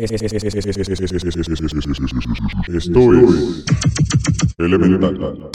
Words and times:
Esto 0.00 0.14
es 0.16 0.32
Elemental. 4.56 5.50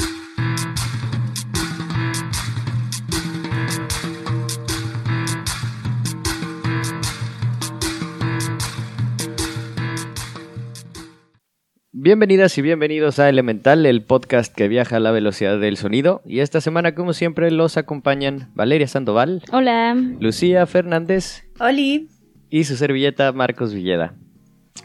Bienvenidas 11.91 12.55
y 12.59 12.61
bienvenidos 12.61 13.17
a 13.17 13.29
Elemental, 13.29 13.87
el 13.87 14.03
podcast 14.03 14.53
que 14.53 14.67
viaja 14.67 14.97
a 14.97 14.99
la 14.99 15.09
velocidad 15.09 15.59
del 15.59 15.77
sonido. 15.77 16.21
Y 16.23 16.41
esta 16.41 16.61
semana, 16.61 16.93
como 16.93 17.13
siempre, 17.13 17.49
los 17.49 17.77
acompañan 17.77 18.51
Valeria 18.53 18.87
Sandoval, 18.87 19.41
Hola. 19.51 19.95
Lucía 20.19 20.67
Fernández 20.67 21.47
Oli. 21.59 22.09
y 22.51 22.65
su 22.65 22.75
servilleta 22.75 23.31
Marcos 23.31 23.73
Villeda. 23.73 24.13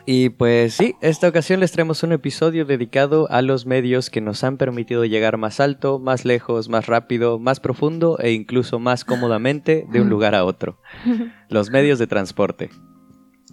Y 0.07 0.31
pues 0.31 0.75
sí, 0.75 0.97
esta 1.01 1.29
ocasión 1.29 1.61
les 1.61 1.73
traemos 1.73 2.03
un 2.03 2.13
episodio 2.13 2.65
dedicado 2.65 3.31
a 3.31 3.43
los 3.43 3.67
medios 3.67 4.11
que 4.11 4.21
nos 4.21 4.43
han 4.45 4.57
permitido 4.57 5.05
llegar 5.05 5.37
más 5.37 5.61
alto, 5.61 5.99
más 5.99 6.25
lejos, 6.25 6.69
más 6.69 6.87
rápido, 6.87 7.39
más 7.39 7.61
profundo 7.61 8.19
e 8.19 8.33
incluso 8.33 8.79
más 8.79 9.05
cómodamente 9.05 9.87
de 9.91 10.01
un 10.01 10.09
lugar 10.09 10.35
a 10.35 10.45
otro. 10.45 10.81
Los 11.49 11.71
medios 11.71 11.99
de 11.99 12.07
transporte. 12.07 12.71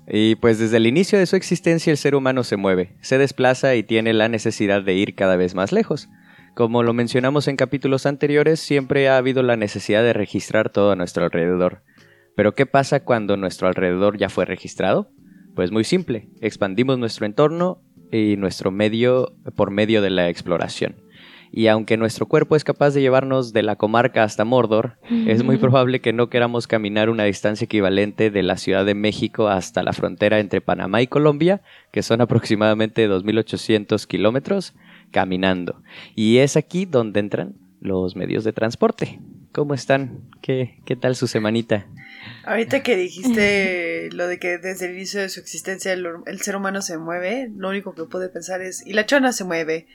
Y 0.07 0.35
pues 0.35 0.57
desde 0.57 0.77
el 0.77 0.87
inicio 0.87 1.19
de 1.19 1.25
su 1.25 1.35
existencia 1.35 1.91
el 1.91 1.97
ser 1.97 2.15
humano 2.15 2.43
se 2.43 2.55
mueve, 2.55 2.95
se 3.01 3.17
desplaza 3.17 3.75
y 3.75 3.83
tiene 3.83 4.13
la 4.13 4.29
necesidad 4.29 4.81
de 4.81 4.93
ir 4.93 5.15
cada 5.15 5.35
vez 5.35 5.53
más 5.53 5.73
lejos. 5.73 6.07
Como 6.55 6.81
lo 6.81 6.93
mencionamos 6.93 7.47
en 7.47 7.57
capítulos 7.57 8.05
anteriores, 8.05 8.59
siempre 8.59 9.09
ha 9.09 9.17
habido 9.17 9.43
la 9.43 9.57
necesidad 9.57 10.01
de 10.01 10.13
registrar 10.13 10.71
todo 10.71 10.91
a 10.91 10.95
nuestro 10.95 11.25
alrededor. 11.25 11.83
Pero 12.35 12.55
¿qué 12.55 12.65
pasa 12.65 13.01
cuando 13.01 13.35
nuestro 13.35 13.67
alrededor 13.67 14.17
ya 14.17 14.29
fue 14.29 14.45
registrado? 14.45 15.11
Pues 15.57 15.71
muy 15.71 15.83
simple, 15.83 16.29
expandimos 16.39 16.99
nuestro 16.99 17.25
entorno 17.25 17.81
y 18.11 18.35
nuestro 18.37 18.69
medio 18.69 19.33
por 19.55 19.71
medio 19.71 20.03
de 20.03 20.11
la 20.11 20.29
exploración. 20.29 20.97
Y 21.51 21.65
aunque 21.65 21.97
nuestro 21.97 22.27
cuerpo 22.27 22.55
es 22.55 22.63
capaz 22.63 22.91
de 22.91 23.01
llevarnos 23.01 23.53
de 23.53 23.63
la 23.63 23.75
comarca 23.75 24.21
hasta 24.21 24.45
Mordor, 24.45 24.99
es 25.09 25.43
muy 25.43 25.57
probable 25.57 25.99
que 25.99 26.13
no 26.13 26.29
queramos 26.29 26.67
caminar 26.67 27.09
una 27.09 27.23
distancia 27.23 27.65
equivalente 27.65 28.29
de 28.29 28.43
la 28.43 28.57
Ciudad 28.57 28.85
de 28.85 28.93
México 28.93 29.47
hasta 29.47 29.81
la 29.81 29.93
frontera 29.93 30.39
entre 30.39 30.61
Panamá 30.61 31.01
y 31.01 31.07
Colombia, 31.07 31.63
que 31.91 32.03
son 32.03 32.21
aproximadamente 32.21 33.09
2.800 33.09 34.05
kilómetros, 34.05 34.75
caminando. 35.09 35.81
Y 36.15 36.37
es 36.37 36.55
aquí 36.55 36.85
donde 36.85 37.19
entran 37.19 37.55
los 37.81 38.15
medios 38.15 38.43
de 38.43 38.53
transporte. 38.53 39.19
¿Cómo 39.57 39.73
están? 39.73 40.19
¿Qué, 40.43 40.77
qué 40.85 40.95
tal 40.95 41.15
su 41.15 41.25
semanita? 41.25 41.87
Ahorita 42.43 42.83
que 42.83 42.95
dijiste 42.95 44.07
lo 44.13 44.27
de 44.27 44.37
que 44.37 44.59
desde 44.59 44.85
el 44.85 44.93
inicio 44.93 45.19
de 45.19 45.29
su 45.29 45.39
existencia 45.39 45.91
el, 45.93 46.05
el 46.27 46.39
ser 46.41 46.55
humano 46.55 46.83
se 46.83 46.99
mueve, 46.99 47.49
lo 47.57 47.69
único 47.69 47.95
que 47.95 48.03
pude 48.03 48.29
pensar 48.29 48.61
es, 48.61 48.85
y 48.85 48.93
la 48.93 49.07
chona 49.07 49.31
se 49.31 49.45
mueve. 49.45 49.87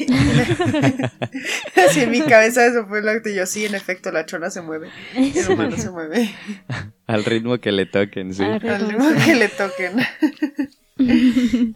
Así 1.76 2.00
en 2.00 2.10
mi 2.10 2.22
cabeza 2.22 2.66
eso 2.66 2.88
fue 2.88 3.02
lo 3.02 3.22
que 3.22 3.36
yo, 3.36 3.46
sí, 3.46 3.64
en 3.64 3.76
efecto, 3.76 4.10
la 4.10 4.26
chona 4.26 4.50
se 4.50 4.62
mueve, 4.62 4.90
el 5.14 5.48
humano 5.48 5.76
se 5.76 5.92
mueve. 5.92 6.34
Al 7.06 7.24
ritmo 7.24 7.60
que 7.60 7.70
le 7.70 7.86
toquen, 7.86 8.34
sí. 8.34 8.42
Al 8.42 8.68
Al 8.68 8.88
ritmo 8.88 9.10
que 9.24 9.34
le 9.36 9.48
toquen. 9.48 9.92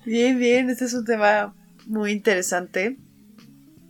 bien, 0.04 0.40
bien, 0.40 0.70
este 0.70 0.86
es 0.86 0.92
un 0.92 1.04
tema 1.04 1.54
muy 1.86 2.10
interesante. 2.10 2.96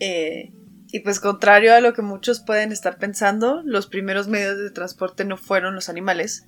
Eh, 0.00 0.52
y 0.91 1.00
pues 1.00 1.20
contrario 1.20 1.75
a 1.75 1.81
lo 1.81 1.92
que 1.92 2.03
muchos 2.03 2.41
pueden 2.41 2.72
estar 2.72 2.98
pensando, 2.98 3.62
los 3.64 3.86
primeros 3.86 4.28
medios 4.28 4.58
de 4.58 4.70
transporte 4.70 5.25
no 5.25 5.36
fueron 5.36 5.75
los 5.75 5.89
animales, 5.89 6.47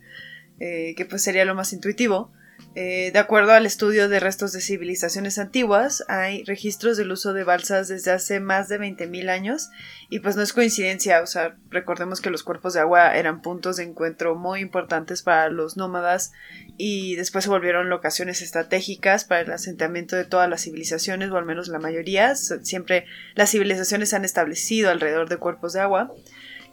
eh, 0.59 0.95
que 0.97 1.05
pues 1.05 1.23
sería 1.23 1.45
lo 1.45 1.55
más 1.55 1.73
intuitivo. 1.73 2.33
Eh, 2.77 3.11
de 3.13 3.19
acuerdo 3.19 3.53
al 3.53 3.67
estudio 3.67 4.09
de 4.09 4.21
restos 4.21 4.53
de 4.53 4.61
civilizaciones 4.61 5.41
antiguas, 5.41 6.05
hay 6.07 6.45
registros 6.45 6.97
del 6.97 7.11
uso 7.11 7.33
de 7.33 7.43
balsas 7.43 7.89
desde 7.89 8.13
hace 8.13 8.39
más 8.39 8.69
de 8.69 8.79
20.000 8.79 9.29
años 9.29 9.71
y 10.09 10.21
pues 10.21 10.37
no 10.37 10.43
es 10.43 10.53
coincidencia, 10.53 11.21
o 11.21 11.27
sea, 11.27 11.57
recordemos 11.71 12.21
que 12.21 12.31
los 12.31 12.45
cuerpos 12.45 12.75
de 12.75 12.81
agua 12.81 13.17
eran 13.17 13.43
puntos 13.43 13.77
de 13.77 13.83
encuentro 13.83 14.37
muy 14.37 14.61
importantes 14.61 15.23
para 15.23 15.49
los 15.49 15.77
nómadas 15.77 16.31
y 16.77 17.17
después 17.17 17.45
se 17.45 17.51
volvieron 17.51 17.89
locaciones 17.89 18.41
estratégicas 18.41 19.25
para 19.25 19.41
el 19.41 19.51
asentamiento 19.51 20.15
de 20.15 20.25
todas 20.25 20.49
las 20.49 20.63
civilizaciones, 20.63 21.31
o 21.31 21.37
al 21.37 21.45
menos 21.45 21.67
la 21.67 21.81
mayoría. 21.81 22.35
Siempre 22.37 23.05
las 23.35 23.51
civilizaciones 23.51 24.11
se 24.11 24.17
han 24.17 24.25
establecido 24.25 24.91
alrededor 24.91 25.29
de 25.29 25.39
cuerpos 25.39 25.73
de 25.73 25.81
agua. 25.81 26.13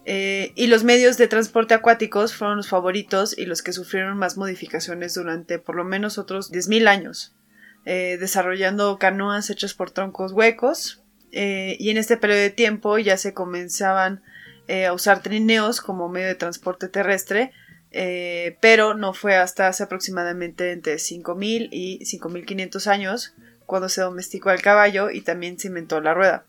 Eh, 0.09 0.53
y 0.55 0.67
los 0.67 0.85
medios 0.85 1.17
de 1.17 1.27
transporte 1.27 1.73
acuáticos 1.73 2.33
fueron 2.33 2.55
los 2.55 2.69
favoritos 2.69 3.37
y 3.37 3.45
los 3.45 3.61
que 3.61 3.73
sufrieron 3.73 4.17
más 4.17 4.37
modificaciones 4.37 5.13
durante 5.15 5.59
por 5.59 5.75
lo 5.75 5.83
menos 5.83 6.17
otros 6.17 6.49
10.000 6.49 6.87
años, 6.87 7.35
eh, 7.83 8.15
desarrollando 8.17 8.99
canoas 8.99 9.49
hechas 9.49 9.73
por 9.73 9.91
troncos 9.91 10.31
huecos. 10.31 11.03
eh, 11.33 11.75
y 11.77 11.89
en 11.89 11.97
este 11.97 12.15
periodo 12.15 12.39
de 12.39 12.51
tiempo 12.51 12.97
ya 12.99 13.17
se 13.17 13.33
comenzaban 13.33 14.23
a 14.87 14.93
usar 14.93 15.21
trineos 15.21 15.81
como 15.81 16.09
medio 16.09 16.27
de 16.27 16.35
transporte 16.35 16.87
terrestre, 16.87 17.51
pero 18.61 18.93
no 18.95 19.13
fue 19.13 19.35
hasta 19.35 19.67
hace 19.67 19.83
aproximadamente 19.83 20.71
entre 20.71 20.95
5.000 20.95 21.69
y 21.71 21.99
5.500 22.05 22.87
años 22.87 23.33
cuando 23.65 23.87
se 23.89 24.01
domesticó 24.01 24.51
el 24.51 24.61
caballo 24.61 25.09
y 25.09 25.21
también 25.21 25.59
se 25.59 25.67
inventó 25.67 26.01
la 26.01 26.13
rueda. 26.13 26.45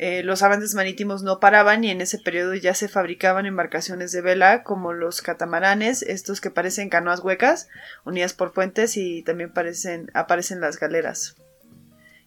Eh, 0.00 0.22
los 0.22 0.44
avances 0.44 0.76
marítimos 0.76 1.24
no 1.24 1.40
paraban 1.40 1.82
y 1.82 1.90
en 1.90 2.00
ese 2.00 2.20
periodo 2.20 2.54
ya 2.54 2.72
se 2.72 2.86
fabricaban 2.86 3.46
embarcaciones 3.46 4.12
de 4.12 4.20
vela 4.20 4.62
como 4.62 4.92
los 4.92 5.22
catamaranes, 5.22 6.02
estos 6.02 6.40
que 6.40 6.52
parecen 6.52 6.88
canoas 6.88 7.18
huecas, 7.18 7.68
unidas 8.04 8.32
por 8.32 8.52
puentes 8.52 8.96
y 8.96 9.24
también 9.24 9.52
parecen, 9.52 10.08
aparecen 10.14 10.60
las 10.60 10.78
galeras. 10.78 11.34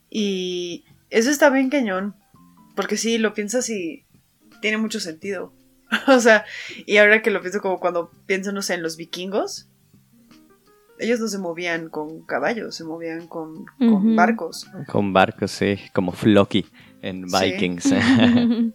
Y 0.09 0.83
eso 1.09 1.29
está 1.29 1.49
bien 1.49 1.69
cañón, 1.69 2.13
porque 2.75 2.97
si 2.97 3.17
lo 3.17 3.33
piensas 3.33 3.69
y 3.69 4.03
tiene 4.61 4.77
mucho 4.77 4.99
sentido. 4.99 5.53
o 6.07 6.19
sea, 6.19 6.43
y 6.85 6.97
ahora 6.97 7.21
que 7.21 7.31
lo 7.31 7.39
pienso 7.39 7.61
como 7.61 7.79
cuando 7.79 8.11
pienso, 8.25 8.51
no 8.51 8.61
sé, 8.61 8.73
en 8.73 8.83
los 8.83 8.97
vikingos, 8.97 9.69
ellos 10.99 11.21
no 11.21 11.29
se 11.29 11.37
movían 11.37 11.87
con 11.87 12.25
caballos, 12.25 12.75
se 12.75 12.83
movían 12.83 13.27
con, 13.27 13.65
barcos. 14.17 14.69
Con 14.87 15.13
barcos, 15.13 15.51
sí, 15.51 15.79
como 15.93 16.11
Floki 16.11 16.65
en. 17.01 17.25
Vikings. 17.25 17.93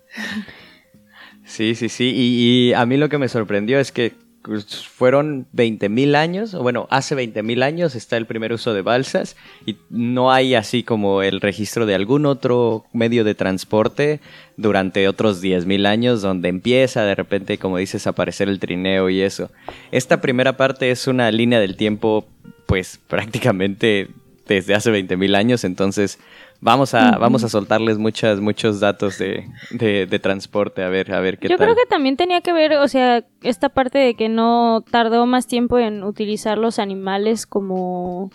Sí, 1.49 1.77
sí, 1.77 1.89
sí. 1.89 2.13
Y, 2.13 2.71
y 2.71 2.73
a 2.73 2.85
mí 2.87 2.97
lo 2.97 3.09
que 3.09 3.19
me 3.19 3.29
sorprendió 3.29 3.79
es 3.79 3.93
que 3.93 4.15
pues, 4.47 4.87
fueron 4.87 5.47
20.000 5.55 6.15
años, 6.15 6.55
o 6.55 6.63
bueno, 6.63 6.87
hace 6.91 7.17
20.000 7.17 7.65
años 7.65 7.97
está 7.97 8.17
el 8.17 8.27
primer 8.27 8.53
uso 8.53 8.75
de 8.75 8.83
balsas 8.83 9.37
y 9.67 9.77
no 9.91 10.31
hay 10.31 10.55
así 10.55 10.85
como 10.85 11.23
el 11.23 11.41
registro 11.41 11.85
de 11.85 11.97
algún 11.97 12.27
otro 12.27 12.85
medio 12.93 13.25
de 13.25 13.35
transporte 13.35 14.21
durante 14.57 15.09
otros 15.09 15.43
10.000 15.43 15.87
años 15.87 16.23
donde 16.23 16.49
empieza 16.49 17.05
de 17.05 17.17
repente, 17.17 17.59
como 17.59 17.79
dices, 17.79 18.07
a 18.07 18.11
aparecer 18.11 18.49
el 18.49 18.61
trineo 18.61 19.11
y 19.11 19.21
eso. 19.21 19.51
Esta 19.91 20.21
primera 20.21 20.57
parte 20.57 20.93
es 20.93 21.09
una 21.09 21.31
línea 21.33 21.59
del 21.59 21.77
tiempo 21.77 22.29
pues 22.67 23.01
prácticamente 23.09 24.09
desde 24.47 24.75
hace 24.75 24.93
20.000 24.93 25.37
años, 25.37 25.65
entonces 25.65 26.21
vamos 26.61 26.95
a, 26.95 27.19
vamos 27.19 27.45
a 27.45 27.49
soltarles 27.49 27.99
muchas, 27.99 28.41
muchos 28.41 28.81
datos 28.81 29.19
de, 29.19 29.47
de, 29.71 30.07
de 30.07 30.19
transporte, 30.19 30.83
a 30.83 30.89
ver, 30.89 31.13
a 31.13 31.21
ver 31.21 31.39
qué 31.39 31.49
Yo 31.49 31.57
tal. 31.57 31.67
creo 31.67 31.77
que 31.77 31.87
también 31.89 32.17
tenía 32.17 32.41
que 32.41 32.53
ver, 32.53 32.75
o 32.75 32.89
sea, 32.89 33.25
esta 33.43 33.69
parte 33.69 33.99
de 33.99 34.15
que 34.15 34.29
no 34.29 34.85
tardó 34.91 35.27
más 35.27 35.47
tiempo 35.47 35.79
en 35.79 36.03
utilizar 36.05 36.59
los 36.59 36.79
animales 36.79 37.47
como 37.47 38.31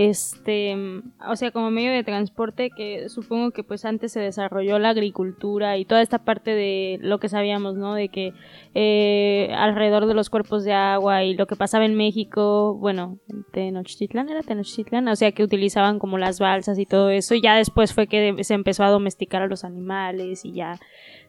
este, 0.00 0.76
o 1.28 1.34
sea, 1.34 1.50
como 1.50 1.72
medio 1.72 1.90
de 1.90 2.04
transporte 2.04 2.70
que 2.70 3.08
supongo 3.08 3.50
que 3.50 3.64
pues 3.64 3.84
antes 3.84 4.12
se 4.12 4.20
desarrolló 4.20 4.78
la 4.78 4.90
agricultura 4.90 5.76
y 5.76 5.84
toda 5.84 6.02
esta 6.02 6.20
parte 6.20 6.52
de 6.54 7.00
lo 7.00 7.18
que 7.18 7.28
sabíamos, 7.28 7.74
¿no? 7.74 7.94
De 7.94 8.08
que 8.08 8.32
eh, 8.76 9.52
alrededor 9.56 10.06
de 10.06 10.14
los 10.14 10.30
cuerpos 10.30 10.62
de 10.62 10.72
agua 10.72 11.24
y 11.24 11.34
lo 11.34 11.48
que 11.48 11.56
pasaba 11.56 11.84
en 11.84 11.96
México, 11.96 12.76
bueno, 12.78 13.18
Tenochtitlan 13.50 14.28
era 14.28 14.44
Tenochtitlan, 14.44 15.08
o 15.08 15.16
sea, 15.16 15.32
que 15.32 15.42
utilizaban 15.42 15.98
como 15.98 16.16
las 16.16 16.38
balsas 16.38 16.78
y 16.78 16.86
todo 16.86 17.10
eso 17.10 17.34
y 17.34 17.40
ya 17.40 17.56
después 17.56 17.92
fue 17.92 18.06
que 18.06 18.44
se 18.44 18.54
empezó 18.54 18.84
a 18.84 18.90
domesticar 18.90 19.42
a 19.42 19.48
los 19.48 19.64
animales 19.64 20.44
y 20.44 20.52
ya 20.52 20.78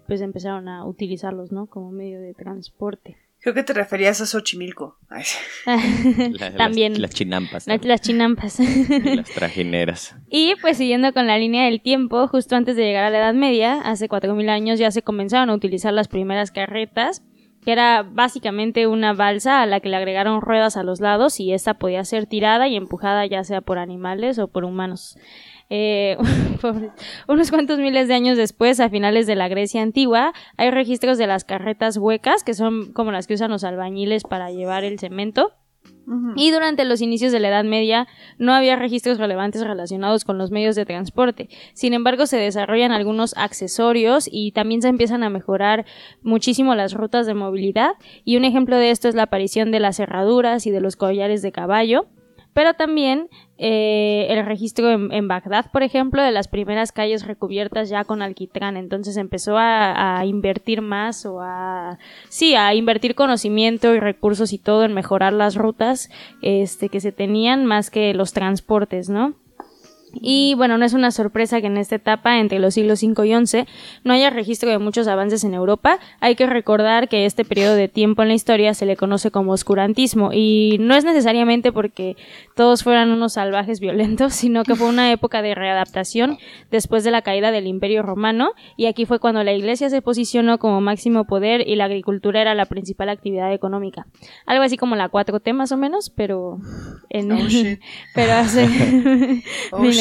pues 0.06 0.22
empezaron 0.22 0.68
a 0.68 0.86
utilizarlos, 0.86 1.52
¿no? 1.52 1.66
Como 1.66 1.90
medio 1.90 2.22
de 2.22 2.36
transporte. 2.36 3.18
Creo 3.42 3.54
que 3.54 3.64
te 3.64 3.72
referías 3.74 4.20
a 4.20 4.26
Xochimilco. 4.26 4.98
Ay, 5.10 5.24
La- 5.66 6.50
las- 6.50 6.56
También. 6.56 7.02
Las, 7.02 7.12
chinampas. 7.12 7.68
Las 7.68 8.02
chinampas. 8.02 8.60
Y 8.60 9.16
las 9.16 9.30
trajineras. 9.30 10.16
y 10.30 10.56
pues 10.62 10.78
siguiendo 10.78 11.14
con 11.14 11.26
la 11.28 11.38
línea 11.38 11.66
del 11.66 11.82
tiempo, 11.82 12.28
justo 12.28 12.56
antes 12.56 12.76
de 12.76 12.84
llegar 12.84 13.06
a 13.06 13.10
la 13.10 13.20
Edad 13.20 13.34
Media, 13.34 13.80
hace 13.82 14.10
4.000 14.10 14.50
años 14.50 14.78
ya 14.80 14.92
se 14.92 15.04
comenzaron 15.04 15.50
a 15.50 15.54
utilizar 15.54 15.94
las 15.94 16.10
primeras 16.10 16.52
carretas, 16.52 17.24
que 17.64 17.72
era 17.72 18.04
básicamente 18.04 18.88
una 18.88 19.14
balsa 19.14 19.62
a 19.62 19.66
la 19.66 19.80
que 19.80 19.90
le 19.90 19.96
agregaron 19.98 20.42
ruedas 20.42 20.76
a 20.78 20.84
los 20.84 21.00
lados 21.00 21.40
y 21.40 21.54
esta 21.54 21.76
podía 21.76 22.04
ser 22.06 22.26
tirada 22.26 22.68
y 22.68 22.76
empujada 22.76 23.26
ya 23.26 23.44
sea 23.46 23.62
por 23.62 23.78
animales 23.80 24.38
o 24.40 24.48
por 24.50 24.64
humanos. 24.66 25.18
Eh, 25.70 26.18
unos 27.28 27.52
cuantos 27.52 27.80
miles 27.80 28.08
de 28.08 28.16
años 28.16 28.38
después, 28.38 28.80
a 28.80 28.90
finales 28.90 29.28
de 29.28 29.36
la 29.36 29.48
Grecia 29.48 29.82
antigua, 29.82 30.34
hay 30.58 30.72
registros 30.72 31.18
de 31.18 31.28
las 31.28 31.44
carretas 31.44 31.98
huecas, 31.98 32.44
que 32.44 32.54
son 32.54 32.92
como 32.94 33.12
las 33.12 33.28
que 33.28 33.36
usan 33.36 33.52
los 33.52 33.64
albañiles 33.64 34.24
para 34.24 34.52
llevar 34.52 34.84
el 34.84 35.00
cemento. 35.00 35.54
Y 36.36 36.50
durante 36.50 36.86
los 36.86 37.02
inicios 37.02 37.32
de 37.32 37.40
la 37.40 37.50
Edad 37.50 37.64
Media 37.64 38.08
no 38.40 38.54
había 38.54 38.76
registros 38.76 39.20
relevantes 39.20 39.64
relacionados 39.64 40.26
con 40.26 40.40
los 40.40 40.50
medios 40.50 40.76
de 40.76 40.84
transporte. 40.84 41.50
Sin 41.74 41.94
embargo, 41.94 42.26
se 42.26 42.38
desarrollan 42.38 42.92
algunos 42.92 43.38
accesorios 43.38 44.28
y 44.30 44.52
también 44.52 44.82
se 44.82 44.88
empiezan 44.88 45.22
a 45.22 45.30
mejorar 45.30 45.86
muchísimo 46.24 46.74
las 46.74 46.94
rutas 46.94 47.28
de 47.28 47.36
movilidad. 47.36 47.92
Y 48.26 48.38
un 48.38 48.46
ejemplo 48.46 48.76
de 48.76 48.90
esto 48.90 49.08
es 49.08 49.14
la 49.14 49.24
aparición 49.24 49.70
de 49.72 49.82
las 49.82 49.98
cerraduras 49.98 50.66
y 50.66 50.72
de 50.72 50.82
los 50.82 50.96
collares 50.96 51.44
de 51.44 51.52
caballo. 51.52 52.08
Pero 52.54 52.74
también 52.74 53.30
eh, 53.58 54.28
el 54.30 54.46
registro 54.46 54.90
en, 54.90 55.12
en 55.12 55.28
Bagdad, 55.28 55.72
por 55.72 55.84
ejemplo, 55.84 56.22
de 56.22 56.32
las 56.32 56.48
primeras 56.48 56.92
calles 56.92 57.26
recubiertas 57.26 57.90
ya 57.90 58.04
con 58.04 58.22
alquitrán. 58.22 58.78
Entonces 58.78 59.18
empezó 59.18 59.58
a, 59.58 60.20
a 60.20 60.26
invertir 60.26 60.82
más 60.82 61.26
o 61.26 61.42
a 61.42 62.00
sí, 62.30 62.56
a 62.56 62.74
invertir 62.74 63.16
conocimiento 63.16 63.94
y 63.94 64.00
recursos 64.00 64.54
y 64.54 64.58
todo 64.58 64.84
en 64.84 64.94
mejorar 64.94 65.34
las 65.34 65.56
rutas 65.56 66.10
este, 66.42 66.90
que 66.90 67.00
se 67.00 67.12
tenían 67.12 67.66
más 67.66 67.90
que 67.90 68.14
los 68.14 68.34
transportes, 68.34 69.10
¿no? 69.10 69.36
Y 70.14 70.54
bueno, 70.56 70.78
no 70.78 70.86
es 70.86 70.94
una 70.94 71.12
sorpresa 71.12 71.62
que 71.62 71.68
en 71.68 71.78
esta 71.78 71.96
etapa, 71.96 72.40
entre 72.40 72.60
los 72.60 72.74
siglos 72.74 73.02
V 73.02 73.28
y 73.28 73.46
XI, 73.46 73.66
no 74.04 74.14
haya 74.14 74.30
registro 74.30 74.70
de 74.70 74.78
muchos 74.78 75.08
avances 75.08 75.44
en 75.44 75.54
Europa. 75.54 76.00
Hay 76.20 76.36
que 76.36 76.46
recordar 76.46 77.08
que 77.08 77.26
este 77.26 77.46
periodo 77.46 77.76
de 77.76 77.88
tiempo 77.88 78.22
en 78.22 78.28
la 78.28 78.34
historia 78.34 78.74
se 78.74 78.86
le 78.86 78.98
conoce 78.98 79.32
como 79.32 79.54
oscurantismo 79.54 80.32
y 80.34 80.78
no 80.80 80.96
es 80.96 81.06
necesariamente 81.06 81.72
porque 81.72 82.18
todos 82.56 82.84
fueran 82.84 83.12
unos 83.12 83.34
salvajes 83.34 83.80
violentos, 83.80 84.34
sino 84.36 84.64
que 84.64 84.76
fue 84.76 84.88
una 84.88 85.12
época 85.12 85.42
de 85.42 85.56
readaptación 85.56 86.38
después 86.72 87.04
de 87.04 87.12
la 87.12 87.22
caída 87.22 87.52
del 87.52 87.68
Imperio 87.68 88.04
Romano 88.04 88.52
y 88.78 88.88
aquí 88.88 89.06
fue 89.06 89.20
cuando 89.20 89.44
la 89.44 89.54
Iglesia 89.54 89.90
se 89.90 90.02
posicionó 90.02 90.58
como 90.60 90.82
máximo 90.82 91.26
poder 91.26 91.68
y 91.68 91.76
la 91.76 91.86
agricultura 91.86 92.42
era 92.42 92.56
la 92.56 92.66
principal 92.66 93.10
actividad 93.10 93.54
económica. 93.54 94.08
Algo 94.46 94.64
así 94.64 94.78
como 94.78 94.96
la 94.96 95.10
4T 95.10 95.54
más 95.54 95.72
o 95.72 95.78
menos, 95.78 96.10
pero 96.10 96.60
en 97.10 97.30
Oh, 97.32 97.48
shit. 97.48 97.80
pero 98.16 98.34
hace 98.34 98.68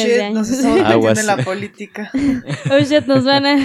Miles 0.03 0.07
de 0.07 0.13
shit, 0.15 0.21
años. 0.23 0.33
nos 0.37 0.49
estamos 0.49 0.77
metiendo 0.77 0.93
Aguas. 0.93 1.19
en 1.19 1.25
la 1.27 1.37
política. 1.37 2.11
Oh 2.71 2.79
shit, 2.79 3.05
nos 3.05 3.23
van 3.25 3.45
a, 3.45 3.55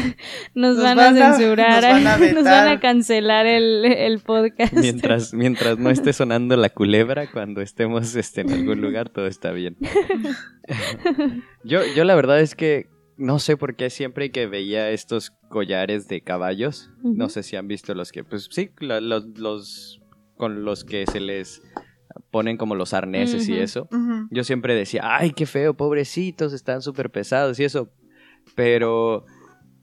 nos 0.55 0.77
Nos 0.77 0.83
van, 0.83 0.97
van 0.97 1.19
a 1.19 1.31
a- 1.31 1.35
censurar, 1.35 1.83
nos 1.83 2.05
van 2.05 2.07
a 2.07 2.17
nos 2.35 2.45
van 2.45 2.69
a 2.69 2.81
cancelar 2.81 3.47
el, 3.47 3.85
el 3.85 4.19
podcast. 4.21 4.73
Mientras, 4.75 5.35
mientras 5.35 5.79
no 5.79 5.91
esté 5.91 6.13
sonando 6.13 6.57
la 6.57 6.69
culebra, 6.71 7.31
cuando 7.31 7.61
estemos 7.61 8.15
este, 8.17 8.43
en 8.43 8.53
algún 8.53 8.81
lugar, 8.81 9.09
todo 9.11 9.27
está 9.27 9.51
bien. 9.53 9.77
yo, 11.65 11.81
yo 11.95 12.05
la 12.05 12.15
verdad 12.15 12.41
es 12.41 12.55
que 12.55 12.87
no 13.17 13.39
sé 13.39 13.57
por 13.57 13.77
qué 13.77 13.91
siempre 13.91 14.31
que 14.31 14.47
veía 14.47 14.91
estos 14.91 15.31
collares 15.49 16.09
de 16.09 16.21
caballos, 16.21 16.91
no 17.03 17.27
Ujú. 17.27 17.35
sé 17.35 17.43
si 17.45 17.57
han 17.57 17.69
visto 17.69 17.95
los 17.95 18.11
que, 18.13 18.25
pues 18.25 18.49
sí, 18.51 18.71
los, 18.81 19.25
los 19.39 20.01
con 20.37 20.65
los 20.65 20.85
que 20.85 21.07
se 21.07 21.21
les 21.21 21.63
ponen 22.31 22.57
como 22.57 22.75
los 22.75 22.95
arneses 22.95 23.49
y 23.49 23.57
eso. 23.59 23.89
Yo 24.31 24.45
siempre 24.45 24.75
decía, 24.75 25.03
ay, 25.05 25.31
qué 25.31 25.47
feo, 25.47 25.75
pobrecitos, 25.75 26.53
están 26.53 26.83
súper 26.83 27.11
pesados 27.11 27.59
y 27.61 27.65
eso. 27.65 27.91
Pero 28.55 29.25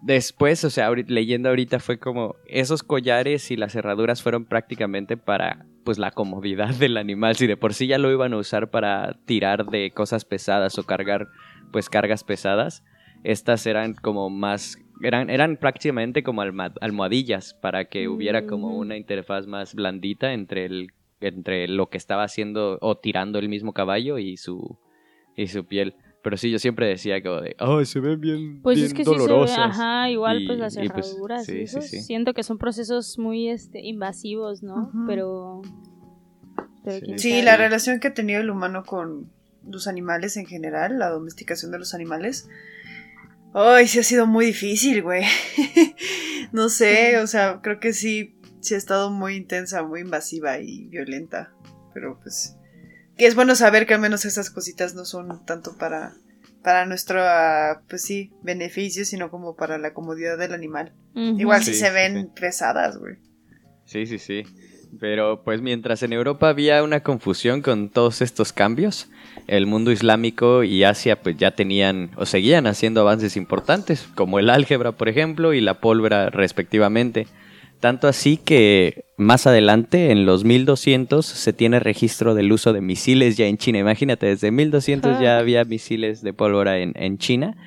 después, 0.02 0.64
o 0.64 0.70
sea, 0.70 0.92
leyendo 0.92 1.50
ahorita 1.50 1.80
fue 1.80 2.00
como, 2.00 2.36
esos 2.48 2.84
collares 2.84 3.52
y 3.52 3.58
las 3.58 3.74
cerraduras 3.74 4.22
fueron 4.22 4.46
prácticamente 4.46 5.18
para, 5.18 5.66
pues, 5.84 5.98
la 5.98 6.12
comodidad 6.12 6.70
del 6.76 6.98
animal. 6.98 7.36
Si 7.36 7.48
de 7.48 7.58
por 7.58 7.74
sí 7.74 7.88
ya 7.88 7.98
lo 7.98 8.12
iban 8.12 8.34
a 8.34 8.38
usar 8.38 8.70
para 8.70 9.18
tirar 9.26 9.66
de 9.66 9.92
cosas 9.92 10.26
pesadas 10.26 10.78
o 10.78 10.84
cargar, 10.84 11.28
pues, 11.72 11.90
cargas 11.90 12.24
pesadas, 12.24 12.84
estas 13.24 13.66
eran 13.66 13.94
como 13.94 14.30
más... 14.30 14.78
Eran, 15.04 15.32
eran 15.32 15.58
prácticamente 15.58 16.22
como 16.22 16.44
almohadillas 16.44 17.56
para 17.56 17.86
que 17.86 18.08
hubiera 18.08 18.46
como 18.46 18.68
Ujú. 18.68 18.82
una 18.82 18.98
interfaz 18.98 19.48
más 19.48 19.74
blandita 19.74 20.34
entre 20.34 20.66
el 20.66 20.92
entre 21.22 21.68
lo 21.68 21.90
que 21.90 21.98
estaba 21.98 22.24
haciendo 22.24 22.78
o 22.82 22.98
tirando 22.98 23.40
el 23.40 23.48
mismo 23.50 23.74
caballo 23.74 24.18
y 24.18 24.38
su 24.38 24.78
y 25.36 25.48
su 25.48 25.66
piel. 25.66 25.96
Pero 26.24 26.38
sí, 26.38 26.52
yo 26.52 26.60
siempre 26.60 26.86
decía 26.88 27.22
como 27.24 27.42
de, 27.42 27.56
oh, 27.60 27.84
se 27.84 28.00
ven 28.00 28.20
bien, 28.22 28.62
Pues 28.62 28.76
bien 28.76 28.88
es 28.88 28.94
que 28.94 29.04
sí 29.04 29.10
se 29.10 29.16
ve, 29.16 29.22
dolorosas. 29.24 29.58
ajá, 29.60 30.10
igual 30.12 30.42
Y- 30.44 30.48
pues 30.48 30.60
las 30.60 30.76
pues, 30.76 30.88
cerraduras 30.88 31.50
y 31.50 31.66
sí, 31.68 31.82
sí, 31.82 32.02
siento 32.02 32.34
que 32.34 32.44
son 32.44 32.58
procesos 32.60 33.18
muy 33.18 33.50
este 33.50 33.80
invasivos, 33.82 34.62
¿no? 34.62 34.92
Pero, 35.08 35.62
pero 36.84 37.18
Sí. 37.18 37.42
la 37.42 37.58
relación 37.58 38.00
que 38.00 38.10
ha 38.10 38.14
tenido 38.14 38.40
el 38.42 38.50
humano 38.52 38.84
con 38.84 39.32
los 39.66 39.88
animales 39.88 40.38
en 40.38 40.46
general, 40.46 41.00
la 41.00 41.10
domesticación 41.10 41.72
de 41.72 41.80
los 41.80 41.94
animales. 41.94 42.48
Ay, 43.54 43.88
sí 43.88 44.00
ha 44.00 44.04
sido 44.04 44.28
muy 44.28 44.46
difícil, 44.46 45.02
güey. 45.02 45.24
no 46.52 46.70
sé, 46.70 47.18
o 47.18 47.28
sea, 47.28 47.62
creo 47.62 47.80
que 47.80 47.94
sí, 47.94 48.36
sí 48.62 48.76
ha 48.76 48.78
estado 48.78 49.10
muy 49.10 49.36
intensa, 49.36 49.84
muy 49.84 50.02
invasiva 50.02 50.60
y 50.60 50.88
violenta. 50.88 51.52
Pero 51.94 52.20
pues, 52.22 52.56
que 53.18 53.26
es 53.28 53.36
bueno 53.36 53.56
saber 53.56 53.86
que 53.86 53.94
al 53.94 54.02
menos 54.02 54.26
esas 54.26 54.50
cositas 54.50 54.96
no 54.96 55.06
son 55.06 55.46
tanto 55.46 55.78
para, 55.78 56.14
para 56.64 56.86
nuestro, 56.86 57.22
pues 57.90 58.02
sí, 58.04 58.32
beneficio, 58.44 59.04
sino 59.06 59.30
como 59.30 59.56
para 59.56 59.78
la 59.78 59.94
comodidad 59.94 60.38
del 60.38 60.54
animal. 60.54 60.94
Igual 61.16 61.64
Sí, 61.64 61.74
si 61.74 61.80
se 61.80 61.92
ven 61.92 62.22
sí. 62.22 62.42
pesadas, 62.42 62.98
güey. 62.98 63.16
Sí, 63.86 64.06
sí, 64.06 64.20
sí. 64.20 64.44
Pero 65.00 65.42
pues 65.44 65.62
mientras 65.62 66.04
en 66.04 66.12
Europa 66.12 66.50
había 66.50 66.84
una 66.84 67.02
confusión 67.02 67.62
con 67.62 67.90
todos 67.90 68.22
estos 68.22 68.52
cambios, 68.52 69.10
el 69.48 69.66
mundo 69.66 69.92
islámico 69.92 70.64
y 70.64 70.84
Asia 70.84 71.22
pues 71.22 71.38
ya 71.38 71.52
tenían 71.52 72.12
o 72.18 72.26
seguían 72.26 72.68
haciendo 72.68 73.00
avances 73.02 73.38
importantes, 73.38 74.08
como 74.16 74.38
el 74.38 74.50
álgebra, 74.50 74.92
por 74.92 75.08
ejemplo, 75.08 75.54
y 75.54 75.62
la 75.62 75.80
pólvora 75.80 76.30
respectivamente. 76.30 77.28
Tanto 77.82 78.08
así 78.08 78.38
que 78.38 79.04
más 79.18 79.46
adelante, 79.48 80.12
en 80.12 80.26
los 80.26 80.44
1200, 80.46 81.26
se 81.26 81.52
tiene 81.52 81.80
registro 81.80 82.36
del 82.36 82.52
uso 82.52 82.72
de 82.74 82.82
misiles 82.82 83.36
ya 83.38 83.48
en 83.48 83.58
China. 83.58 83.80
Imagínate, 83.80 84.28
desde 84.28 84.52
1200 84.52 85.20
ya 85.20 85.36
Ah. 85.36 85.40
había 85.40 85.66
misiles 85.66 86.22
de 86.22 86.32
pólvora 86.32 86.78
en, 86.80 86.94
en 86.96 87.18
China. 87.18 87.58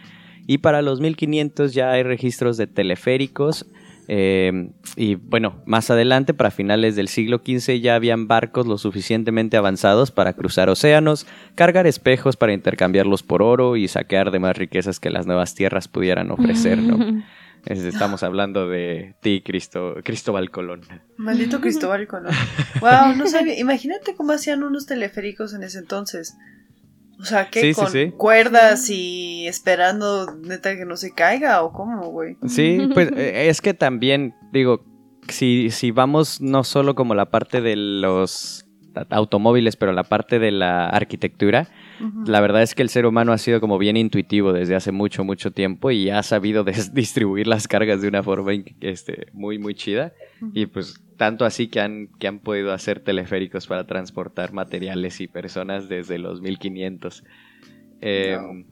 Y 0.46 0.58
para 0.58 0.82
los 0.82 1.00
1500 1.00 1.74
ya 1.74 1.90
hay 1.92 2.02
registros 2.04 2.56
de 2.56 2.66
teleféricos. 2.66 3.66
eh, 4.06 4.68
y 4.96 5.14
bueno, 5.14 5.62
más 5.64 5.90
adelante, 5.90 6.34
para 6.34 6.50
finales 6.50 6.94
del 6.94 7.08
siglo 7.08 7.38
XV, 7.44 7.80
ya 7.80 7.94
habían 7.94 8.28
barcos 8.28 8.66
lo 8.66 8.76
suficientemente 8.76 9.56
avanzados 9.56 10.10
para 10.10 10.34
cruzar 10.34 10.68
océanos, 10.68 11.26
cargar 11.54 11.86
espejos 11.86 12.36
para 12.36 12.52
intercambiarlos 12.52 13.22
por 13.22 13.40
oro 13.42 13.76
y 13.76 13.88
saquear 13.88 14.30
de 14.30 14.38
más 14.40 14.56
riquezas 14.58 15.00
que 15.00 15.08
las 15.10 15.26
nuevas 15.26 15.54
tierras 15.54 15.88
pudieran 15.88 16.30
ofrecer, 16.30 16.78
¿no? 16.82 17.24
Es- 17.66 17.82
Estamos 17.84 18.22
hablando 18.22 18.68
de 18.68 19.14
ti, 19.20 19.42
Cristo, 19.44 19.94
Cristóbal 20.04 20.50
Colón. 20.50 20.82
Maldito 21.16 21.60
Cristóbal 21.62 22.06
Colón. 22.06 22.32
Wow, 22.80 23.14
no 23.16 23.26
sabía. 23.26 23.58
Imagínate 23.58 24.14
cómo 24.14 24.32
hacían 24.32 24.62
unos 24.62 24.86
teleféricos 24.86 25.54
en 25.54 25.62
ese 25.62 25.78
entonces. 25.78 26.36
O 27.20 27.24
sea, 27.24 27.48
que 27.48 27.60
Sí, 27.60 27.74
con 27.74 27.90
sí. 27.90 28.10
cuerdas 28.16 28.90
y 28.90 29.46
esperando 29.46 30.34
neta 30.42 30.76
que 30.76 30.84
no 30.84 30.96
se 30.96 31.12
caiga 31.14 31.62
o 31.62 31.72
cómo, 31.72 32.08
güey. 32.10 32.36
Sí, 32.48 32.88
pues 32.92 33.10
eh, 33.16 33.48
es 33.48 33.60
que 33.60 33.72
también, 33.72 34.34
digo, 34.52 34.84
si, 35.28 35.70
si 35.70 35.90
vamos 35.90 36.40
no 36.40 36.64
solo 36.64 36.94
como 36.94 37.14
la 37.14 37.30
parte 37.30 37.60
de 37.60 37.76
los 37.76 38.66
automóviles, 39.10 39.76
pero 39.76 39.92
la 39.92 40.04
parte 40.04 40.38
de 40.38 40.50
la 40.50 40.88
arquitectura, 40.88 41.68
La 42.26 42.40
verdad 42.40 42.62
es 42.62 42.74
que 42.74 42.82
el 42.82 42.88
ser 42.88 43.06
humano 43.06 43.32
ha 43.32 43.38
sido 43.38 43.60
como 43.60 43.78
bien 43.78 43.96
intuitivo 43.96 44.52
desde 44.52 44.74
hace 44.74 44.92
mucho, 44.92 45.24
mucho 45.24 45.52
tiempo 45.52 45.90
y 45.90 46.10
ha 46.10 46.22
sabido 46.22 46.64
distribuir 46.92 47.46
las 47.46 47.68
cargas 47.68 48.02
de 48.02 48.08
una 48.08 48.22
forma 48.22 48.52
este, 48.80 49.26
muy, 49.32 49.58
muy 49.58 49.74
chida. 49.74 50.12
Y 50.52 50.66
pues 50.66 51.02
tanto 51.16 51.44
así 51.44 51.68
que 51.68 51.80
han, 51.80 52.08
que 52.18 52.26
han 52.26 52.40
podido 52.40 52.72
hacer 52.72 53.00
teleféricos 53.00 53.66
para 53.66 53.86
transportar 53.86 54.52
materiales 54.52 55.20
y 55.20 55.28
personas 55.28 55.88
desde 55.88 56.18
los 56.18 56.40
1500. 56.40 57.24
Eh, 58.00 58.36
Wow. 58.40 58.64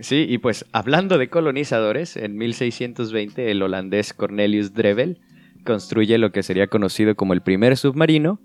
Sí, 0.00 0.24
y 0.26 0.38
pues 0.38 0.64
hablando 0.72 1.18
de 1.18 1.28
colonizadores, 1.28 2.16
en 2.16 2.36
1620 2.38 3.50
el 3.50 3.62
holandés 3.62 4.14
Cornelius 4.14 4.72
Drevel 4.72 5.20
construye 5.64 6.16
lo 6.16 6.32
que 6.32 6.42
sería 6.42 6.68
conocido 6.68 7.14
como 7.16 7.34
el 7.34 7.42
primer 7.42 7.76
submarino. 7.76 8.40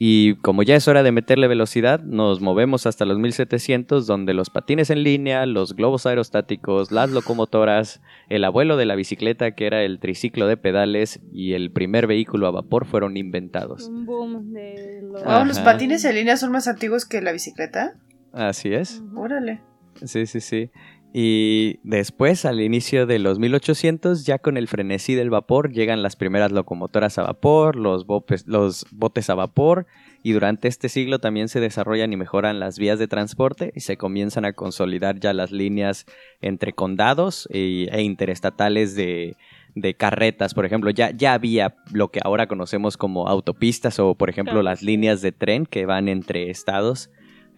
Y 0.00 0.36
como 0.36 0.62
ya 0.62 0.76
es 0.76 0.86
hora 0.86 1.02
de 1.02 1.10
meterle 1.10 1.48
velocidad, 1.48 2.00
nos 2.00 2.40
movemos 2.40 2.86
hasta 2.86 3.04
los 3.04 3.18
1700, 3.18 4.06
donde 4.06 4.32
los 4.32 4.48
patines 4.48 4.90
en 4.90 5.02
línea, 5.02 5.44
los 5.44 5.74
globos 5.74 6.06
aerostáticos, 6.06 6.92
las 6.92 7.10
locomotoras, 7.10 8.00
el 8.28 8.44
abuelo 8.44 8.76
de 8.76 8.86
la 8.86 8.94
bicicleta, 8.94 9.52
que 9.56 9.66
era 9.66 9.82
el 9.82 9.98
triciclo 9.98 10.46
de 10.46 10.56
pedales, 10.56 11.20
y 11.32 11.54
el 11.54 11.72
primer 11.72 12.06
vehículo 12.06 12.46
a 12.46 12.52
vapor 12.52 12.86
fueron 12.86 13.16
inventados. 13.16 13.88
Un 13.88 14.06
boom 14.06 14.52
de 14.52 15.00
los... 15.02 15.24
Wow, 15.24 15.44
los 15.44 15.58
Ajá. 15.58 15.72
patines 15.72 16.04
en 16.04 16.14
línea 16.14 16.36
son 16.36 16.52
más 16.52 16.68
antiguos 16.68 17.04
que 17.04 17.20
la 17.20 17.32
bicicleta. 17.32 17.94
Así 18.32 18.72
es. 18.72 19.02
Órale. 19.16 19.62
Sí, 20.04 20.26
sí, 20.26 20.40
sí. 20.40 20.70
Y 21.12 21.80
después, 21.84 22.44
al 22.44 22.60
inicio 22.60 23.06
de 23.06 23.18
los 23.18 23.38
1800, 23.38 24.26
ya 24.26 24.38
con 24.38 24.56
el 24.58 24.68
frenesí 24.68 25.14
del 25.14 25.30
vapor, 25.30 25.72
llegan 25.72 26.02
las 26.02 26.16
primeras 26.16 26.52
locomotoras 26.52 27.18
a 27.18 27.22
vapor, 27.22 27.76
los, 27.76 28.06
bopes- 28.06 28.44
los 28.46 28.86
botes 28.90 29.30
a 29.30 29.34
vapor, 29.34 29.86
y 30.22 30.32
durante 30.32 30.68
este 30.68 30.88
siglo 30.90 31.18
también 31.18 31.48
se 31.48 31.60
desarrollan 31.60 32.12
y 32.12 32.16
mejoran 32.16 32.60
las 32.60 32.78
vías 32.78 32.98
de 32.98 33.08
transporte 33.08 33.72
y 33.74 33.80
se 33.80 33.96
comienzan 33.96 34.44
a 34.44 34.52
consolidar 34.52 35.18
ya 35.18 35.32
las 35.32 35.50
líneas 35.50 36.04
entre 36.42 36.72
condados 36.74 37.48
e 37.52 38.02
interestatales 38.02 38.94
de, 38.94 39.36
de 39.76 39.94
carretas, 39.94 40.52
por 40.54 40.66
ejemplo, 40.66 40.90
ya, 40.90 41.10
ya 41.12 41.32
había 41.34 41.76
lo 41.92 42.08
que 42.08 42.20
ahora 42.22 42.48
conocemos 42.48 42.96
como 42.96 43.28
autopistas 43.28 43.98
o, 43.98 44.14
por 44.14 44.28
ejemplo, 44.28 44.62
las 44.62 44.82
líneas 44.82 45.22
de 45.22 45.32
tren 45.32 45.64
que 45.66 45.86
van 45.86 46.08
entre 46.08 46.50
estados. 46.50 47.10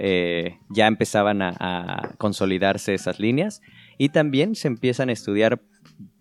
Eh, 0.02 0.58
ya 0.70 0.86
empezaban 0.86 1.42
a, 1.42 1.54
a 1.58 2.14
consolidarse 2.16 2.94
esas 2.94 3.20
líneas 3.20 3.60
y 3.98 4.08
también 4.08 4.54
se 4.54 4.68
empiezan 4.68 5.10
a 5.10 5.12
estudiar, 5.12 5.60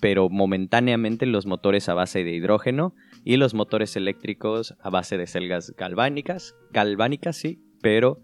pero 0.02 0.30
momentáneamente, 0.30 1.26
los 1.26 1.46
motores 1.46 1.88
a 1.90 1.94
base 1.94 2.24
de 2.24 2.32
hidrógeno 2.34 2.94
y 3.24 3.38
los 3.38 3.54
motores 3.54 3.96
eléctricos 3.96 4.76
a 4.82 4.90
base 4.90 5.18
de 5.18 5.28
celdas 5.28 5.74
galvánicas, 5.78 6.56
galvánicas 6.72 7.38
sí, 7.38 7.64
pero 7.82 8.20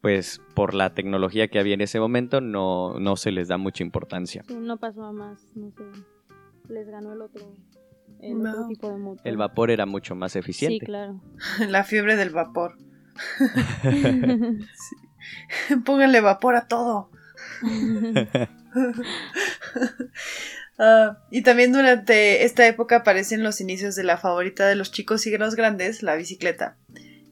pues 0.00 0.40
por 0.54 0.74
la 0.74 0.94
tecnología 0.94 1.48
que 1.48 1.58
había 1.58 1.74
en 1.74 1.80
ese 1.80 1.98
momento 2.00 2.40
no, 2.40 2.98
no 2.98 3.16
se 3.16 3.30
les 3.30 3.48
da 3.48 3.56
mucha 3.58 3.82
importancia. 3.82 4.42
Sí, 4.46 4.54
no 4.54 4.76
pasó 4.78 5.04
a 5.04 5.12
más, 5.12 5.46
no 5.56 5.70
sé. 5.70 5.82
Les 6.68 6.86
ganó 6.88 7.12
el 7.14 7.22
otro, 7.22 7.42
el 8.20 8.38
No. 8.42 8.50
otro 8.50 8.66
tipo 8.68 8.90
de 8.90 8.98
motor. 8.98 9.26
El 9.26 9.36
vapor 9.38 9.70
era 9.70 9.86
mucho 9.86 10.14
más 10.14 10.32
Sí, 10.32 10.38
eficiente. 10.38 10.84
claro. 10.86 11.20
La 11.68 11.84
fiebre 11.84 12.16
del 12.16 12.30
vapor. 12.30 12.76
Pónganle 15.84 16.20
vapor 16.20 16.56
a 16.56 16.68
todo. 16.68 17.10
Ah, 20.76 21.18
y 21.30 21.42
también 21.42 21.72
durante 21.72 22.44
esta 22.44 22.66
época 22.66 22.96
aparecen 22.96 23.44
los 23.44 23.60
inicios 23.60 23.94
de 23.94 24.02
la 24.02 24.16
favorita 24.16 24.66
de 24.66 24.74
los 24.74 24.90
chicos 24.90 25.24
y 25.24 25.38
los 25.38 25.54
grandes, 25.54 26.02
la 26.02 26.16
bicicleta. 26.16 26.76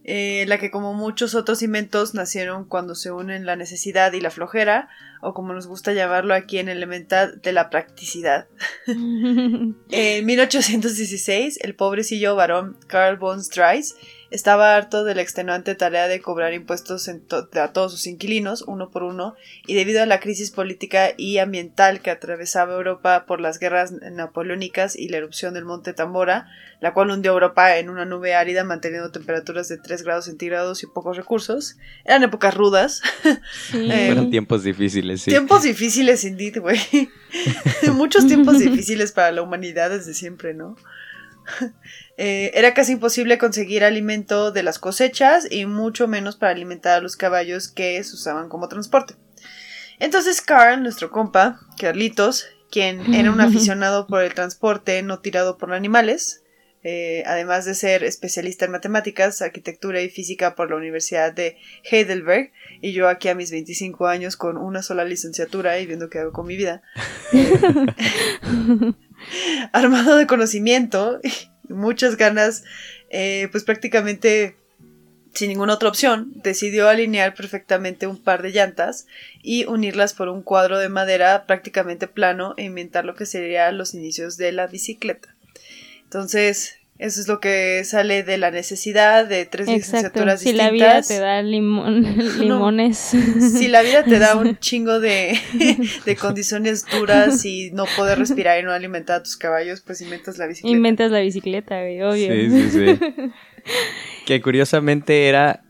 Eh, 0.05 0.45
la 0.49 0.59
que 0.59 0.73
como 0.73 0.95
muchos 0.95 1.37
otros 1.37 1.63
inventos 1.63 2.13
nacieron 2.13 2.65
cuando 2.65 2.97
se 2.97 3.13
unen 3.13 3.47
la 3.47 3.55
necesidad 3.55 4.13
y 4.13 4.21
la 4.21 4.31
flojera, 4.31 4.89
o 5.21 5.33
como 5.33 5.53
nos 5.53 5.69
gusta 5.69 5.93
llamarlo 5.93 6.35
aquí 6.35 6.59
en 6.59 6.69
Elemental, 6.69 7.41
de 7.41 7.53
la 7.53 7.71
practicidad. 7.71 8.49
En 8.87 10.27
1816, 10.27 11.61
el 11.63 11.75
pobrecillo 11.75 12.35
varón 12.35 12.77
Carl 12.89 13.17
von 13.17 13.45
Streis 13.45 13.95
estaba 14.33 14.75
harto 14.77 15.05
de 15.05 15.15
la 15.15 15.23
extenuante 15.23 15.75
tarea 15.75 16.09
de 16.09 16.21
cobrar 16.21 16.53
impuestos 16.55 17.07
en 17.09 17.21
to- 17.21 17.49
a 17.61 17.73
todos 17.73 17.93
sus 17.93 18.07
inquilinos, 18.07 18.63
uno 18.67 18.91
por 18.91 19.03
uno, 19.03 19.35
y 19.67 19.75
debido 19.75 20.03
a 20.03 20.07
la 20.07 20.21
crisis 20.21 20.51
política 20.51 21.11
y 21.17 21.39
ambiental 21.39 22.01
que 22.01 22.11
atravesaba 22.11 22.75
Europa 22.75 23.25
por 23.27 23.41
las 23.41 23.59
guerras 23.59 23.93
napoleónicas 23.93 24.97
y 24.97 25.09
la 25.09 25.19
erupción 25.19 25.55
del 25.55 25.65
monte 25.65 25.93
Tambora, 25.93 26.49
la 26.81 26.93
cual 26.95 27.11
hundió 27.11 27.31
a 27.31 27.35
Europa 27.35 27.77
en 27.77 27.91
una 27.91 28.05
nube 28.05 28.35
árida 28.35 28.65
manteniendo 28.65 29.11
temperaturas 29.13 29.69
de 29.69 29.79
3 29.79 30.03
grados 30.03 30.25
centígrados 30.25 30.83
y 30.83 30.87
pocos 30.87 31.17
recursos, 31.17 31.77
eran 32.05 32.25
épocas 32.25 32.55
rudas, 32.55 33.03
Sí. 33.71 33.89
Eh, 33.93 34.07
Fueron 34.07 34.31
tiempos 34.31 34.63
difíciles, 34.65 35.23
sí. 35.23 35.31
tiempos 35.31 35.63
difíciles, 35.63 36.25
indeed, 36.25 36.59
güey. 36.61 36.81
Muchos 37.93 38.27
tiempos 38.27 38.59
difíciles 38.59 39.13
para 39.13 39.31
la 39.33 39.43
humanidad 39.43 39.91
desde 39.91 40.15
siempre, 40.15 40.55
¿no? 40.55 40.77
Eh, 42.19 42.53
era 42.55 42.75
casi 42.75 42.93
imposible 42.93 43.39
conseguir 43.39 43.83
alimento 43.83 44.53
de 44.53 44.63
las 44.63 44.79
cosechas 44.79 45.51
y 45.51 45.65
mucho 45.65 46.07
menos 46.07 46.37
para 46.37 46.53
alimentar 46.53 46.99
a 46.99 47.01
los 47.01 47.17
caballos 47.17 47.69
que 47.69 48.05
se 48.05 48.15
usaban 48.15 48.51
como 48.51 48.69
transporte. 48.69 49.15
Entonces 49.99 50.43
Carl, 50.43 50.83
nuestro 50.83 51.11
compa, 51.11 51.59
Carlitos, 51.79 52.47
quien 52.71 53.15
era 53.15 53.33
un 53.33 53.41
aficionado 53.41 54.07
por 54.07 54.23
el 54.23 54.35
transporte 54.35 55.03
no 55.03 55.21
tirado 55.21 55.57
por 55.57 55.73
animales, 55.73 56.43
eh, 56.85 57.23
además 57.27 57.65
de 57.65 57.75
ser 57.75 58.03
especialista 58.03 58.65
en 58.65 58.73
matemáticas, 58.73 59.41
arquitectura 59.41 60.01
y 60.01 60.11
física 60.11 60.57
por 60.57 60.71
la 60.71 60.77
Universidad 60.77 61.33
de 61.33 61.57
Heidelberg, 61.91 62.53
y 62.81 62.93
yo 62.93 63.09
aquí 63.09 63.29
a 63.29 63.37
mis 63.37 63.53
25 63.53 64.07
años 64.07 64.37
con 64.37 64.57
una 64.57 64.83
sola 64.83 65.05
licenciatura 65.05 65.79
y 65.79 65.87
viendo 65.87 66.11
qué 66.11 66.19
hago 66.19 66.33
con 66.33 66.47
mi 66.47 66.57
vida. 66.57 66.83
Armado 69.73 70.17
de 70.17 70.27
conocimiento 70.27 71.21
y 71.23 71.33
muchas 71.73 72.17
ganas, 72.17 72.65
eh, 73.11 73.49
pues 73.51 73.65
prácticamente 73.65 74.57
sin 75.35 75.49
ninguna 75.49 75.75
otra 75.75 75.89
opción, 75.89 76.33
decidió 76.37 76.89
alinear 76.89 77.35
perfectamente 77.35 78.07
un 78.07 78.23
par 78.23 78.43
de 78.43 78.51
llantas 78.51 79.07
y 79.43 79.65
unirlas 79.65 80.13
por 80.13 80.29
un 80.29 80.43
cuadro 80.43 80.79
de 80.79 80.89
madera 80.89 81.47
prácticamente 81.47 82.07
plano 82.07 82.55
e 82.57 82.65
inventar 82.65 83.05
lo 83.05 83.15
que 83.15 83.27
serían 83.27 83.79
los 83.79 83.95
inicios 83.95 84.37
de 84.37 84.53
la 84.53 84.67
bicicleta. 84.67 85.35
Entonces, 86.05 86.77
eso 86.99 87.21
es 87.21 87.27
lo 87.27 87.41
que 87.41 87.83
sale 87.85 88.23
de 88.23 88.39
la 88.39 88.51
necesidad 88.53 89.27
de 89.27 89.45
tres 89.47 89.67
Exacto. 89.69 89.97
licenciaturas 90.21 90.41
Si 90.41 90.53
distintas. 90.53 90.67
la 90.67 90.73
vida 90.73 91.03
te 91.03 91.19
da 91.19 91.43
limón, 91.43 92.03
limones. 92.39 92.97
Si 92.99 93.67
la 93.69 93.83
vida 93.83 94.05
te 94.05 94.19
da 94.19 94.37
un 94.37 94.57
chingo 94.61 95.01
de, 95.01 95.37
de 96.07 96.17
condiciones 96.17 96.85
duras 96.87 97.45
y 97.45 97.71
no 97.73 97.87
poder 97.97 98.19
respirar 98.19 98.61
y 98.61 98.63
no 98.63 98.71
alimentar 98.73 99.17
a 99.17 99.23
tus 99.23 99.37
caballos, 99.37 99.81
pues 99.81 100.01
inventas 100.01 100.39
la 100.39 100.47
bicicleta. 100.47 100.77
Inventas 100.77 101.11
la 101.11 101.21
bicicleta, 101.21 101.81
güey, 101.81 102.03
obvio. 102.03 102.33
Sí, 102.33 102.51
sí, 102.51 102.71
sí. 102.71 103.01
que 104.27 104.41
curiosamente 104.41 105.29
era 105.29 105.65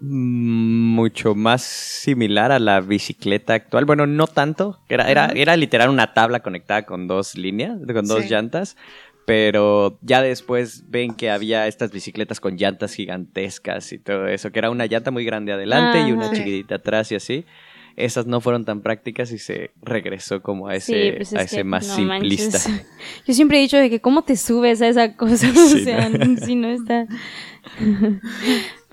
mm, 0.00 0.94
mucho 0.94 1.34
más 1.34 1.62
similar 1.62 2.52
a 2.52 2.58
la 2.58 2.80
bicicleta 2.80 3.54
actual. 3.54 3.86
Bueno, 3.86 4.06
no 4.06 4.26
tanto. 4.26 4.80
Era, 4.88 5.10
era, 5.10 5.32
era 5.34 5.56
literal 5.56 5.88
una 5.88 6.12
tabla 6.12 6.40
conectada 6.40 6.84
con 6.84 7.06
dos 7.08 7.36
líneas, 7.36 7.78
con 7.92 8.06
dos 8.06 8.24
Sí. 8.24 8.28
llantas. 8.28 8.76
Pero 9.26 9.98
ya 10.02 10.20
después 10.20 10.84
ven 10.88 11.14
que 11.14 11.30
había 11.30 11.66
estas 11.66 11.90
bicicletas 11.92 12.40
con 12.40 12.56
llantas 12.56 12.94
gigantescas 12.94 13.92
y 13.92 13.98
todo 13.98 14.26
eso, 14.26 14.52
que 14.52 14.58
era 14.58 14.70
una 14.70 14.86
llanta 14.86 15.10
muy 15.10 15.24
grande 15.24 15.52
adelante 15.52 16.02
y 16.06 16.12
una 16.12 16.26
Ajá. 16.26 16.34
chiquitita 16.34 16.74
atrás 16.76 17.10
y 17.12 17.14
así. 17.14 17.44
Esas 17.96 18.26
no 18.26 18.40
fueron 18.40 18.64
tan 18.64 18.80
prácticas 18.82 19.30
y 19.30 19.38
se 19.38 19.70
regresó 19.80 20.42
como 20.42 20.66
a 20.66 20.74
ese, 20.74 20.92
Sí, 21.10 21.16
pues 21.16 21.32
es 21.32 21.38
a 21.38 21.42
ese 21.42 21.62
más 21.64 21.86
no 21.86 21.94
simplista. 21.94 22.58
manches. 22.68 22.86
Yo 23.26 23.34
siempre 23.34 23.58
he 23.58 23.60
dicho 23.60 23.76
de 23.76 23.88
que 23.88 24.00
cómo 24.00 24.22
te 24.22 24.36
subes 24.36 24.82
a 24.82 24.88
esa 24.88 25.14
cosa, 25.16 25.46
Sí, 25.54 25.80
o 25.80 25.84
sea, 25.84 26.08
¿no? 26.08 26.36
si 26.44 26.56
no 26.56 26.68
está... 26.68 27.06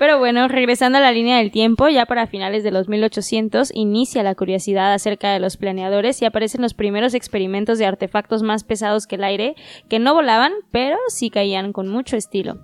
Pero 0.01 0.17
bueno, 0.17 0.47
regresando 0.47 0.97
a 0.97 1.01
la 1.01 1.11
línea 1.11 1.37
del 1.37 1.51
tiempo, 1.51 1.87
ya 1.87 2.07
para 2.07 2.25
finales 2.25 2.63
de 2.63 2.71
los 2.71 2.87
1800 2.89 3.69
inicia 3.75 4.23
la 4.23 4.33
curiosidad 4.33 4.93
acerca 4.93 5.31
de 5.31 5.39
los 5.39 5.57
planeadores 5.57 6.19
y 6.23 6.25
aparecen 6.25 6.63
los 6.63 6.73
primeros 6.73 7.13
experimentos 7.13 7.77
de 7.77 7.85
artefactos 7.85 8.41
más 8.41 8.63
pesados 8.63 9.05
que 9.05 9.17
el 9.17 9.23
aire, 9.23 9.53
que 9.89 9.99
no 9.99 10.15
volaban, 10.15 10.53
pero 10.71 10.97
sí 11.09 11.29
caían 11.29 11.71
con 11.71 11.87
mucho 11.87 12.17
estilo. 12.17 12.55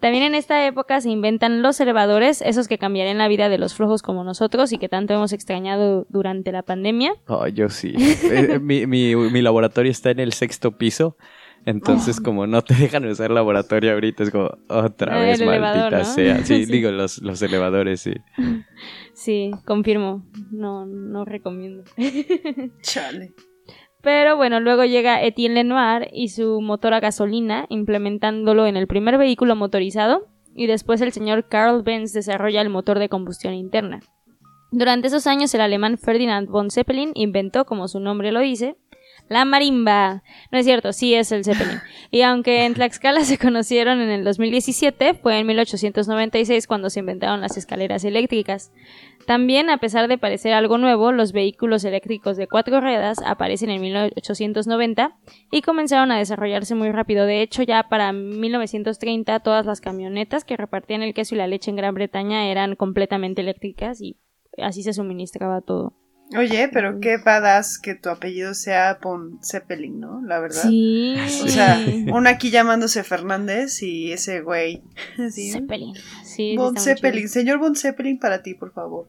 También 0.00 0.24
en 0.24 0.34
esta 0.34 0.66
época 0.66 1.02
se 1.02 1.10
inventan 1.10 1.60
los 1.60 1.78
elevadores, 1.80 2.40
esos 2.40 2.66
que 2.66 2.78
cambiarían 2.78 3.18
la 3.18 3.28
vida 3.28 3.50
de 3.50 3.58
los 3.58 3.74
flojos 3.74 4.00
como 4.00 4.24
nosotros 4.24 4.72
y 4.72 4.78
que 4.78 4.88
tanto 4.88 5.12
hemos 5.12 5.34
extrañado 5.34 6.06
durante 6.08 6.50
la 6.50 6.62
pandemia. 6.62 7.12
Oh, 7.26 7.46
yo 7.46 7.68
sí. 7.68 7.92
Eh, 8.32 8.58
mi, 8.58 8.86
mi- 8.86 9.14
mi 9.14 9.42
laboratorio 9.42 9.90
está 9.92 10.12
en 10.12 10.20
el 10.20 10.32
sexto 10.32 10.78
piso. 10.78 11.18
Entonces, 11.66 12.20
como 12.20 12.46
no 12.46 12.62
te 12.62 12.74
dejan 12.74 13.04
usar 13.06 13.30
laboratorio 13.30 13.92
ahorita, 13.92 14.22
es 14.22 14.30
como 14.30 14.50
otra 14.68 15.16
Ah, 15.16 15.20
vez, 15.20 15.40
el 15.40 15.48
elevador, 15.48 15.90
maldita 15.92 15.98
¿no? 15.98 16.04
sea. 16.04 16.38
Sí, 16.44 16.64
Sí. 16.64 16.72
digo, 16.72 16.90
los, 16.92 17.20
los 17.20 17.42
elevadores, 17.42 18.00
sí. 18.00 18.14
Sí, 19.12 19.50
confirmo. 19.66 20.24
No, 20.52 20.86
no 20.86 21.24
recomiendo. 21.24 21.82
Chale. 22.82 23.32
Pero 24.02 24.36
bueno, 24.36 24.60
luego 24.60 24.84
llega 24.84 25.22
Etienne 25.22 25.54
Lenoir 25.54 26.08
y 26.12 26.28
su 26.28 26.60
motor 26.60 26.94
a 26.94 27.00
gasolina, 27.00 27.66
implementándolo 27.68 28.66
en 28.66 28.76
el 28.76 28.86
primer 28.86 29.18
vehículo 29.18 29.56
motorizado, 29.56 30.28
y 30.54 30.66
después 30.68 31.00
el 31.00 31.10
señor 31.12 31.48
Carl 31.48 31.82
Benz 31.82 32.12
desarrolla 32.12 32.62
el 32.62 32.68
motor 32.70 32.98
de 33.00 33.08
combustión 33.08 33.52
interna. 33.54 34.00
Durante 34.70 35.08
esos 35.08 35.26
años 35.26 35.52
el 35.54 35.60
alemán 35.60 35.98
Ferdinand 35.98 36.48
von 36.48 36.70
Zeppelin 36.70 37.10
inventó, 37.14 37.64
como 37.64 37.88
su 37.88 37.98
nombre 37.98 38.30
lo 38.30 38.40
dice, 38.40 38.76
la 39.28 39.44
marimba. 39.44 40.22
No 40.52 40.58
es 40.58 40.64
cierto, 40.64 40.92
sí 40.92 41.14
es 41.14 41.32
el 41.32 41.44
Zeppelin. 41.44 41.80
Y 42.10 42.22
aunque 42.22 42.64
en 42.64 42.74
Tlaxcala 42.74 43.24
se 43.24 43.38
conocieron 43.38 44.00
en 44.00 44.10
el 44.10 44.24
2017, 44.24 45.14
fue 45.14 45.38
en 45.38 45.46
1896 45.46 46.66
cuando 46.66 46.90
se 46.90 47.00
inventaron 47.00 47.40
las 47.40 47.56
escaleras 47.56 48.04
eléctricas. 48.04 48.72
También, 49.26 49.70
a 49.70 49.78
pesar 49.78 50.06
de 50.06 50.18
parecer 50.18 50.52
algo 50.52 50.78
nuevo, 50.78 51.10
los 51.10 51.32
vehículos 51.32 51.84
eléctricos 51.84 52.36
de 52.36 52.46
cuatro 52.46 52.80
ruedas 52.80 53.18
aparecen 53.26 53.70
en 53.70 53.80
1890 53.80 55.16
y 55.50 55.62
comenzaron 55.62 56.12
a 56.12 56.18
desarrollarse 56.18 56.76
muy 56.76 56.92
rápido. 56.92 57.26
De 57.26 57.42
hecho, 57.42 57.64
ya 57.64 57.88
para 57.88 58.12
1930 58.12 59.40
todas 59.40 59.66
las 59.66 59.80
camionetas 59.80 60.44
que 60.44 60.56
repartían 60.56 61.02
el 61.02 61.14
queso 61.14 61.34
y 61.34 61.38
la 61.38 61.48
leche 61.48 61.70
en 61.70 61.76
Gran 61.76 61.94
Bretaña 61.94 62.46
eran 62.46 62.76
completamente 62.76 63.42
eléctricas 63.42 64.00
y 64.00 64.16
así 64.58 64.84
se 64.84 64.92
suministraba 64.92 65.60
todo. 65.60 65.94
Oye, 66.36 66.68
pero 66.72 66.98
qué 67.00 67.18
badass 67.18 67.78
que 67.78 67.94
tu 67.94 68.08
apellido 68.08 68.52
sea 68.54 68.98
Von 69.00 69.38
Zeppelin, 69.44 70.00
¿no? 70.00 70.20
La 70.26 70.40
verdad. 70.40 70.62
Sí. 70.62 71.14
O 71.44 71.48
sea, 71.48 71.78
uno 72.12 72.28
aquí 72.28 72.50
llamándose 72.50 73.04
Fernández 73.04 73.82
y 73.82 74.10
ese 74.12 74.40
güey. 74.40 74.82
Sí. 75.30 75.52
Zeppelin. 75.52 75.94
Sí, 76.24 76.56
Von 76.56 76.76
Zeppelin. 76.76 77.28
Señor 77.28 77.58
Von 77.58 77.76
Zeppelin 77.76 78.18
para 78.18 78.42
ti, 78.42 78.54
por 78.54 78.72
favor. 78.72 79.08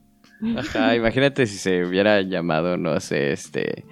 Ajá, 0.57 0.95
imagínate 0.95 1.47
si 1.47 1.57
se 1.57 1.83
hubiera 1.83 2.21
llamado, 2.21 2.77
no 2.77 2.99
sé, 2.99 3.31
este. 3.31 3.85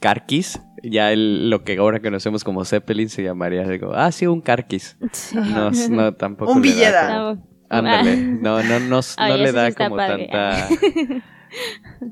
Carquis. 0.00 0.60
Ya 0.82 1.12
el- 1.12 1.50
lo 1.50 1.62
que 1.64 1.76
ahora 1.78 2.00
conocemos 2.00 2.42
como 2.44 2.64
Zeppelin 2.64 3.08
se 3.08 3.22
llamaría 3.22 3.62
algo. 3.62 3.92
Ah, 3.94 4.10
sí, 4.12 4.26
un 4.26 4.40
Carquis. 4.40 4.96
No, 5.34 5.70
no 5.90 6.14
tampoco. 6.14 6.52
Un 6.52 6.62
le 6.62 6.68
da 6.70 6.74
Villeda. 6.74 7.06
como- 7.08 7.48
Ah, 7.70 7.78
Ándale. 7.78 8.16
No, 8.16 8.62
no, 8.62 8.80
no, 8.80 9.00
Ay, 9.18 9.30
no 9.32 9.36
le 9.38 9.52
da 9.52 9.72
como 9.72 9.96
padre. 9.96 10.28
tanta. 10.32 10.68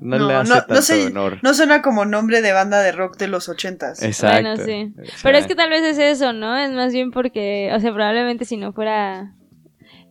No, 0.00 0.18
No, 0.18 0.28
le 0.28 0.34
hace 0.78 1.04
no- 1.04 1.10
no 1.10 1.20
honor. 1.24 1.38
No 1.42 1.54
suena 1.54 1.82
como 1.82 2.04
nombre 2.04 2.42
de 2.42 2.52
banda 2.52 2.80
de 2.80 2.92
rock 2.92 3.16
de 3.18 3.28
los 3.28 3.48
ochentas. 3.48 4.02
Exacto. 4.02 4.42
Bueno, 4.42 4.56
sí. 4.64 4.92
O 5.00 5.04
sea, 5.04 5.14
Pero 5.22 5.38
es 5.38 5.46
que 5.46 5.54
tal 5.54 5.70
vez 5.70 5.82
es 5.84 5.98
eso, 5.98 6.32
¿no? 6.32 6.56
Es 6.56 6.70
más 6.72 6.92
bien 6.92 7.10
porque, 7.10 7.70
o 7.74 7.80
sea, 7.80 7.92
probablemente 7.92 8.44
si 8.44 8.56
no 8.56 8.72
fuera, 8.72 9.32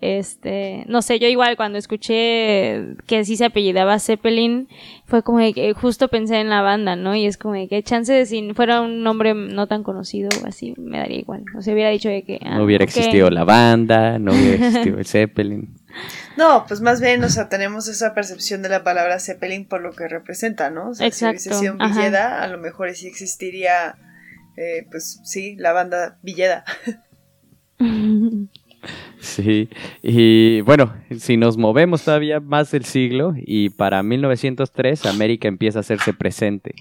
este, 0.05 0.83
no 0.87 1.01
sé, 1.01 1.19
yo 1.19 1.27
igual 1.27 1.57
cuando 1.57 1.77
escuché 1.77 2.95
que 3.07 3.25
sí 3.25 3.37
se 3.37 3.45
apellidaba 3.45 3.99
Zeppelin, 3.99 4.67
fue 5.05 5.23
como 5.23 5.39
de 5.39 5.53
que 5.53 5.73
justo 5.73 6.07
pensé 6.07 6.39
en 6.39 6.49
la 6.49 6.61
banda, 6.61 6.95
¿no? 6.95 7.15
Y 7.15 7.25
es 7.25 7.37
como 7.37 7.53
de 7.53 7.67
que 7.67 7.83
chance 7.83 8.13
de 8.13 8.25
si 8.25 8.53
fuera 8.53 8.81
un 8.81 9.03
nombre 9.03 9.33
no 9.33 9.67
tan 9.67 9.83
conocido 9.83 10.29
o 10.43 10.47
así, 10.47 10.73
me 10.77 10.97
daría 10.97 11.19
igual. 11.19 11.43
O 11.57 11.61
sea, 11.61 11.73
hubiera 11.73 11.89
dicho 11.89 12.09
de 12.09 12.23
que... 12.23 12.39
ah, 12.43 12.57
no 12.57 12.65
hubiera 12.65 12.83
existido 12.83 13.29
la 13.29 13.43
banda, 13.43 14.19
no 14.19 14.31
hubiera 14.31 14.67
existido 14.67 14.97
el 14.97 15.05
Zeppelin. 15.05 15.75
No, 16.35 16.65
pues 16.67 16.81
más 16.81 16.99
bien, 16.99 17.23
o 17.23 17.29
sea, 17.29 17.47
tenemos 17.47 17.87
esa 17.87 18.13
percepción 18.13 18.61
de 18.61 18.67
la 18.67 18.83
palabra 18.83 19.17
Zeppelin 19.19 19.65
por 19.65 19.79
lo 19.79 19.93
que 19.93 20.09
representa, 20.09 20.69
¿no? 20.69 20.89
O 20.89 20.93
sea, 20.93 21.07
Exacto, 21.07 21.39
si 21.39 21.47
hubiese 21.47 21.61
sido 21.61 21.75
ajá. 21.79 21.95
Villeda, 21.95 22.43
a 22.43 22.47
lo 22.47 22.57
mejor 22.57 22.93
sí 22.93 23.07
existiría, 23.07 23.95
eh, 24.57 24.85
pues 24.91 25.21
sí, 25.23 25.55
la 25.55 25.71
banda 25.71 26.17
Villeda. 26.21 26.65
Sí, 29.43 29.69
y 30.01 30.61
bueno, 30.61 30.93
si 31.17 31.35
nos 31.35 31.57
movemos 31.57 32.03
todavía 32.05 32.39
más 32.39 32.71
del 32.71 32.85
siglo 32.85 33.33
y 33.37 33.69
para 33.69 34.01
1903 34.01 35.05
América 35.07 35.47
empieza 35.47 35.79
a 35.79 35.81
hacerse 35.81 36.13
presente. 36.13 36.73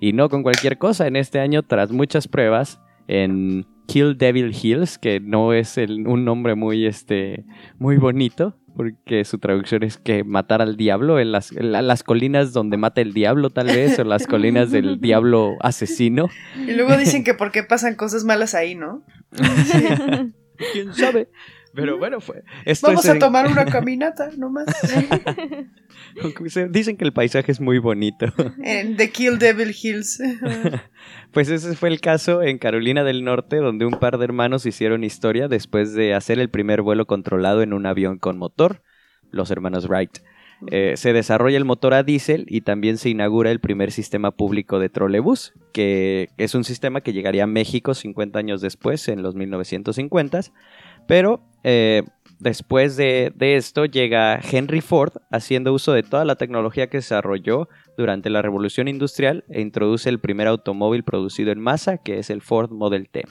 Y 0.00 0.12
no 0.12 0.28
con 0.28 0.42
cualquier 0.42 0.78
cosa, 0.78 1.06
en 1.06 1.16
este 1.16 1.40
año 1.40 1.62
tras 1.62 1.90
muchas 1.90 2.28
pruebas 2.28 2.80
en 3.08 3.66
Kill 3.86 4.18
Devil 4.18 4.54
Hills, 4.60 4.98
que 4.98 5.20
no 5.20 5.52
es 5.52 5.78
el- 5.78 6.06
un 6.06 6.24
nombre 6.24 6.54
muy, 6.54 6.86
este, 6.86 7.44
muy 7.78 7.96
bonito, 7.96 8.56
porque 8.76 9.24
su 9.24 9.38
traducción 9.38 9.82
es 9.82 9.96
que 9.98 10.22
matar 10.24 10.60
al 10.62 10.76
diablo 10.76 11.18
en 11.18 11.30
las, 11.32 11.52
en 11.52 11.72
la- 11.72 11.82
las 11.82 12.02
colinas 12.02 12.52
donde 12.52 12.76
mata 12.76 13.00
el 13.00 13.12
diablo 13.14 13.50
tal 13.50 13.66
vez, 13.68 13.98
o 13.98 14.04
las 14.04 14.26
colinas 14.26 14.70
del 14.70 15.00
diablo 15.00 15.56
asesino. 15.60 16.28
Y 16.66 16.72
luego 16.72 16.96
dicen 16.96 17.22
que 17.24 17.34
por 17.34 17.52
qué 17.52 17.62
pasan 17.62 17.94
cosas 17.96 18.24
malas 18.24 18.54
ahí, 18.54 18.74
¿no? 18.74 19.02
¿Quién 20.72 20.94
sabe? 20.94 21.28
Pero 21.74 21.96
bueno, 21.98 22.20
fue. 22.20 22.42
Esto 22.66 22.88
Vamos 22.88 23.06
a 23.06 23.12
en- 23.12 23.18
tomar 23.18 23.46
una 23.50 23.64
caminata, 23.66 24.30
nomás. 24.36 24.66
Dicen 26.70 26.96
que 26.96 27.04
el 27.04 27.12
paisaje 27.12 27.52
es 27.52 27.60
muy 27.60 27.78
bonito. 27.78 28.26
En 28.62 28.96
The 28.96 29.10
Kill 29.10 29.38
Devil 29.38 29.74
Hills. 29.80 30.20
Pues 31.32 31.48
ese 31.48 31.74
fue 31.76 31.88
el 31.88 32.02
caso 32.02 32.42
en 32.42 32.58
Carolina 32.58 33.04
del 33.04 33.24
Norte, 33.24 33.56
donde 33.56 33.86
un 33.86 33.94
par 33.98 34.18
de 34.18 34.24
hermanos 34.24 34.66
hicieron 34.66 35.02
historia 35.02 35.48
después 35.48 35.94
de 35.94 36.12
hacer 36.12 36.38
el 36.38 36.50
primer 36.50 36.82
vuelo 36.82 37.06
controlado 37.06 37.62
en 37.62 37.72
un 37.72 37.86
avión 37.86 38.18
con 38.18 38.36
motor, 38.36 38.82
los 39.30 39.50
hermanos 39.50 39.88
Wright. 39.88 40.18
Eh, 40.70 40.92
se 40.96 41.14
desarrolla 41.14 41.56
el 41.56 41.64
motor 41.64 41.94
a 41.94 42.02
diésel 42.02 42.44
y 42.48 42.60
también 42.60 42.98
se 42.98 43.08
inaugura 43.08 43.50
el 43.50 43.60
primer 43.60 43.92
sistema 43.92 44.30
público 44.30 44.78
de 44.78 44.90
trolebús, 44.90 45.54
que 45.72 46.28
es 46.36 46.54
un 46.54 46.64
sistema 46.64 47.00
que 47.00 47.14
llegaría 47.14 47.44
a 47.44 47.48
México 47.48 47.94
50 47.94 48.38
años 48.38 48.60
después, 48.60 49.08
en 49.08 49.22
los 49.22 49.34
1950s. 49.34 50.52
Pero 51.06 51.40
eh, 51.64 52.02
después 52.38 52.96
de, 52.96 53.32
de 53.34 53.56
esto 53.56 53.84
llega 53.84 54.40
Henry 54.40 54.80
Ford 54.80 55.12
haciendo 55.30 55.72
uso 55.72 55.92
de 55.92 56.02
toda 56.02 56.24
la 56.24 56.36
tecnología 56.36 56.88
que 56.88 56.98
desarrolló 56.98 57.68
durante 57.96 58.30
la 58.30 58.42
revolución 58.42 58.88
industrial 58.88 59.44
e 59.48 59.60
introduce 59.60 60.08
el 60.08 60.20
primer 60.20 60.48
automóvil 60.48 61.04
producido 61.04 61.52
en 61.52 61.60
masa, 61.60 61.98
que 61.98 62.18
es 62.18 62.30
el 62.30 62.42
Ford 62.42 62.70
Model 62.70 63.08
T. 63.08 63.24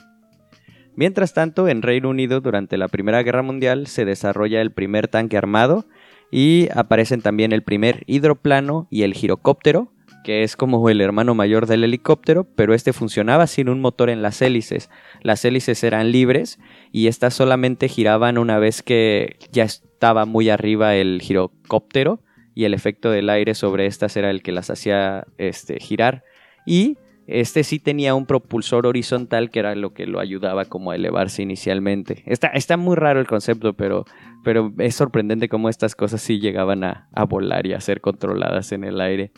Mientras 0.94 1.32
tanto, 1.32 1.68
en 1.68 1.82
Reino 1.82 2.10
Unido, 2.10 2.40
durante 2.40 2.76
la 2.76 2.88
Primera 2.88 3.22
Guerra 3.22 3.42
Mundial, 3.42 3.86
se 3.86 4.04
desarrolla 4.04 4.60
el 4.60 4.72
primer 4.72 5.08
tanque 5.08 5.38
armado 5.38 5.86
y 6.30 6.68
aparecen 6.74 7.22
también 7.22 7.52
el 7.52 7.62
primer 7.62 8.02
hidroplano 8.06 8.88
y 8.90 9.02
el 9.02 9.14
girocóptero, 9.14 9.92
que 10.22 10.42
es 10.42 10.56
como 10.56 10.88
el 10.88 11.00
hermano 11.00 11.34
mayor 11.34 11.66
del 11.66 11.84
helicóptero, 11.84 12.44
pero 12.44 12.74
este 12.74 12.92
funcionaba 12.92 13.46
sin 13.46 13.68
un 13.68 13.80
motor 13.80 14.10
en 14.10 14.22
las 14.22 14.42
hélices. 14.42 14.90
Las 15.22 15.44
hélices 15.44 15.82
eran 15.84 16.12
libres 16.12 16.58
y 16.90 17.06
estas 17.06 17.34
solamente 17.34 17.88
giraban 17.88 18.38
una 18.38 18.58
vez 18.58 18.82
que 18.82 19.36
ya 19.50 19.64
estaba 19.64 20.24
muy 20.24 20.50
arriba 20.50 20.94
el 20.94 21.20
girocóptero 21.22 22.20
y 22.54 22.64
el 22.64 22.74
efecto 22.74 23.10
del 23.10 23.30
aire 23.30 23.54
sobre 23.54 23.86
estas 23.86 24.16
era 24.16 24.30
el 24.30 24.42
que 24.42 24.52
las 24.52 24.70
hacía 24.70 25.26
este, 25.38 25.78
girar. 25.80 26.24
Y 26.66 26.98
este 27.26 27.64
sí 27.64 27.78
tenía 27.78 28.14
un 28.14 28.26
propulsor 28.26 28.86
horizontal 28.86 29.50
que 29.50 29.60
era 29.60 29.74
lo 29.74 29.94
que 29.94 30.06
lo 30.06 30.20
ayudaba 30.20 30.64
como 30.64 30.90
a 30.90 30.96
elevarse 30.96 31.42
inicialmente. 31.42 32.22
Está, 32.26 32.48
está 32.48 32.76
muy 32.76 32.96
raro 32.96 33.20
el 33.20 33.26
concepto, 33.26 33.74
pero, 33.74 34.04
pero 34.44 34.72
es 34.78 34.94
sorprendente 34.94 35.48
cómo 35.48 35.68
estas 35.68 35.94
cosas 35.94 36.20
sí 36.20 36.40
llegaban 36.40 36.84
a, 36.84 37.08
a 37.12 37.24
volar 37.24 37.66
y 37.66 37.74
a 37.74 37.80
ser 37.80 38.00
controladas 38.00 38.72
en 38.72 38.84
el 38.84 39.00
aire. 39.00 39.32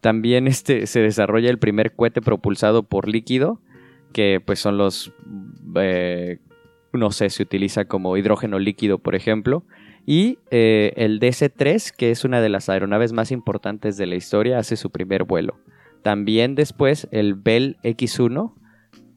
También 0.00 0.46
este, 0.46 0.86
se 0.86 1.00
desarrolla 1.00 1.50
el 1.50 1.58
primer 1.58 1.94
cohete 1.94 2.20
propulsado 2.20 2.82
por 2.82 3.08
líquido, 3.08 3.60
que 4.12 4.40
pues 4.44 4.58
son 4.58 4.76
los, 4.76 5.12
eh, 5.76 6.38
no 6.92 7.10
sé, 7.10 7.30
se 7.30 7.42
utiliza 7.42 7.84
como 7.84 8.16
hidrógeno 8.16 8.58
líquido, 8.58 8.98
por 8.98 9.14
ejemplo. 9.14 9.64
Y 10.06 10.38
eh, 10.50 10.92
el 10.96 11.20
DC-3, 11.20 11.94
que 11.96 12.10
es 12.10 12.24
una 12.24 12.40
de 12.40 12.48
las 12.48 12.68
aeronaves 12.68 13.12
más 13.12 13.30
importantes 13.30 13.96
de 13.96 14.06
la 14.06 14.16
historia, 14.16 14.58
hace 14.58 14.76
su 14.76 14.90
primer 14.90 15.24
vuelo. 15.24 15.58
También 16.02 16.54
después 16.54 17.06
el 17.12 17.34
Bell 17.34 17.76
X-1 17.82 18.54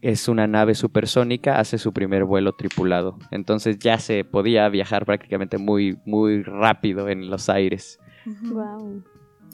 es 0.02 0.28
una 0.28 0.48
nave 0.48 0.76
supersónica, 0.76 1.60
hace 1.60 1.78
su 1.78 1.94
primer 1.94 2.26
vuelo 2.26 2.52
tripulado. 2.52 3.18
Entonces 3.32 3.80
ya 3.80 3.98
se 4.00 4.26
podía 4.26 4.68
viajar 4.68 5.06
prácticamente 5.06 5.58
muy, 5.58 5.98
muy 6.06 6.44
rápido 6.44 7.08
en 7.08 7.30
los 7.30 7.48
aires. 7.48 8.00
Wow. 8.26 9.04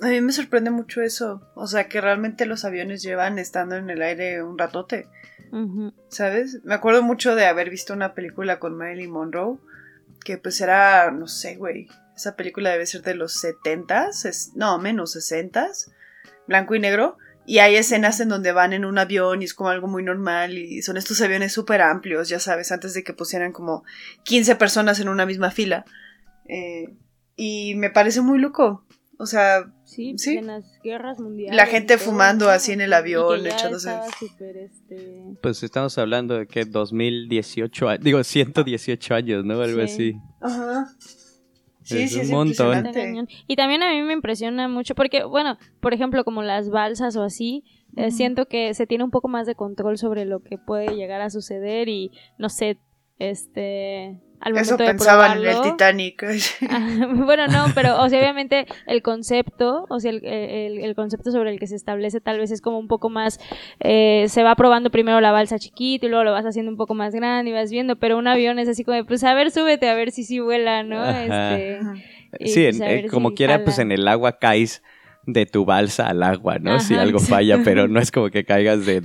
A 0.02 0.08
mí 0.08 0.22
me 0.22 0.32
sorprende 0.32 0.70
mucho 0.72 1.02
eso. 1.02 1.42
O 1.56 1.68
sea, 1.68 1.88
que 1.90 2.00
realmente 2.02 2.46
los 2.46 2.64
aviones 2.66 3.02
llevan 3.02 3.40
estando 3.40 3.76
en 3.76 3.90
el 3.90 4.02
aire 4.02 4.42
un 4.44 4.58
ratote. 4.58 5.08
¿Sabes? 6.10 6.60
Me 6.64 6.74
acuerdo 6.76 7.02
mucho 7.04 7.36
de 7.36 7.46
haber 7.46 7.70
visto 7.70 7.94
una 7.94 8.14
película 8.14 8.60
con 8.60 8.78
Marilyn 8.78 9.12
Monroe. 9.12 9.58
Que 10.24 10.38
pues 10.38 10.60
era, 10.62 11.12
no 11.12 11.28
sé, 11.28 11.56
güey. 11.56 11.88
Esa 12.16 12.36
película 12.36 12.70
debe 12.72 12.86
ser 12.86 13.02
de 13.02 13.16
los 13.16 13.34
70s. 13.44 14.26
es- 14.26 14.52
no, 14.56 14.78
menos 14.80 15.16
60s. 15.16 15.92
Blanco 16.48 16.76
y 16.76 16.80
negro. 16.80 17.18
Y 17.46 17.60
hay 17.60 17.76
escenas 17.78 18.20
en 18.20 18.30
donde 18.30 18.52
van 18.52 18.74
en 18.74 18.86
un 18.86 19.00
avión 19.00 19.42
y 19.42 19.46
es 19.46 19.54
como 19.56 19.70
algo 19.70 19.88
muy 19.88 20.04
normal. 20.04 20.58
Y 20.58 20.82
son 20.84 20.98
estos 20.98 21.20
aviones 21.22 21.52
súper 21.54 21.82
amplios, 21.82 22.30
ya 22.30 22.40
sabes, 22.40 22.72
antes 22.72 22.94
de 22.94 23.04
que 23.04 23.14
pusieran 23.14 23.52
como 23.54 23.84
15 24.24 24.56
personas 24.56 25.00
en 25.00 25.10
una 25.10 25.26
misma 25.26 25.50
fila. 25.50 25.84
Eh, 26.48 26.94
y 27.36 27.74
me 27.76 27.90
parece 27.90 28.22
muy 28.22 28.38
loco. 28.40 28.86
O 29.18 29.26
sea, 29.26 29.72
Sí, 29.90 30.12
pues 30.12 30.22
Sí. 30.22 30.38
en 30.38 30.46
las 30.48 30.80
guerras 30.84 31.20
mundiales. 31.20 31.56
La 31.58 31.66
gente 31.66 31.98
todo 31.98 32.06
fumando 32.06 32.50
así 32.50 32.74
en 32.74 32.82
el 32.82 32.94
avión, 32.94 33.44
echándose- 33.46 34.00
este... 34.56 35.24
Pues 35.42 35.64
estamos 35.64 35.98
hablando 35.98 36.38
de 36.38 36.46
que 36.48 36.66
2018, 36.66 37.90
a- 37.90 37.98
digo 37.98 38.24
118 38.24 39.16
años, 39.16 39.44
¿no? 39.46 39.60
Algo 39.62 39.78
Sí. 39.88 39.94
así. 39.94 40.16
Ajá. 40.42 40.86
Sí, 41.82 42.04
Es 42.04 42.12
sí, 42.12 42.16
un 42.18 42.22
es 42.22 42.30
montón. 42.30 43.28
Y 43.48 43.56
también 43.56 43.82
a 43.82 43.90
mí 43.92 44.04
me 44.04 44.14
impresiona 44.14 44.68
mucho 44.68 44.94
porque, 44.94 45.24
bueno, 45.24 45.58
por 45.80 45.94
ejemplo, 45.96 46.24
como 46.24 46.44
las 46.44 46.70
balsas 46.70 47.16
o 47.16 47.24
así, 47.24 47.64
eh, 47.98 48.12
siento 48.12 48.46
que 48.46 48.76
se 48.76 48.86
tiene 48.86 49.04
un 49.04 49.10
poco 49.10 49.28
más 49.28 49.48
de 49.48 49.56
control 49.56 49.98
sobre 49.98 50.26
lo 50.26 50.42
que 50.44 50.60
puede 50.60 50.96
llegar 50.96 51.22
a 51.22 51.32
suceder 51.32 51.90
y, 51.90 52.12
no 52.38 52.50
sé, 52.50 52.78
este... 53.18 54.20
Al 54.42 54.56
Eso 54.58 54.78
de 54.78 54.86
pensaban 54.86 55.40
en 55.40 55.46
el 55.48 55.62
Titanic. 55.62 56.24
Bueno, 57.26 57.48
no, 57.48 57.66
pero 57.76 58.02
o 58.02 58.10
sea, 58.10 58.20
obviamente 58.20 58.66
el 58.88 59.02
concepto, 59.02 59.86
o 59.90 60.00
sea, 60.00 60.12
el, 60.12 60.24
el- 60.26 60.80
el 60.80 60.96
concepto 60.96 61.32
sobre 61.32 61.52
el 61.52 61.60
que 61.60 61.68
se 61.68 61.76
establece 61.76 62.22
tal 62.22 62.38
vez 62.40 62.52
es 62.52 62.62
como 62.62 62.80
un 62.80 62.88
poco 62.88 63.10
más, 63.10 63.40
eh, 63.80 64.26
se 64.30 64.44
va 64.44 64.56
probando 64.56 64.90
primero 64.92 65.20
la 65.22 65.32
balsa 65.32 65.60
chiquita 65.60 66.06
y 66.06 66.10
luego 66.10 66.24
lo 66.24 66.32
vas 66.32 66.46
haciendo 66.46 66.72
un 66.72 66.78
poco 66.78 66.94
más 66.94 67.14
grande 67.14 67.52
y 67.52 67.54
vas 67.54 67.70
viendo, 67.72 67.98
pero 67.98 68.18
un 68.18 68.28
avión 68.28 68.60
es 68.60 68.68
así 68.70 68.84
como, 68.84 68.96
de, 68.96 69.04
pues 69.04 69.24
a 69.24 69.34
ver, 69.34 69.52
súbete 69.52 69.90
a 69.90 69.94
ver 69.96 70.12
si 70.12 70.24
sí 70.24 70.40
vuela, 70.40 70.84
¿no? 70.84 71.02
Ajá. 71.02 71.58
Este, 71.58 71.80
y, 72.40 72.48
Sí, 72.50 72.64
pues, 72.66 72.82
en- 72.82 73.06
eh, 73.06 73.08
como 73.10 73.30
si 73.30 73.36
quiera, 73.36 73.64
pues 73.64 73.80
en 73.80 73.92
el 73.92 74.08
agua 74.08 74.38
caes 74.40 74.84
de 75.34 75.46
tu 75.46 75.66
balsa 75.66 76.08
al 76.08 76.24
agua, 76.24 76.60
¿no? 76.60 76.80
si 76.80 76.96
algo 76.96 77.20
falla, 77.20 77.62
pero 77.64 77.88
no 77.88 78.00
es 78.00 78.12
como 78.12 78.30
que 78.30 78.44
caigas 78.46 78.86
de 78.86 79.02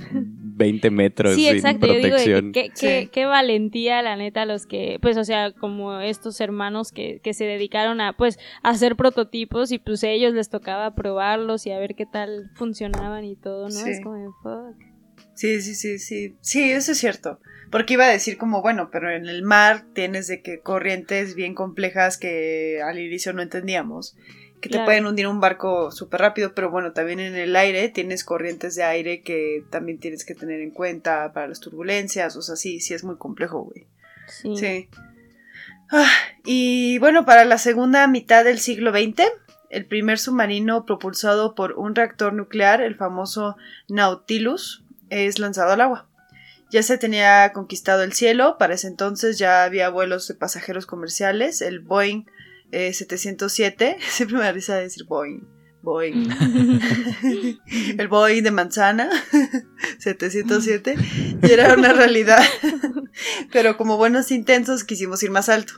20 0.57 0.89
metros 0.89 1.35
Sí, 1.35 1.45
sin 1.45 1.55
exacto. 1.55 1.87
Yo 1.87 1.93
digo 1.95 2.03
de 2.03 2.23
que 2.23 2.31
protección. 2.31 2.51
qué, 2.53 2.69
qué- 2.69 3.01
Sí. 3.03 3.09
qué 3.11 3.25
valentía, 3.25 4.01
la 4.01 4.15
neta, 4.15 4.45
los 4.45 4.65
que, 4.65 4.99
pues, 5.01 5.17
o 5.17 5.23
sea, 5.25 5.51
como 5.51 5.99
estos 5.99 6.39
hermanos 6.39 6.91
que, 6.91 7.19
que 7.23 7.33
se 7.33 7.43
dedicaron 7.45 7.99
a, 8.01 8.13
pues, 8.13 8.39
a 8.63 8.69
hacer 8.69 8.95
prototipos 8.95 9.71
y 9.71 9.79
pues 9.79 10.03
a 10.03 10.09
ellos 10.09 10.33
les 10.33 10.49
tocaba 10.49 10.95
probarlos 10.95 11.65
y 11.67 11.71
a 11.71 11.79
ver 11.79 11.95
qué 11.95 12.05
tal 12.05 12.51
funcionaban 12.55 13.25
y 13.25 13.35
todo, 13.35 13.65
¿no? 13.65 13.71
Sí. 13.71 13.89
Es 13.89 14.01
como, 14.01 14.15
de, 14.15 14.27
fuck. 14.41 14.75
Sí, 15.33 15.61
sí, 15.61 15.75
sí, 15.75 15.99
sí. 15.99 16.35
Sí, 16.41 16.71
eso 16.71 16.93
es 16.93 16.97
cierto. 16.97 17.39
Porque 17.71 17.95
iba 17.95 18.05
a 18.05 18.09
decir 18.09 18.37
como, 18.37 18.61
bueno, 18.61 18.89
pero 18.91 19.09
en 19.11 19.25
el 19.27 19.41
mar 19.43 19.83
tienes 19.93 20.27
de 20.27 20.41
que 20.41 20.59
corrientes 20.61 21.35
bien 21.35 21.55
complejas 21.55 22.17
que 22.17 22.79
al 22.81 22.99
inicio 22.99 23.33
no 23.33 23.41
entendíamos. 23.41 24.15
Que 24.69 24.77
te 24.79 24.83
pueden 24.83 25.05
hundir 25.05 25.27
un 25.27 25.39
barco 25.39 25.91
súper 25.91 26.21
rápido, 26.21 26.55
pero 26.55 26.71
bueno, 26.71 26.91
también 26.91 27.19
en 27.19 27.35
el 27.35 27.55
aire 27.55 27.87
tienes 27.89 28.23
corrientes 28.23 28.73
de 28.73 28.83
aire 28.83 29.21
que 29.21 29.63
también 29.69 29.99
tienes 29.99 30.25
que 30.25 30.33
tener 30.33 30.59
en 30.61 30.71
cuenta 30.71 31.31
para 31.33 31.47
las 31.47 31.59
turbulencias. 31.59 32.35
O 32.35 32.41
sea, 32.41 32.55
sí, 32.55 32.79
sí 32.79 32.95
es 32.95 33.03
muy 33.03 33.17
complejo, 33.17 33.61
güey. 33.61 33.85
Sí. 34.27 34.57
Sí. 34.57 34.89
Ah, 35.91 36.09
y 36.43 36.97
bueno, 36.97 37.25
para 37.25 37.45
la 37.45 37.59
segunda 37.59 38.07
mitad 38.07 38.43
del 38.43 38.57
siglo 38.57 38.91
XX, 38.91 39.21
el 39.69 39.85
primer 39.85 40.17
submarino 40.17 40.85
propulsado 40.85 41.53
por 41.53 41.73
un 41.73 41.93
reactor 41.93 42.33
nuclear, 42.33 42.81
el 42.81 42.95
famoso 42.95 43.57
Nautilus, 43.87 44.83
es 45.11 45.37
lanzado 45.37 45.73
al 45.73 45.81
agua. 45.81 46.07
Ya 46.71 46.81
se 46.81 46.97
tenía 46.97 47.51
conquistado 47.53 48.01
el 48.01 48.13
cielo, 48.13 48.57
para 48.57 48.73
ese 48.73 48.87
entonces 48.87 49.37
ya 49.37 49.63
había 49.63 49.89
vuelos 49.89 50.27
de 50.27 50.33
pasajeros 50.33 50.87
comerciales, 50.87 51.61
el 51.61 51.81
Boeing 51.81 52.25
eh, 52.71 52.93
707, 52.93 53.97
siempre 54.09 54.37
me 54.37 54.43
da 54.43 54.51
risa 54.51 54.75
decir 54.75 55.05
Boeing, 55.05 55.47
Boeing, 55.81 56.29
el 57.97 58.07
Boeing 58.07 58.43
de 58.43 58.51
manzana, 58.51 59.09
707, 59.99 60.95
y 61.41 61.51
era 61.51 61.73
una 61.73 61.93
realidad, 61.93 62.43
pero 63.51 63.77
como 63.77 63.97
buenos 63.97 64.31
intensos 64.31 64.83
quisimos 64.83 65.21
ir 65.23 65.31
más 65.31 65.49
alto. 65.49 65.73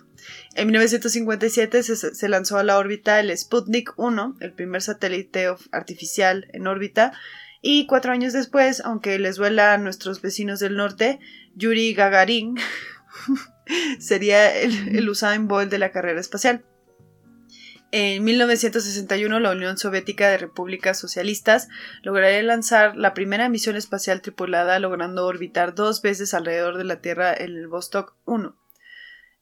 En 0.56 0.68
1957 0.68 1.84
se, 1.84 1.96
se 1.96 2.30
lanzó 2.30 2.58
a 2.58 2.64
la 2.64 2.78
órbita 2.78 3.20
el 3.20 3.38
Sputnik 3.38 3.94
1, 3.98 4.38
el 4.40 4.54
primer 4.54 4.82
satélite 4.82 5.48
artificial 5.72 6.48
en 6.54 6.68
órbita, 6.68 7.14
y 7.62 7.88
cuatro 7.88 8.12
años 8.12 8.34
después, 8.34 8.82
aunque 8.82 9.20
les 9.20 9.36
duela 9.36 9.74
a 9.74 9.78
nuestros 9.78 10.22
vecinos 10.22 10.60
del 10.60 10.76
norte, 10.76 11.20
Yuri 11.56 11.94
Gagarin 11.94 12.56
sería 14.00 14.56
el, 14.56 14.96
el 14.96 15.10
Usain 15.10 15.48
Bolt 15.48 15.70
de 15.72 15.80
la 15.80 15.92
carrera 15.92 16.20
espacial. 16.20 16.64
En 17.92 18.24
1961, 18.24 19.40
la 19.40 19.52
Unión 19.52 19.78
Soviética 19.78 20.30
de 20.30 20.38
Repúblicas 20.38 21.00
Socialistas 21.00 21.70
lograría 22.02 22.44
lanzar 22.44 22.98
la 22.98 23.14
primera 23.14 23.48
misión 23.48 23.78
espacial 23.78 24.22
tripulada, 24.22 24.78
logrando 24.80 25.26
orbitar 25.26 25.74
dos 25.74 26.02
veces 26.02 26.34
alrededor 26.34 26.78
de 26.78 26.84
la 26.84 27.00
Tierra 27.00 27.34
en 27.34 27.56
el 27.56 27.68
Vostok 27.68 28.16
1. 28.26 28.58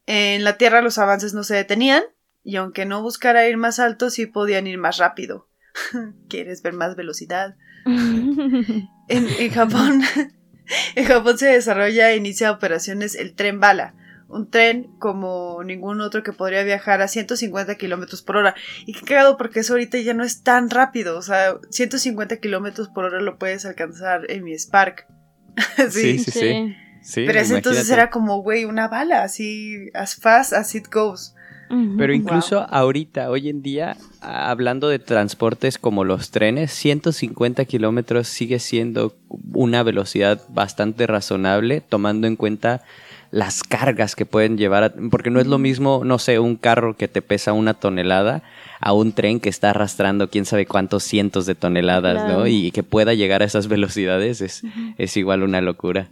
En 0.06 0.44
la 0.44 0.58
Tierra 0.58 0.84
los 0.84 1.00
avances 1.00 1.34
no 1.34 1.44
se 1.44 1.56
detenían, 1.56 2.04
y 2.44 2.58
aunque 2.58 2.86
no 2.86 3.02
buscara 3.02 3.48
ir 3.48 3.58
más 3.58 3.80
alto, 3.80 4.12
sí 4.12 4.28
podían 4.28 4.68
ir 4.68 4.78
más 4.78 4.98
rápido. 4.98 5.50
¿Quieres 6.30 6.62
ver 6.62 6.74
más 6.74 6.96
velocidad? 6.96 7.56
En, 9.08 9.28
en 9.38 9.52
Japón, 9.52 10.02
en 10.96 11.06
Japón 11.06 11.38
se 11.38 11.46
desarrolla 11.46 12.10
e 12.10 12.18
inicia 12.18 12.52
operaciones 12.52 13.14
el 13.14 13.36
tren 13.36 13.60
bala, 13.60 13.94
un 14.28 14.50
tren 14.50 14.90
como 15.00 15.64
ningún 15.64 16.02
otro 16.02 16.24
que 16.24 16.34
podría 16.34 16.64
viajar 16.64 17.02
a 17.02 17.08
150 17.08 17.76
kilómetros 17.76 18.22
por 18.22 18.38
hora. 18.38 18.56
Y 18.86 18.94
qué 18.94 19.02
cagado 19.02 19.38
porque 19.38 19.60
eso 19.62 19.74
ahorita 19.74 19.98
ya 20.00 20.14
no 20.14 20.24
es 20.24 20.44
tan 20.44 20.70
rápido, 20.70 21.18
o 21.18 21.22
sea, 21.22 21.56
150 21.70 22.38
kilómetros 22.38 22.90
por 22.90 23.06
hora 23.06 23.22
lo 23.22 23.38
puedes 23.38 23.66
alcanzar 23.66 24.30
en 24.30 24.44
mi 24.44 24.54
Spark. 24.58 25.08
Sí, 25.90 26.20
sí. 26.20 26.20
sí, 26.20 26.32
sí. 26.32 26.76
Sí, 27.06 27.24
Pero 27.28 27.40
ese 27.40 27.58
entonces 27.58 27.88
era 27.92 28.10
como, 28.10 28.42
güey, 28.42 28.66
una 28.66 28.88
bala, 28.88 29.22
así, 29.22 29.92
as 29.94 30.16
fast 30.16 30.54
as 30.54 30.74
it 30.74 30.88
goes. 30.92 31.36
Pero 31.98 32.14
incluso 32.14 32.66
ahorita, 32.70 33.30
hoy 33.30 33.50
en 33.50 33.62
día, 33.62 33.98
hablando 34.22 34.88
de 34.88 35.00
transportes 35.00 35.78
como 35.78 36.04
los 36.04 36.32
trenes, 36.32 36.72
150 36.72 37.66
kilómetros 37.66 38.28
sigue 38.28 38.60
siendo 38.60 39.16
una 39.54 39.84
velocidad 39.84 40.42
bastante 40.50 41.08
razonable, 41.08 41.82
tomando 41.82 42.28
en 42.28 42.36
cuenta 42.36 42.84
las 43.36 43.64
cargas 43.64 44.16
que 44.16 44.26
pueden 44.26 44.58
llevar, 44.58 44.84
a- 44.86 44.94
porque 45.12 45.30
no 45.30 45.42
es 45.42 45.48
lo 45.48 45.58
mismo, 45.58 46.04
no 46.06 46.20
sé, 46.20 46.40
un 46.40 46.56
carro 46.56 46.96
que 46.96 47.10
te 47.10 47.22
pesa 47.22 47.52
una 47.52 47.74
tonelada 47.74 48.44
a 48.80 48.94
un 48.94 49.12
tren 49.12 49.42
que 49.42 49.50
está 49.50 49.72
arrastrando 49.72 50.30
quién 50.30 50.46
sabe 50.46 50.66
cuántos 50.66 51.04
cientos 51.04 51.46
de 51.46 51.54
toneladas, 51.54 52.24
¿no? 52.30 52.48
Y 52.48 52.72
que 52.72 52.84
pueda 52.84 53.14
llegar 53.14 53.42
a 53.42 53.46
esas 53.46 53.68
velocidades 53.68 54.40
es, 54.40 54.62
es 54.98 55.18
igual 55.18 55.44
una 55.44 55.60
locura. 55.60 56.12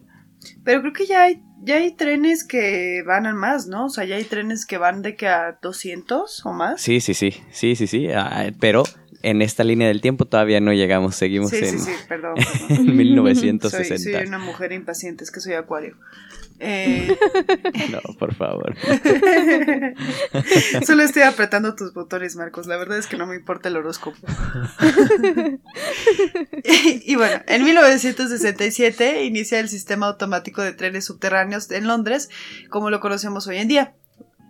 Pero 0.66 0.82
creo 0.82 0.92
que 0.92 1.06
ya 1.06 1.24
hay, 1.24 1.42
ya 1.62 1.78
hay 1.78 1.94
trenes 1.96 2.44
que 2.44 3.02
van 3.08 3.26
a 3.26 3.34
más, 3.34 3.68
¿no? 3.68 3.86
O 3.86 3.90
sea, 3.90 4.04
ya 4.04 4.18
hay 4.18 4.26
trenes 4.26 4.66
que 4.66 4.78
van 4.78 5.02
de 5.02 5.16
que 5.16 5.28
a 5.28 5.58
200 5.62 6.46
o 6.46 6.52
más. 6.52 6.82
Sí, 6.82 7.00
sí, 7.00 7.14
sí, 7.14 7.34
sí, 7.52 7.78
sí, 7.78 7.88
sí, 7.88 8.10
ah, 8.14 8.52
pero 8.60 8.84
en 9.22 9.42
esta 9.42 9.64
línea 9.64 9.88
del 9.88 10.02
tiempo 10.02 10.26
todavía 10.26 10.60
no 10.60 10.74
llegamos, 10.74 11.16
seguimos 11.16 11.52
sí, 11.52 11.60
en, 11.64 11.80
sí, 11.80 11.80
sí, 11.80 11.92
perdón. 12.10 12.36
en 12.38 12.46
perdón. 12.68 12.86
Soy, 12.86 12.96
1960. 12.98 14.20
soy 14.20 14.28
una 14.28 14.40
mujer 14.40 14.74
impaciente, 14.74 15.24
es 15.24 15.32
que 15.32 15.40
soy 15.40 15.54
acuario. 15.54 15.96
Eh, 16.60 17.16
No, 17.92 18.00
por 18.18 18.34
favor. 18.36 18.76
solo 20.86 21.04
estoy 21.04 21.24
apretando 21.24 21.76
tus 21.76 21.94
botones, 21.94 22.36
Marcos. 22.36 22.68
La 22.68 22.78
verdad 22.78 22.98
es 22.98 23.08
que 23.08 23.18
no 23.18 23.28
me 23.28 23.36
importa 23.36 23.70
el 23.70 23.78
horóscopo. 23.78 24.18
y, 26.64 27.02
y 27.12 27.16
bueno, 27.16 27.42
en 27.48 27.64
1967 27.64 29.24
inicia 29.26 29.60
el 29.60 29.70
sistema 29.70 30.08
automático 30.08 30.62
de 30.62 30.74
trenes 30.74 31.06
subterráneos 31.06 31.70
en 31.72 31.88
Londres, 31.88 32.30
como 32.70 32.90
lo 32.90 33.00
conocemos 33.00 33.48
hoy 33.48 33.58
en 33.58 33.68
día. 33.68 33.94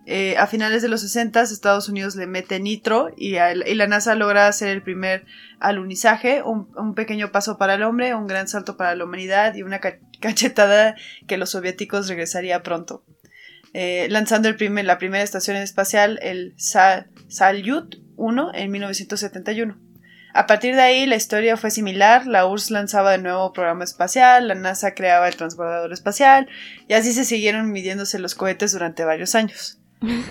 Eh, 0.05 0.35
a 0.37 0.47
finales 0.47 0.81
de 0.81 0.89
los 0.89 0.99
60 0.99 1.41
Estados 1.43 1.87
Unidos 1.87 2.17
le 2.17 2.27
mete 2.27 2.59
nitro 2.59 3.11
y, 3.15 3.37
al- 3.37 3.65
y 3.65 3.73
la 3.73 3.87
NASA 3.87 4.15
logra 4.15 4.47
hacer 4.47 4.67
el 4.67 4.81
primer 4.81 5.25
alunizaje, 5.61 6.41
un, 6.43 6.67
un 6.75 6.93
pequeño 6.93 7.31
paso 7.31 7.57
para 7.57 7.75
el 7.75 7.83
hombre, 7.83 8.13
un 8.13 8.27
gran 8.27 8.49
salto 8.49 8.75
para 8.75 8.95
la 8.95 9.05
humanidad 9.05 9.55
y 9.55 9.63
una 9.63 9.79
ca- 9.79 9.99
cachetada 10.27 10.95
que 11.27 11.37
los 11.37 11.49
soviéticos 11.51 12.07
regresaría 12.07 12.63
pronto. 12.63 13.03
Eh, 13.73 14.07
lanzando 14.09 14.47
el 14.49 14.55
primer- 14.55 14.85
la 14.85 14.97
primera 14.97 15.23
estación 15.23 15.57
espacial, 15.57 16.17
el 16.21 16.53
Sa- 16.57 17.07
Salyut 17.27 17.95
1, 18.15 18.51
en 18.55 18.71
1971. 18.71 19.77
A 20.35 20.47
partir 20.47 20.75
de 20.75 20.81
ahí 20.81 21.05
la 21.05 21.15
historia 21.15 21.57
fue 21.57 21.69
similar, 21.71 22.25
la 22.25 22.45
URSS 22.47 22.71
lanzaba 22.71 23.11
de 23.11 23.17
nuevo 23.19 23.51
programa 23.53 23.83
espacial, 23.83 24.47
la 24.47 24.55
NASA 24.55 24.93
creaba 24.95 25.27
el 25.27 25.35
transbordador 25.35 25.91
espacial 25.93 26.47
y 26.87 26.93
así 26.93 27.13
se 27.13 27.25
siguieron 27.25 27.71
midiéndose 27.71 28.17
los 28.17 28.33
cohetes 28.33 28.71
durante 28.71 29.03
varios 29.05 29.35
años. 29.35 29.79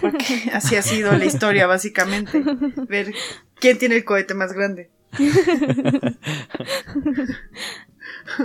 Porque 0.01 0.25
así 0.53 0.75
ha 0.77 0.83
sido 0.83 1.13
la 1.17 1.25
historia 1.25 1.67
básicamente, 1.67 2.43
ver 2.89 3.13
quién 3.61 3.79
tiene 3.79 3.97
el 3.97 4.05
cohete 4.05 4.35
más 4.35 4.53
grande. 4.53 4.91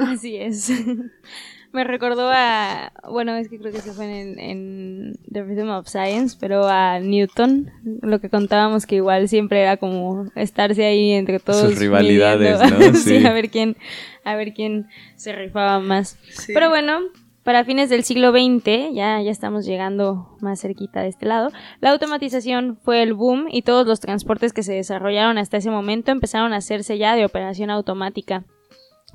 Así 0.07 0.37
es. 0.37 0.71
Me 1.73 1.83
recordó 1.83 2.29
a. 2.33 2.91
Bueno, 3.09 3.35
es 3.35 3.49
que 3.49 3.59
creo 3.59 3.73
que 3.73 3.81
se 3.81 3.91
fue 3.91 4.21
en, 4.21 4.39
en 4.39 5.13
The 5.31 5.43
Rhythm 5.43 5.69
of 5.69 5.87
Science, 5.87 6.37
pero 6.39 6.65
a 6.65 6.99
Newton. 6.99 7.69
Lo 8.01 8.19
que 8.19 8.29
contábamos 8.29 8.85
que 8.85 8.95
igual 8.95 9.27
siempre 9.27 9.61
era 9.61 9.77
como 9.77 10.31
estarse 10.35 10.85
ahí 10.85 11.11
entre 11.11 11.39
todos. 11.39 11.69
Sus 11.71 11.77
rivalidades, 11.79 12.59
midiendo. 12.61 12.91
¿no? 12.91 12.93
sí, 12.97 13.19
Sí. 13.19 13.25
a 13.25 13.33
ver 13.33 13.49
quién, 13.49 13.75
a 14.23 14.35
ver 14.35 14.53
quién 14.53 14.87
se 15.17 15.33
rifaba 15.33 15.79
más. 15.79 16.17
Sí. 16.31 16.53
Pero 16.53 16.69
bueno, 16.69 16.99
para 17.43 17.65
fines 17.65 17.89
del 17.89 18.03
siglo 18.05 18.31
XX, 18.31 18.93
ya, 18.93 19.21
ya 19.21 19.29
estamos 19.31 19.65
llegando 19.65 20.37
más 20.39 20.61
cerquita 20.61 21.01
de 21.01 21.09
este 21.09 21.25
lado, 21.25 21.51
la 21.81 21.91
automatización 21.91 22.77
fue 22.81 23.03
el 23.03 23.13
boom 23.13 23.47
y 23.51 23.61
todos 23.61 23.85
los 23.85 23.99
transportes 23.99 24.51
que 24.53 24.63
se 24.63 24.73
desarrollaron 24.73 25.37
hasta 25.37 25.57
ese 25.57 25.69
momento 25.69 26.11
empezaron 26.11 26.53
a 26.53 26.57
hacerse 26.57 26.97
ya 26.97 27.15
de 27.15 27.25
operación 27.25 27.69
automática. 27.69 28.45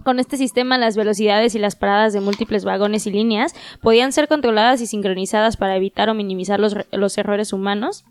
Con 0.05 0.19
este 0.19 0.37
sistema, 0.37 0.79
las 0.79 0.97
velocidades 0.97 1.55
y 1.55 1.59
las 1.59 1.77
paradas 1.77 2.13
de 2.13 2.21
múltiples 2.21 2.65
vagones 2.65 3.07
y 3.07 3.11
líneas 3.11 3.55
podían 3.81 4.13
ser 4.13 4.27
controladas 4.27 4.81
y 4.81 4.87
sincronizadas 4.87 5.57
para 5.57 5.77
evitar 5.77 6.09
o 6.09 6.15
minimizar 6.15 6.59
los, 6.59 6.77
los 6.91 7.19
errores 7.19 7.53
humanos. 7.53 8.05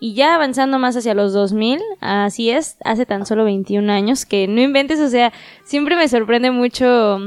Y 0.00 0.14
ya 0.14 0.34
avanzando 0.34 0.78
más 0.78 0.96
hacia 0.96 1.14
los 1.14 1.32
2000, 1.32 1.80
así 2.00 2.50
es, 2.50 2.76
hace 2.84 3.06
tan 3.06 3.26
solo 3.26 3.44
21 3.44 3.92
años, 3.92 4.24
que 4.24 4.48
no 4.48 4.60
inventes, 4.60 5.00
o 5.00 5.08
sea, 5.08 5.32
siempre 5.64 5.96
me 5.96 6.08
sorprende 6.08 6.50
mucho, 6.50 7.18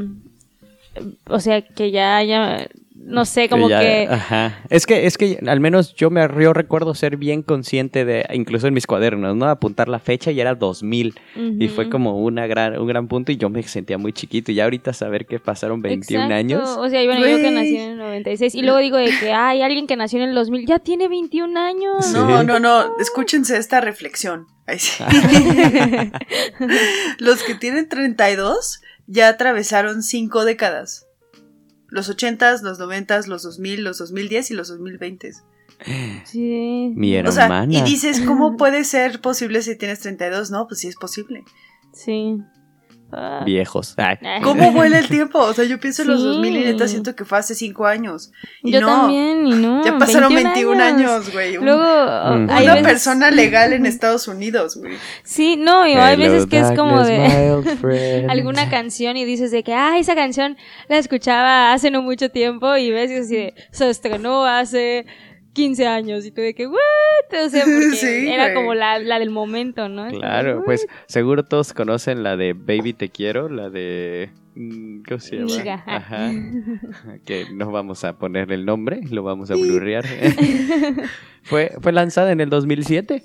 o 1.28 1.40
sea, 1.40 1.62
que 1.62 1.92
ya 1.92 2.18
haya, 2.18 2.68
no 3.02 3.26
sé, 3.26 3.50
como 3.50 3.70
ya- 3.70 3.80
que... 3.80 4.08
Ajá. 4.10 4.60
Es 4.70 4.86
que, 4.86 5.06
es 5.08 5.18
que 5.18 5.40
al 5.48 5.60
menos 5.60 5.96
yo 5.96 6.10
me 6.10 6.28
yo 6.40 6.54
recuerdo 6.54 6.94
ser 6.94 7.18
bien 7.18 7.42
consciente 7.42 8.06
de, 8.06 8.26
incluso 8.34 8.68
en 8.68 8.74
mis 8.74 8.86
cuadernos, 8.86 9.36
¿no? 9.36 9.46
Apuntar 9.48 9.88
la 9.88 10.00
fecha 10.00 10.32
y 10.32 10.40
era 10.40 10.56
2000. 10.56 11.16
Y 11.60 11.68
fue 11.70 11.90
como 11.90 12.22
una 12.22 12.46
gran, 12.46 12.78
un 12.78 12.88
gran 12.88 13.08
punto 13.08 13.32
y 13.32 13.38
yo 13.38 13.50
me 13.50 13.64
sentía 13.64 13.98
muy 13.98 14.14
chiquito. 14.14 14.52
Y 14.52 14.56
ya 14.56 14.66
ahorita 14.66 14.94
saber 14.94 15.26
que 15.26 15.40
pasaron 15.40 15.82
21 15.82 16.24
Exacto. 16.26 16.36
años. 16.36 16.70
O 16.78 16.90
sea, 16.90 17.04
bueno, 17.06 17.26
yo 17.26 17.38
que 17.38 17.52
nací 17.52 17.78
en 17.78 17.92
el 17.92 17.98
96 17.98 18.56
y 18.56 18.62
luego 18.62 18.80
digo 18.80 18.98
de 18.98 19.10
que 19.20 19.32
hay 19.32 19.62
alguien 19.62 19.88
que 19.88 19.96
nació 19.96 20.22
en 20.22 20.30
el 20.30 20.36
2000, 20.36 20.66
ya 20.66 20.80
tiene 20.80 21.08
21 21.08 21.60
años. 21.60 22.06
Sí. 22.06 22.14
No, 22.14 22.44
no, 22.44 22.60
no, 22.60 22.98
escúchense 23.00 23.58
esta 23.58 23.82
reflexión. 23.82 24.46
Ay, 24.68 24.78
sí. 24.80 25.04
Los 27.20 27.44
que 27.44 27.56
tienen 27.56 27.88
32 27.90 28.82
ya 29.08 29.30
atravesaron 29.30 30.04
cinco 30.04 30.46
décadas. 30.46 31.06
Los 31.89 32.10
80s, 32.10 32.62
los 32.62 32.80
90s, 32.80 33.28
los 33.28 33.43
2000, 33.43 33.84
los 33.84 33.97
2010 33.99 34.52
y 34.52 34.54
los 34.54 34.67
2020. 34.69 35.32
Sí. 36.25 36.93
Mi 36.95 37.17
O 37.19 37.32
sea, 37.32 37.43
hermana. 37.45 37.73
y 37.73 37.82
dices, 37.84 38.21
¿cómo 38.21 38.58
puede 38.58 38.84
ser 38.84 39.21
posible 39.21 39.62
si 39.62 39.78
tienes 39.78 39.99
32? 39.99 40.52
No, 40.52 40.67
pues 40.67 40.82
sí 40.82 40.88
es 40.88 40.95
posible. 40.95 41.43
Sí. 41.93 42.38
Ah. 43.12 43.41
Viejos. 43.45 43.95
Ay. 43.98 44.17
¿Cómo 44.43 44.72
vuela 44.72 45.00
el 45.00 45.08
tiempo? 45.08 45.39
O 45.39 45.54
sea, 45.54 45.65
yo 45.65 45.80
pienso 45.80 46.04
en 46.04 46.10
los 46.10 46.19
Sí. 46.22 46.26
2000 46.28 46.56
y 46.58 46.63
neta 46.65 46.88
siento 46.88 47.15
que 47.15 47.26
fue 47.26 47.38
hace 47.39 47.56
5 47.56 47.86
años. 47.88 48.32
Y 48.63 48.72
Yo 48.72 48.82
no, 48.82 48.88
también, 48.88 49.48
y 49.48 49.52
no. 49.56 49.84
ya 49.84 49.98
pasaron 49.98 50.34
21 50.34 50.80
años, 50.84 51.32
güey. 51.34 51.58
Un- 51.58 51.65
Luego, 51.65 51.82
Mm. 51.84 52.50
hay 52.52 52.65
una 52.65 52.74
veces- 52.76 52.88
persona 52.88 53.32
legal 53.32 53.74
en 53.74 53.86
Estados 53.86 54.28
Unidos, 54.28 54.78
güey. 54.78 54.93
Sí, 55.24 55.56
no, 55.58 55.88
y 55.88 55.93
hay 55.93 56.13
Hello, 56.22 56.32
veces 56.32 56.45
que 56.48 56.60
es 56.60 56.72
como 56.78 57.04
de 57.04 57.19
alguna 58.30 58.69
canción 58.69 59.17
y 59.17 59.26
dices 59.26 59.52
de 59.52 59.63
que, 59.63 59.74
ah, 59.74 59.98
esa 59.98 60.15
canción 60.15 60.58
la 60.88 60.98
escuchaba 60.98 61.74
hace 61.74 61.91
no 61.91 62.02
mucho 62.02 62.30
tiempo 62.30 62.76
y 62.78 62.91
ves 62.91 63.12
así 63.12 63.36
de, 63.36 63.54
se 63.72 63.89
estrenó 63.89 64.45
hace 64.45 65.06
15 65.54 65.88
años 65.88 66.26
y 66.26 66.32
tuve 66.32 66.54
que, 66.54 66.68
¿what? 66.68 66.76
O 67.46 67.50
sea, 67.50 67.64
porque 67.66 67.96
Sí, 67.96 68.28
era 68.30 68.54
como 68.54 68.74
la, 68.74 69.00
la 69.00 69.20
del 69.20 69.30
momento, 69.30 69.90
¿no? 69.90 70.08
Claro, 70.10 70.64
pues 70.66 70.88
seguro 71.08 71.44
todos 71.46 71.74
conocen 71.74 72.24
la 72.24 72.38
de 72.38 72.54
Baby 72.54 72.94
Te 72.94 73.10
Quiero, 73.10 73.50
la 73.50 73.70
de... 73.70 74.30
mm, 74.56 75.02
¿Cómo 75.08 75.20
se 75.20 75.38
llama? 75.38 75.56
Niga. 75.58 75.84
Ajá. 75.86 76.32
Que 77.26 77.46
no 77.54 77.72
vamos 77.72 78.04
a 78.04 78.18
poner 78.18 78.52
el 78.52 78.66
nombre, 78.66 79.02
lo 79.10 79.24
vamos 79.24 79.52
a 79.52 79.56
blurrear. 79.56 80.06
fue, 81.44 81.72
fue 81.82 81.92
lanzada 81.92 82.32
en 82.32 82.42
el 82.42 82.50
2007. 82.50 83.24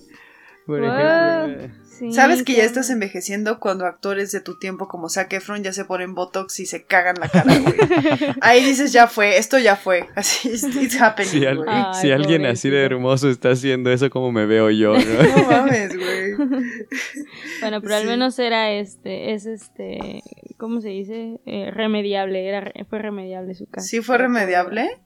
Por 0.67 0.81
Wow. 0.81 0.89
ejemplo. 0.91 1.84
Sí, 1.99 2.13
¿Sabes 2.13 2.43
que 2.43 2.55
ya 2.55 2.65
estás 2.65 2.91
envejeciendo 2.91 3.61
cuando 3.61 3.87
actores 3.87 4.33
de 4.33 4.41
tu 4.41 4.59
tiempo 4.59 4.89
como 4.89 5.09
Zac 5.09 5.33
Efron 5.33 5.63
ya 5.63 5.73
se 5.73 5.85
ponen 5.85 6.15
botox 6.15 6.59
y 6.59 6.67
se 6.67 6.85
cagan 6.85 7.15
la 7.21 7.29
cara, 7.29 7.57
güey? 7.57 7.75
Ahí 8.41 8.65
dices, 8.65 8.93
ya 8.93 9.07
fue, 9.07 9.39
esto 9.39 9.59
ya 9.59 9.77
fue. 9.77 10.09
Así, 10.17 10.49
it's, 10.49 10.65
it's 10.65 11.01
happening, 11.01 11.31
Si, 11.31 11.47
al- 11.47 11.59
güey. 11.59 11.69
Ay, 11.73 11.95
si 12.01 12.11
alguien 12.11 12.47
así 12.47 12.69
de 12.69 12.83
hermoso 12.85 13.31
está 13.31 13.51
haciendo 13.53 13.93
eso, 13.93 14.11
como 14.11 14.33
me 14.33 14.45
veo 14.47 14.71
yo, 14.71 14.95
¿no? 14.99 15.23
No 15.37 15.51
mames, 15.51 15.97
güey. 15.97 16.35
Bueno, 17.61 17.81
pero 17.81 17.95
al 17.95 18.07
menos 18.07 18.39
era 18.39 18.73
este, 18.73 19.33
es 19.35 19.47
este, 19.47 20.23
¿cómo 20.59 20.81
se 20.81 20.89
dice? 20.89 21.41
Eh, 21.47 21.71
remediable, 21.71 22.47
era, 22.49 22.73
fue 22.89 22.99
remediable 22.99 23.55
su 23.55 23.67
caso. 23.67 23.87
¿Sí 23.87 24.01
fue 24.01 24.19
remediable? 24.19 25.01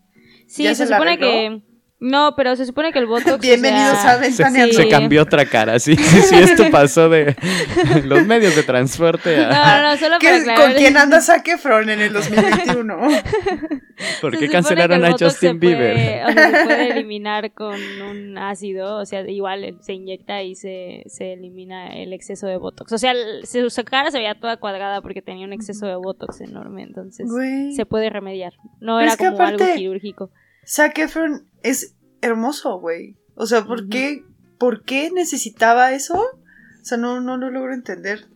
Sí, 0.46 0.62
¿Ya 0.64 0.74
se, 0.74 0.86
supone 0.86 1.12
arregló? 1.12 1.26
que, 1.28 1.62
no, 2.00 2.34
pero 2.36 2.54
se 2.56 2.64
supone 2.64 2.92
que 2.92 2.98
el 3.00 3.06
botox, 3.06 3.34
o 3.34 3.38
Bienvenidos 3.38 3.98
sea, 3.98 4.12
a 4.12 4.16
Ventaneando. 4.18 4.74
Se 4.74 4.88
cambió 4.88 5.22
otra 5.22 5.44
cara, 5.46 5.78
sí, 5.80 5.96
sí, 5.96 6.20
sí, 6.22 6.34
esto 6.36 6.70
pasó 6.70 7.08
de 7.08 7.34
los 8.04 8.24
medios 8.26 8.54
de 8.54 8.62
transporte 8.62 9.36
a... 9.44 9.48
No, 9.82 9.90
no, 9.90 9.96
solo 9.96 10.18
¿Qué- 10.20 10.26
para 10.28 10.38
aclarar. 10.38 10.62
¿Con 10.64 10.72
quién 10.74 10.96
anda 10.96 11.20
Zac 11.20 11.46
Efron 11.48 11.88
en 11.90 12.00
el 12.00 12.12
2021? 12.12 12.96
¿Por 14.20 14.38
qué 14.38 14.48
cancelaron 14.48 15.04
a 15.04 15.10
Justin 15.12 15.28
se 15.30 15.54
puede- 15.54 15.58
Bieber? 15.76 16.24
o 16.26 16.32
sea, 16.32 16.50
se 16.60 16.64
puede 16.64 16.90
eliminar 16.92 17.52
con 17.52 17.74
un 18.02 18.38
ácido, 18.38 18.96
o 18.98 19.04
sea, 19.06 19.28
igual 19.28 19.64
eh, 19.64 19.74
se 19.80 19.92
inyecta 19.94 20.42
y 20.42 20.54
se, 20.54 21.02
se 21.06 21.32
elimina 21.32 21.88
el 21.96 22.12
exceso 22.12 22.46
de 22.46 22.56
Botox. 22.58 22.92
O 22.92 22.98
sea, 22.98 23.12
se- 23.42 23.68
su 23.70 23.84
cara 23.84 24.10
se 24.10 24.18
veía 24.18 24.38
toda 24.38 24.56
cuadrada 24.58 25.00
porque 25.02 25.20
tenía 25.22 25.46
un 25.46 25.52
exceso 25.52 25.86
de 25.86 25.96
Botox 25.96 26.40
enorme, 26.40 26.82
entonces 26.84 27.28
Güey. 27.28 27.72
se 27.72 27.86
puede 27.86 28.08
remediar. 28.10 28.52
No 28.80 28.98
Pero 28.98 29.00
era 29.12 29.16
como 29.16 29.30
algo 29.42 29.64
aparte- 29.64 29.74
quirúrgico. 29.76 30.30
Zac 30.68 30.98
Efron 30.98 31.48
es 31.62 31.96
hermoso, 32.20 32.78
güey. 32.78 33.16
O 33.34 33.46
sea, 33.46 33.64
¿por 33.64 33.88
qué, 33.88 34.24
¿por 34.58 34.84
qué 34.84 35.10
necesitaba 35.10 35.92
eso? 35.92 36.18
O 36.18 36.84
sea, 36.84 36.98
no, 36.98 37.20
no 37.20 37.38
lo 37.38 37.50
logro 37.50 37.72
entender. 37.72 38.26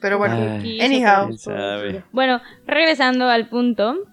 Pero 0.00 0.18
bueno, 0.18 0.36
Ay. 0.62 0.80
Anyhow. 0.80 1.36
Bueno, 2.12 2.40
regresando 2.66 3.28
al 3.28 3.48
punto. 3.48 4.06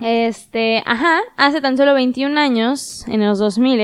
Este, 0.00 0.82
ajá, 0.84 1.20
hace 1.36 1.60
tan 1.60 1.76
solo 1.76 1.94
21 1.94 2.38
años, 2.38 3.06
en 3.08 3.24
los 3.24 3.38
2000, 3.38 3.76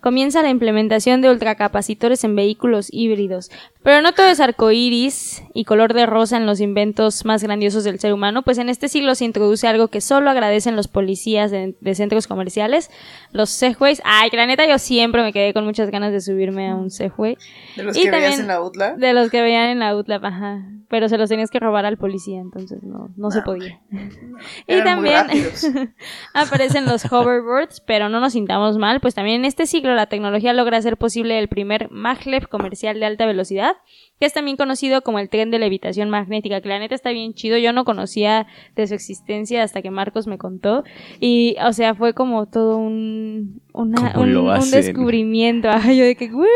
comienza 0.00 0.42
la 0.42 0.50
implementación 0.50 1.22
de 1.22 1.30
ultracapacitores 1.30 2.22
en 2.24 2.36
vehículos 2.36 2.88
híbridos. 2.92 3.50
Pero 3.82 4.02
no 4.02 4.12
todo 4.12 4.26
es 4.28 4.40
arcoíris 4.40 5.42
y 5.54 5.64
color 5.64 5.94
de 5.94 6.06
rosa 6.06 6.36
en 6.36 6.46
los 6.46 6.60
inventos 6.60 7.24
más 7.24 7.42
grandiosos 7.42 7.84
del 7.84 8.00
ser 8.00 8.12
humano, 8.12 8.42
pues 8.42 8.58
en 8.58 8.68
este 8.68 8.88
siglo 8.88 9.14
se 9.14 9.24
introduce 9.24 9.66
algo 9.66 9.88
que 9.88 10.00
solo 10.00 10.30
agradecen 10.30 10.76
los 10.76 10.88
policías 10.88 11.50
de, 11.50 11.76
de 11.80 11.94
centros 11.94 12.26
comerciales, 12.26 12.90
los 13.32 13.50
Segways. 13.50 14.02
Ay, 14.04 14.30
que 14.30 14.36
la 14.36 14.46
neta 14.46 14.66
yo 14.66 14.78
siempre 14.78 15.22
me 15.22 15.32
quedé 15.32 15.52
con 15.52 15.64
muchas 15.64 15.90
ganas 15.90 16.12
de 16.12 16.20
subirme 16.20 16.68
a 16.68 16.74
un 16.74 16.90
Segway. 16.90 17.36
de 17.76 17.82
los 17.84 17.96
Y 17.96 18.02
que 18.02 18.10
veías 18.10 18.38
en 18.38 18.48
la 18.48 18.60
UTLA. 18.60 18.96
De 18.96 19.12
los 19.12 19.30
que 19.30 19.40
veían 19.40 19.68
en 19.68 19.78
la 19.78 19.96
UTLAP, 19.96 20.24
ajá. 20.24 20.64
Pero 20.88 21.08
se 21.08 21.18
los 21.18 21.28
tenías 21.28 21.50
que 21.50 21.58
robar 21.58 21.84
al 21.84 21.96
policía, 21.96 22.40
entonces 22.40 22.82
no, 22.82 23.10
no 23.16 23.30
se 23.30 23.38
No, 23.38 23.44
podía. 23.44 23.80
y 24.66 24.82
también 24.82 25.26
rápidos. 25.62 25.88
aparecen 26.34 26.84
los 26.86 27.10
hoverboards, 27.10 27.80
pero 27.80 28.08
no 28.08 28.20
nos 28.20 28.32
sintamos 28.32 28.78
mal, 28.78 29.00
pues 29.00 29.14
también 29.14 29.40
en 29.40 29.44
este 29.44 29.66
siglo 29.66 29.94
la 29.94 30.06
tecnología 30.06 30.52
logra 30.52 30.78
hacer 30.78 30.96
posible 30.96 31.38
el 31.38 31.48
primer 31.48 31.90
maglev 31.90 32.48
comercial 32.48 32.98
de 33.00 33.06
alta 33.06 33.26
velocidad, 33.26 33.72
que 34.18 34.26
es 34.26 34.32
también 34.32 34.56
conocido 34.56 35.02
como 35.02 35.18
el 35.18 35.28
tren 35.28 35.50
de 35.50 35.58
levitación 35.58 36.08
magnética, 36.10 36.60
que 36.60 36.68
la 36.68 36.78
neta 36.78 36.94
está 36.94 37.10
bien 37.10 37.34
chido, 37.34 37.58
yo 37.58 37.72
no 37.72 37.84
conocía 37.84 38.46
de 38.74 38.86
su 38.86 38.94
existencia 38.94 39.62
hasta 39.62 39.82
que 39.82 39.90
Marcos 39.90 40.26
me 40.26 40.38
contó, 40.38 40.84
y 41.20 41.56
o 41.64 41.72
sea, 41.72 41.94
fue 41.94 42.14
como 42.14 42.46
todo 42.46 42.76
un, 42.78 43.60
una- 43.72 44.12
¿Cómo 44.12 44.52
un, 44.54 44.70
descubrimiento, 44.70 45.68
Ay, 45.72 45.98
yo 45.98 46.04
de 46.04 46.16
que, 46.16 46.26
"What?". 46.32 46.46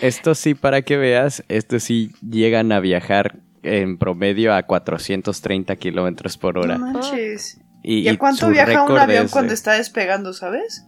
Esto 0.00 0.34
sí, 0.34 0.54
para 0.54 0.82
que 0.82 0.96
veas, 0.96 1.44
esto 1.48 1.80
sí 1.80 2.10
llegan 2.28 2.72
a 2.72 2.80
viajar 2.80 3.40
en 3.62 3.98
promedio 3.98 4.54
a 4.54 4.62
430 4.62 5.76
kilómetros 5.76 6.38
por 6.38 6.58
hora. 6.58 6.78
No 6.78 6.92
manches. 6.92 7.60
Y, 7.88 8.00
¿Y 8.00 8.08
a 8.08 8.18
cuánto 8.18 8.50
viaja 8.50 8.84
un 8.84 8.98
avión 8.98 9.28
cuando 9.28 9.54
está 9.54 9.72
despegando, 9.72 10.34
sabes? 10.34 10.86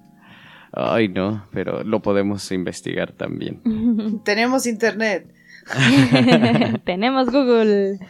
Ay, 0.70 1.08
no, 1.08 1.48
pero 1.50 1.82
lo 1.82 2.02
podemos 2.02 2.52
investigar 2.52 3.12
también. 3.12 3.62
Tenemos 4.24 4.66
internet. 4.66 5.32
Tenemos 6.84 7.30
Google. 7.30 8.00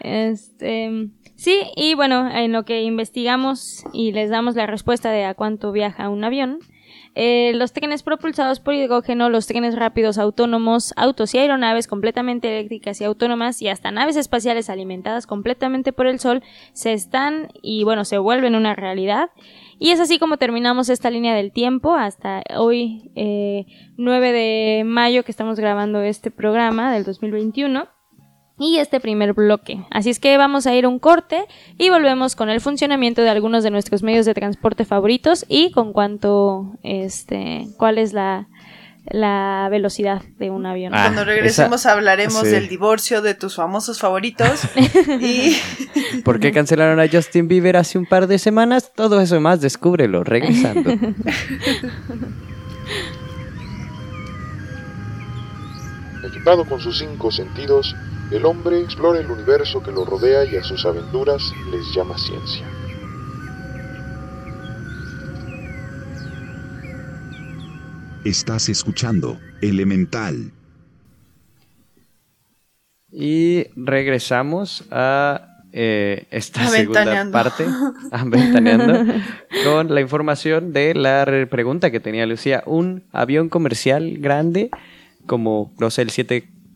Este, 0.00 1.10
sí, 1.36 1.60
y 1.76 1.94
bueno, 1.94 2.28
en 2.28 2.50
lo 2.50 2.64
que 2.64 2.82
investigamos 2.82 3.84
y 3.92 4.10
les 4.10 4.30
damos 4.30 4.56
la 4.56 4.66
respuesta 4.66 5.12
de 5.12 5.26
a 5.26 5.34
cuánto 5.34 5.70
viaja 5.70 6.08
un 6.08 6.24
avión, 6.24 6.58
eh, 7.14 7.52
los 7.54 7.72
trenes 7.72 8.02
propulsados 8.02 8.60
por 8.60 8.74
hidrógeno, 8.74 9.28
los 9.30 9.46
trenes 9.46 9.76
rápidos 9.76 10.18
autónomos, 10.18 10.92
autos 10.96 11.34
y 11.34 11.38
aeronaves 11.38 11.86
completamente 11.86 12.48
eléctricas 12.48 13.00
y 13.00 13.04
autónomas 13.04 13.62
y 13.62 13.68
hasta 13.68 13.90
naves 13.90 14.16
espaciales 14.16 14.68
alimentadas 14.68 15.26
completamente 15.26 15.92
por 15.92 16.06
el 16.06 16.18
sol 16.18 16.42
se 16.72 16.92
están 16.92 17.48
y 17.62 17.84
bueno, 17.84 18.04
se 18.04 18.18
vuelven 18.18 18.54
una 18.54 18.74
realidad. 18.74 19.30
Y 19.78 19.90
es 19.90 20.00
así 20.00 20.18
como 20.18 20.36
terminamos 20.36 20.88
esta 20.88 21.10
línea 21.10 21.34
del 21.34 21.52
tiempo 21.52 21.94
hasta 21.94 22.42
hoy, 22.56 23.10
eh, 23.16 23.66
9 23.96 24.32
de 24.32 24.84
mayo, 24.84 25.24
que 25.24 25.32
estamos 25.32 25.58
grabando 25.58 26.00
este 26.02 26.30
programa 26.30 26.92
del 26.92 27.04
2021. 27.04 27.93
Y 28.58 28.78
este 28.78 29.00
primer 29.00 29.32
bloque. 29.32 29.84
Así 29.90 30.10
es 30.10 30.20
que 30.20 30.36
vamos 30.38 30.66
a 30.68 30.74
ir 30.74 30.84
a 30.84 30.88
un 30.88 31.00
corte 31.00 31.44
y 31.76 31.90
volvemos 31.90 32.36
con 32.36 32.50
el 32.50 32.60
funcionamiento 32.60 33.20
de 33.22 33.30
algunos 33.30 33.64
de 33.64 33.70
nuestros 33.70 34.02
medios 34.04 34.26
de 34.26 34.34
transporte 34.34 34.84
favoritos 34.84 35.44
y 35.48 35.72
con 35.72 35.92
cuánto, 35.92 36.72
este, 36.84 37.66
cuál 37.78 37.98
es 37.98 38.12
la, 38.12 38.46
la 39.06 39.66
velocidad 39.72 40.22
de 40.38 40.50
un 40.50 40.66
avión. 40.66 40.94
Ah, 40.94 41.06
Cuando 41.06 41.24
regresemos 41.24 41.80
esa- 41.80 41.92
hablaremos 41.94 42.42
sí. 42.42 42.46
del 42.48 42.68
divorcio 42.68 43.22
de 43.22 43.34
tus 43.34 43.56
famosos 43.56 43.98
favoritos. 43.98 44.60
y 45.20 45.56
¿Por 46.24 46.38
qué 46.38 46.52
cancelaron 46.52 47.00
a 47.00 47.08
Justin 47.10 47.48
Bieber 47.48 47.76
hace 47.76 47.98
un 47.98 48.06
par 48.06 48.28
de 48.28 48.38
semanas? 48.38 48.92
Todo 48.94 49.20
eso 49.20 49.34
y 49.34 49.40
más, 49.40 49.60
descúbrelo, 49.60 50.22
regresando. 50.22 50.92
Equipado 56.24 56.64
con 56.64 56.80
sus 56.80 56.98
cinco 56.98 57.30
sentidos, 57.30 57.94
el 58.30 58.44
hombre 58.46 58.80
explora 58.80 59.20
el 59.20 59.30
universo 59.30 59.82
que 59.82 59.92
lo 59.92 60.04
rodea 60.04 60.44
y 60.44 60.56
a 60.56 60.62
sus 60.64 60.84
aventuras 60.84 61.52
les 61.70 61.94
llama 61.94 62.16
ciencia. 62.18 62.66
Estás 68.24 68.68
escuchando 68.68 69.38
Elemental. 69.60 70.52
Y 73.12 73.66
regresamos 73.76 74.84
a 74.90 75.48
eh, 75.72 76.26
esta 76.30 76.66
segunda 76.66 77.30
parte, 77.30 77.66
aventaneando, 78.10 79.12
con 79.64 79.94
la 79.94 80.00
información 80.00 80.72
de 80.72 80.94
la 80.94 81.24
re- 81.24 81.46
pregunta 81.46 81.90
que 81.90 82.00
tenía 82.00 82.26
Lucía. 82.26 82.62
Un 82.66 83.04
avión 83.12 83.48
comercial 83.50 84.16
grande, 84.18 84.70
como, 85.26 85.72
no 85.78 85.90
sé, 85.90 86.02
el 86.02 86.10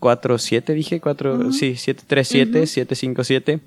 747, 0.00 0.74
dije, 0.74 1.00
4, 1.00 1.52
sí, 1.52 1.76
737, 1.76 2.66
757. 2.66 3.60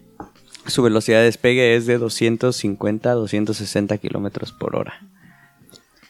Su 0.67 0.83
velocidad 0.83 1.19
de 1.19 1.25
despegue 1.25 1.75
es 1.75 1.85
de 1.85 1.97
250 1.97 3.11
a 3.11 3.13
260 3.13 3.97
kilómetros 3.97 4.51
por 4.51 4.75
hora. 4.75 5.01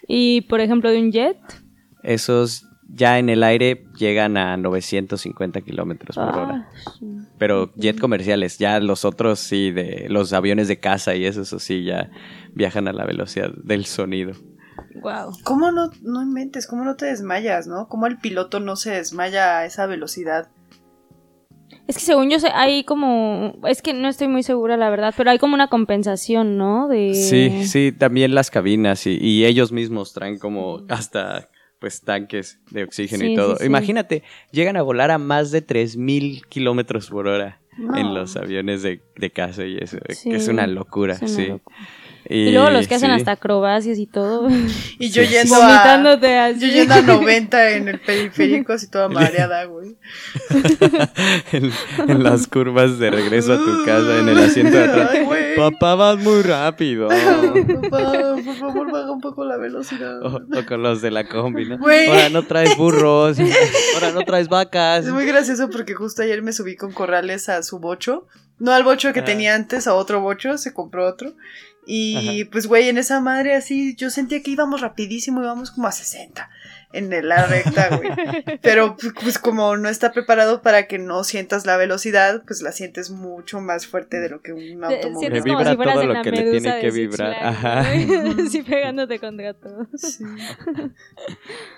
Y 0.07 0.41
por 0.41 0.59
ejemplo 0.59 0.91
de 0.91 0.99
un 0.99 1.11
jet. 1.11 1.37
Esos 2.03 2.65
ya 2.93 3.17
en 3.17 3.29
el 3.29 3.43
aire 3.43 3.85
llegan 3.97 4.35
a 4.37 4.57
950 4.57 5.61
kilómetros 5.61 6.15
por 6.15 6.37
hora. 6.37 6.69
Ah, 6.69 6.91
sí. 6.99 7.05
Pero 7.37 7.71
jet 7.75 7.99
comerciales, 7.99 8.57
ya 8.57 8.79
los 8.79 9.05
otros 9.05 9.39
sí, 9.39 9.71
de 9.71 10.07
los 10.09 10.33
aviones 10.33 10.67
de 10.67 10.79
casa 10.79 11.15
y 11.15 11.25
eso, 11.25 11.41
eso 11.41 11.59
sí, 11.59 11.83
ya 11.83 12.11
viajan 12.53 12.87
a 12.87 12.93
la 12.93 13.05
velocidad 13.05 13.51
del 13.63 13.85
sonido. 13.85 14.33
Wow. 15.01 15.31
¿Cómo 15.43 15.71
no, 15.71 15.89
no 16.01 16.21
inventes? 16.21 16.67
¿Cómo 16.67 16.83
no 16.83 16.95
te 16.95 17.05
desmayas, 17.05 17.67
no? 17.67 17.87
¿Cómo 17.87 18.07
el 18.07 18.17
piloto 18.17 18.59
no 18.59 18.75
se 18.75 18.91
desmaya 18.91 19.59
a 19.59 19.65
esa 19.65 19.85
velocidad? 19.85 20.49
Es 21.87 21.95
que 21.97 22.03
según 22.03 22.29
yo 22.29 22.39
sé, 22.39 22.49
hay 22.53 22.83
como, 22.83 23.53
es 23.67 23.81
que 23.81 23.93
no 23.93 24.07
estoy 24.07 24.27
muy 24.27 24.43
segura 24.43 24.77
la 24.77 24.89
verdad, 24.89 25.13
pero 25.17 25.29
hay 25.31 25.39
como 25.39 25.55
una 25.55 25.67
compensación, 25.67 26.57
¿no? 26.57 26.87
De... 26.87 27.13
Sí, 27.13 27.65
sí, 27.65 27.91
también 27.91 28.33
las 28.35 28.49
cabinas 28.51 29.05
y, 29.07 29.17
y 29.19 29.45
ellos 29.45 29.71
mismos 29.71 30.13
traen 30.13 30.37
como 30.39 30.81
hasta 30.89 31.47
pues 31.79 32.01
tanques 32.01 32.59
de 32.69 32.83
oxígeno 32.83 33.23
Sí, 33.25 33.33
y 33.33 33.35
todo. 33.35 33.55
sí, 33.55 33.61
sí. 33.61 33.65
Imagínate, 33.65 34.23
llegan 34.51 34.77
a 34.77 34.83
volar 34.83 35.09
a 35.11 35.17
más 35.17 35.49
de 35.51 35.65
3.000 35.65 36.45
kilómetros 36.47 37.09
por 37.09 37.27
hora 37.27 37.59
No. 37.77 37.97
en 37.97 38.13
los 38.13 38.37
aviones 38.37 38.83
de, 38.83 39.01
de 39.15 39.31
casa 39.31 39.65
y 39.65 39.77
eso, 39.77 39.97
que 40.23 40.35
es 40.35 40.47
una 40.47 40.67
locura, 40.67 41.15
es 41.15 41.21
una 41.23 41.29
sí. 41.29 41.47
locura. 41.47 41.75
Y, 42.29 42.51
luego 42.51 42.69
los 42.69 42.87
que 42.87 42.95
hacen 42.95 43.09
sí. 43.09 43.15
hasta 43.15 43.31
acrobacias 43.33 43.97
y 43.97 44.05
todo. 44.05 44.47
Y 44.99 45.09
yo 45.09 45.23
Sí. 45.23 45.29
yendo 45.29 45.55
a. 45.55 45.59
Vomitándote 45.59 46.37
así. 46.37 46.59
Yo 46.59 46.67
yendo 46.67 46.93
a 46.93 47.01
90 47.01 47.71
en 47.71 47.87
el 47.89 47.99
periférico, 47.99 48.73
así 48.73 48.89
toda 48.89 49.09
mareada, 49.09 49.65
güey. 49.65 49.95
en, 51.51 51.71
en 52.07 52.23
las 52.23 52.47
curvas 52.47 52.99
de 52.99 53.09
regreso 53.11 53.53
a 53.53 53.57
tu 53.57 53.85
casa, 53.85 54.19
en 54.19 54.29
el 54.29 54.39
asiento 54.39 54.77
de 54.77 54.83
atrás. 54.83 55.09
Ay. 55.13 55.25
Papá, 55.57 55.95
vas 55.95 56.17
muy 56.17 56.41
rápido. 56.41 57.07
Papá, 57.89 58.35
por 58.45 58.55
favor, 58.55 58.91
baja 58.91 59.11
un 59.11 59.21
poco 59.21 59.43
la 59.45 59.57
velocidad. 59.57 60.21
O, 60.23 60.37
o 60.37 60.65
con 60.67 60.81
los 60.83 61.01
de 61.01 61.11
la 61.11 61.27
combi, 61.27 61.65
¿no? 61.67 61.77
Güey. 61.77 62.07
Ahora 62.07 62.29
no 62.29 62.43
traes 62.43 62.77
burros, 62.77 63.37
ahora 63.95 64.11
no 64.13 64.21
traes 64.21 64.47
vacas. 64.47 65.05
Es 65.05 65.11
muy 65.11 65.25
gracioso 65.25 65.69
porque 65.69 65.93
justo 65.93 66.21
ayer 66.21 66.41
me 66.41 66.53
subí 66.53 66.75
con 66.75 66.91
Corrales 66.91 67.49
a 67.49 67.63
su 67.63 67.79
bocho. 67.79 68.27
No 68.59 68.71
al 68.73 68.83
bocho 68.83 69.11
que 69.11 69.21
Ajá. 69.21 69.25
tenía 69.25 69.55
antes, 69.55 69.87
a 69.87 69.95
otro 69.95 70.21
bocho, 70.21 70.57
se 70.59 70.71
compró 70.71 71.07
otro. 71.07 71.33
Y 71.85 72.41
Ajá. 72.41 72.49
pues, 72.51 72.67
güey, 72.67 72.89
en 72.89 72.97
esa 72.97 73.19
madre 73.21 73.55
así, 73.55 73.95
yo 73.95 74.09
sentía 74.09 74.41
que 74.43 74.51
íbamos 74.51 74.81
rapidísimo, 74.81 75.41
íbamos 75.41 75.71
como 75.71 75.87
a 75.87 75.91
60 75.91 76.49
en 76.93 77.27
la 77.27 77.45
recta, 77.45 77.95
güey. 77.95 78.09
Pero 78.61 78.95
pues 79.21 79.39
como 79.39 79.77
no 79.77 79.89
está 79.89 80.11
preparado 80.11 80.61
para 80.61 80.87
que 80.87 80.97
no 80.97 81.23
sientas 81.23 81.65
la 81.65 81.77
velocidad, 81.77 82.43
pues 82.45 82.61
la 82.61 82.71
sientes 82.71 83.11
mucho 83.11 83.61
más 83.61 83.87
fuerte 83.87 84.19
de 84.19 84.29
lo 84.29 84.41
que 84.41 84.53
un 84.53 84.83
automóvil. 84.83 85.19
Sientes 85.19 85.45
Le 85.45 85.51
como 85.51 85.59
vibra 85.59 85.71
si 85.71 85.77
todo 85.77 86.01
en 86.01 86.07
lo 86.07 86.13
la 86.13 86.21
que 86.21 86.31
le 86.31 86.51
tiene 86.51 86.81
que 86.81 86.91
vibrar. 86.91 87.33
Ajá. 87.33 87.85
Sí, 88.49 88.63
pegándote 88.63 89.19
contra 89.19 89.53
todo. 89.53 89.87
Sí. 89.95 90.23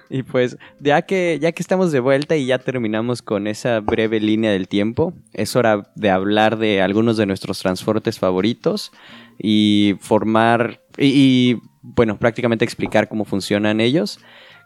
Y 0.10 0.24
pues, 0.24 0.58
ya 0.80 1.02
que, 1.04 1.38
ya 1.40 1.52
que 1.52 1.62
estamos 1.62 1.92
de 1.92 2.00
vuelta 2.00 2.36
y 2.36 2.46
ya 2.46 2.60
terminamos 2.60 3.22
con 3.22 3.48
esa 3.48 3.80
breve 3.80 4.20
línea 4.20 4.52
del 4.52 4.68
tiempo, 4.68 5.14
es 5.34 5.56
hora 5.56 5.92
de 5.96 6.10
hablar 6.10 6.58
de 6.58 6.82
algunos 6.82 7.18
de 7.18 7.26
nuestros 7.26 7.60
transportes 7.60 8.20
favoritos 8.20 8.92
y 9.40 9.96
formar, 10.00 10.82
y, 10.98 11.06
y, 11.06 11.62
bueno, 11.82 12.18
prácticamente 12.18 12.66
explicar 12.66 13.10
cómo 13.10 13.26
funcionan 13.26 13.82
ellos, 13.82 14.20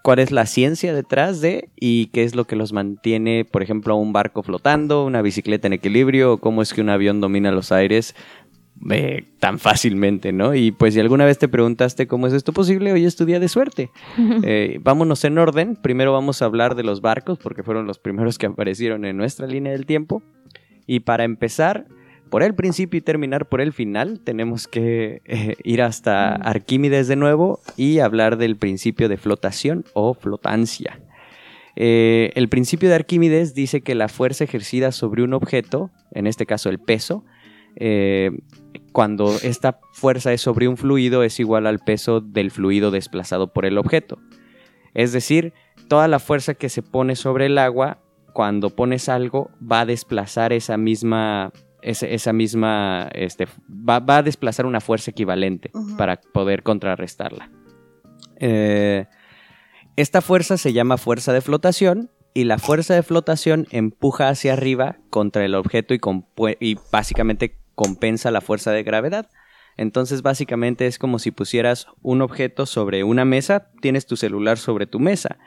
cuál 0.04 0.20
es 0.20 0.32
la 0.32 0.46
ciencia 0.46 0.94
detrás 0.94 1.42
de 1.42 1.70
y 1.76 2.08
qué 2.08 2.24
es 2.24 2.36
lo 2.36 2.46
que 2.46 2.56
los 2.56 2.74
mantiene, 2.74 3.46
por 3.46 3.64
ejemplo, 3.64 3.96
un 3.96 4.14
barco 4.14 4.44
flotando, 4.44 5.06
una 5.06 5.22
bicicleta 5.22 5.68
en 5.68 5.74
equilibrio, 5.74 6.34
o 6.34 6.38
cómo 6.38 6.62
es 6.62 6.74
que 6.74 6.82
un 6.82 6.90
avión 6.90 7.20
domina 7.20 7.52
los 7.52 7.72
aires 7.72 8.16
eh, 8.92 9.26
tan 9.40 9.60
fácilmente, 9.60 10.32
¿no? 10.32 10.54
Y 10.54 10.72
pues 10.72 10.94
si 10.94 11.00
alguna 11.00 11.26
vez 11.26 11.40
te 11.40 11.48
preguntaste 11.48 12.08
cómo 12.08 12.28
es 12.28 12.34
esto 12.34 12.54
posible, 12.54 12.94
hoy 12.94 13.06
es 13.06 13.16
tu 13.16 13.26
día 13.26 13.40
de 13.40 13.48
suerte. 13.48 13.92
Eh, 14.44 14.80
vámonos 14.82 15.24
en 15.26 15.38
orden. 15.38 15.76
Primero 15.76 16.14
vamos 16.14 16.42
a 16.42 16.46
hablar 16.46 16.76
de 16.76 16.84
los 16.84 17.02
barcos, 17.02 17.38
porque 17.40 17.64
fueron 17.64 17.86
los 17.86 18.00
primeros 18.00 18.38
que 18.38 18.46
aparecieron 18.46 19.04
en 19.04 19.18
nuestra 19.18 19.48
línea 19.48 19.72
del 19.72 19.86
tiempo. 19.86 20.24
Y 20.86 21.02
para 21.02 21.24
empezar, 21.24 21.88
por 22.30 22.44
el 22.44 22.56
principio 22.56 22.98
y 22.98 23.02
terminar 23.02 23.48
por 23.48 23.62
el 23.62 23.74
final, 23.74 24.20
tenemos 24.20 24.68
que 24.68 25.22
eh, 25.26 25.56
ir 25.64 25.82
hasta 25.82 26.36
Arquímedes 26.36 27.08
de 27.08 27.16
nuevo 27.16 27.60
y 27.76 28.00
hablar 28.00 28.38
del 28.38 28.58
principio 28.58 29.10
de 29.10 29.18
flotación 29.18 29.86
o 29.94 30.14
flotancia. 30.14 31.00
Eh, 31.76 32.32
el 32.36 32.50
principio 32.50 32.90
de 32.90 32.96
Arquímedes 32.96 33.54
dice 33.54 33.82
que 33.82 33.94
la 33.94 34.08
fuerza 34.08 34.44
ejercida 34.44 34.92
sobre 34.92 35.24
un 35.24 35.34
objeto, 35.34 35.92
en 36.12 36.26
este 36.26 36.46
caso 36.46 36.70
el 36.70 36.80
peso, 36.80 37.24
eh, 37.76 38.32
cuando 38.92 39.36
esta 39.44 39.80
fuerza 39.94 40.34
es 40.34 40.42
sobre 40.42 40.68
un 40.68 40.78
fluido 40.78 41.22
es 41.22 41.40
igual 41.40 41.68
al 41.68 41.78
peso 41.78 42.20
del 42.20 42.50
fluido 42.50 42.90
desplazado 42.90 43.54
por 43.54 43.66
el 43.66 43.78
objeto. 43.78 44.18
Es 44.96 45.12
decir, 45.12 45.54
toda 45.88 46.08
la 46.08 46.18
fuerza 46.18 46.56
que 46.56 46.70
se 46.70 46.82
pone 46.82 47.16
sobre 47.16 47.46
el 47.46 47.60
agua, 47.60 48.00
cuando 48.34 48.72
pones 48.72 49.08
algo, 49.10 49.52
va 49.60 49.82
a 49.82 49.86
desplazar 49.86 50.54
esa 50.54 50.78
misma, 50.78 51.52
ese- 51.90 52.14
esa 52.14 52.34
misma, 52.34 53.10
este, 53.14 53.48
va, 53.70 54.00
va 54.00 54.18
a 54.18 54.24
desplazar 54.24 54.66
una 54.66 54.80
fuerza 54.82 55.12
equivalente 55.12 55.72
para 55.98 56.20
poder 56.20 56.64
contrarrestarla. 56.64 57.50
Eh, 58.40 59.06
esta 59.96 60.22
fuerza 60.22 60.58
se 60.58 60.74
llama 60.74 60.98
fuerza 60.98 61.34
de 61.34 61.42
flotación 61.42 62.12
y 62.34 62.44
la 62.44 62.60
fuerza 62.60 62.94
de 62.94 63.02
flotación 63.04 63.66
empuja 63.72 64.30
hacia 64.30 64.54
arriba 64.54 64.98
contra 65.10 65.44
el 65.44 65.56
objeto 65.56 65.94
y, 65.96 66.00
y 66.60 66.78
básicamente 66.92 67.58
compensa 67.74 68.30
la 68.32 68.42
fuerza 68.42 68.72
de 68.72 68.84
gravedad. 68.84 69.28
Entonces 69.76 70.22
básicamente 70.22 70.86
es 70.88 71.00
como 71.00 71.20
si 71.20 71.32
pusieras 71.32 71.88
un 72.02 72.22
objeto 72.22 72.66
sobre 72.66 73.04
una 73.04 73.26
mesa, 73.26 73.70
tienes 73.82 74.06
tu 74.06 74.18
celular 74.18 74.58
sobre 74.58 74.88
tu 74.88 75.00
mesa 75.00 75.38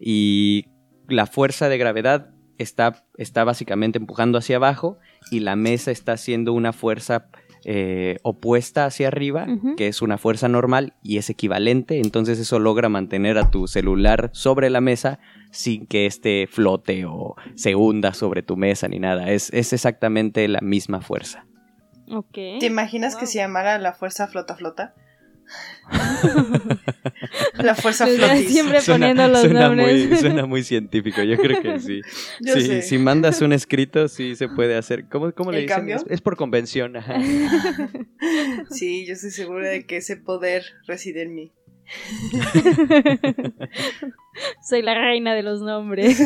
y 0.00 0.66
la 1.08 1.26
fuerza 1.26 1.68
de 1.68 1.78
gravedad 1.78 2.30
está, 2.62 3.04
está 3.16 3.44
básicamente 3.44 3.98
empujando 3.98 4.38
hacia 4.38 4.56
abajo 4.56 4.98
y 5.30 5.40
la 5.40 5.56
mesa 5.56 5.90
está 5.90 6.12
haciendo 6.12 6.52
una 6.52 6.72
fuerza 6.72 7.28
eh, 7.64 8.18
opuesta 8.22 8.86
hacia 8.86 9.08
arriba, 9.08 9.46
que 9.76 9.88
es 9.88 10.00
una 10.00 10.16
fuerza 10.16 10.48
normal 10.48 10.94
y 11.02 11.18
es 11.18 11.28
equivalente, 11.28 11.98
entonces 11.98 12.38
eso 12.38 12.58
logra 12.58 12.88
mantener 12.88 13.36
a 13.36 13.50
tu 13.50 13.66
celular 13.66 14.30
sobre 14.32 14.70
la 14.70 14.80
mesa 14.80 15.18
sin 15.50 15.86
que 15.86 16.06
éste 16.06 16.46
flote 16.50 17.04
o 17.04 17.36
se 17.56 17.74
hunda 17.74 18.14
sobre 18.14 18.42
tu 18.42 18.56
mesa 18.56 18.88
ni 18.88 18.98
nada, 18.98 19.30
es, 19.30 19.52
es 19.52 19.74
exactamente 19.74 20.48
la 20.48 20.60
misma 20.62 21.02
fuerza. 21.02 21.46
Ok. 22.10 22.32
¿Te 22.32 22.66
imaginas 22.66 23.14
que 23.14 23.26
se 23.26 23.38
llamara 23.38 23.78
la 23.78 23.92
fuerza 23.92 24.26
flota 24.26 24.56
flota? 24.56 24.94
la 27.54 27.74
fuerza 27.74 28.06
flotis. 28.06 28.52
siempre 28.52 28.78
poniendo 28.86 29.26
los 29.28 29.40
suena 29.42 29.68
nombres. 29.68 30.08
muy, 30.08 30.16
suena 30.20 30.46
muy 30.46 30.62
científico, 30.62 31.22
yo 31.22 31.36
creo 31.36 31.60
que 31.62 31.80
sí. 31.80 32.00
Yo 32.40 32.54
Sí, 32.54 32.62
sé. 32.66 32.82
Si 32.82 32.98
mandas 32.98 33.40
un 33.42 33.52
escrito, 33.52 34.08
sí 34.08 34.36
se 34.36 34.48
puede 34.48 34.76
hacer. 34.76 35.08
¿Cómo, 35.08 35.32
cómo 35.32 35.50
le 35.52 35.58
¿El 35.58 35.62
dicen? 35.64 35.76
cambio? 35.78 35.96
Es, 35.96 36.04
es 36.08 36.20
por 36.20 36.36
convención. 36.36 36.96
ajá. 36.96 37.16
Sí, 38.70 39.06
yo 39.06 39.14
estoy 39.14 39.30
segura 39.30 39.68
de 39.68 39.84
que 39.86 39.96
ese 39.98 40.16
poder 40.16 40.64
reside 40.86 41.22
en 41.22 41.34
mí. 41.34 41.52
Soy 44.68 44.82
la 44.82 44.94
reina 44.94 45.34
de 45.34 45.42
los 45.42 45.60
nombres. 45.60 46.16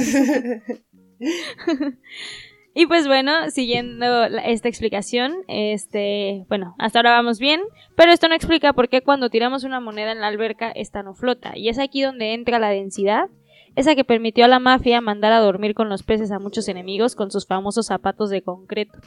Y 2.77 2.87
pues 2.87 3.07
bueno, 3.07 3.51
siguiendo 3.51 4.25
esta 4.25 4.69
explicación, 4.69 5.33
este, 5.47 6.45
bueno, 6.49 6.75
hasta 6.79 6.99
ahora 6.99 7.13
vamos 7.13 7.39
bien, 7.39 7.61
pero 7.97 8.11
esto 8.11 8.27
no 8.27 8.35
explica 8.35 8.73
por 8.73 8.89
qué 8.89 9.01
cuando 9.01 9.31
tiramos 9.31 9.63
una 9.63 9.79
moneda 9.79 10.11
en 10.11 10.21
la 10.21 10.27
alberca 10.27 10.73
esta 10.73 11.05
no 11.05 11.15
flota. 11.15 11.57
Y 11.57 11.69
es 11.69 11.79
aquí 11.79 12.03
donde 12.03 12.35
entra 12.35 12.59
la 12.59 12.71
densidad, 12.71 13.29
esa 13.77 13.95
que 13.95 14.05
permitió 14.05 14.45
a 14.45 14.49
la 14.49 14.59
mafia 14.59 15.01
mandar 15.01 15.33
a 15.33 15.39
dormir 15.39 15.75
con 15.75 15.89
los 15.89 16.03
peces 16.03 16.33
a 16.33 16.41
muchos 16.41 16.67
enemigos 16.67 17.15
con 17.15 17.31
sus 17.31 17.47
famosos 17.47 17.87
zapatos 17.87 18.29
de 18.31 18.43
concreto. 18.43 18.99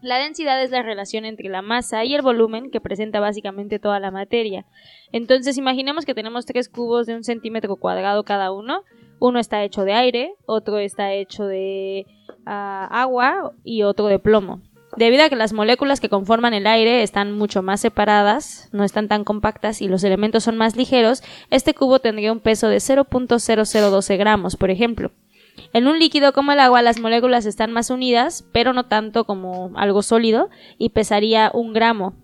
La 0.00 0.18
densidad 0.18 0.62
es 0.62 0.70
la 0.70 0.82
relación 0.82 1.24
entre 1.24 1.48
la 1.48 1.62
masa 1.62 2.04
y 2.04 2.14
el 2.14 2.22
volumen 2.22 2.70
que 2.70 2.80
presenta 2.80 3.18
básicamente 3.18 3.80
toda 3.80 3.98
la 3.98 4.12
materia. 4.12 4.64
Entonces 5.10 5.58
imaginemos 5.58 6.04
que 6.04 6.14
tenemos 6.14 6.46
tres 6.46 6.68
cubos 6.68 7.06
de 7.06 7.16
un 7.16 7.24
centímetro 7.24 7.74
cuadrado 7.74 8.22
cada 8.22 8.52
uno. 8.52 8.82
Uno 9.18 9.40
está 9.40 9.64
hecho 9.64 9.82
de 9.82 9.94
aire, 9.94 10.34
otro 10.46 10.78
está 10.78 11.12
hecho 11.14 11.46
de 11.46 12.06
agua 12.46 13.52
y 13.64 13.82
otro 13.82 14.06
de 14.06 14.18
plomo. 14.18 14.60
Debido 14.96 15.24
a 15.24 15.28
que 15.28 15.36
las 15.36 15.52
moléculas 15.52 16.00
que 16.00 16.08
conforman 16.08 16.54
el 16.54 16.66
aire 16.66 17.02
están 17.02 17.32
mucho 17.32 17.62
más 17.62 17.80
separadas, 17.80 18.70
no 18.72 18.82
están 18.82 19.08
tan 19.08 19.24
compactas 19.24 19.82
y 19.82 19.88
los 19.88 20.04
elementos 20.04 20.44
son 20.44 20.56
más 20.56 20.74
ligeros, 20.74 21.22
este 21.50 21.74
cubo 21.74 21.98
tendría 21.98 22.32
un 22.32 22.40
peso 22.40 22.68
de 22.68 22.78
0.0012 22.78 24.16
gramos, 24.16 24.56
por 24.56 24.70
ejemplo. 24.70 25.10
En 25.72 25.86
un 25.86 25.98
líquido 25.98 26.32
como 26.32 26.52
el 26.52 26.60
agua 26.60 26.80
las 26.80 26.98
moléculas 26.98 27.44
están 27.44 27.72
más 27.72 27.90
unidas, 27.90 28.46
pero 28.52 28.72
no 28.72 28.86
tanto 28.86 29.24
como 29.24 29.72
algo 29.74 30.02
sólido, 30.02 30.48
y 30.78 30.90
pesaría 30.90 31.50
un 31.52 31.72
gramo. 31.72 32.14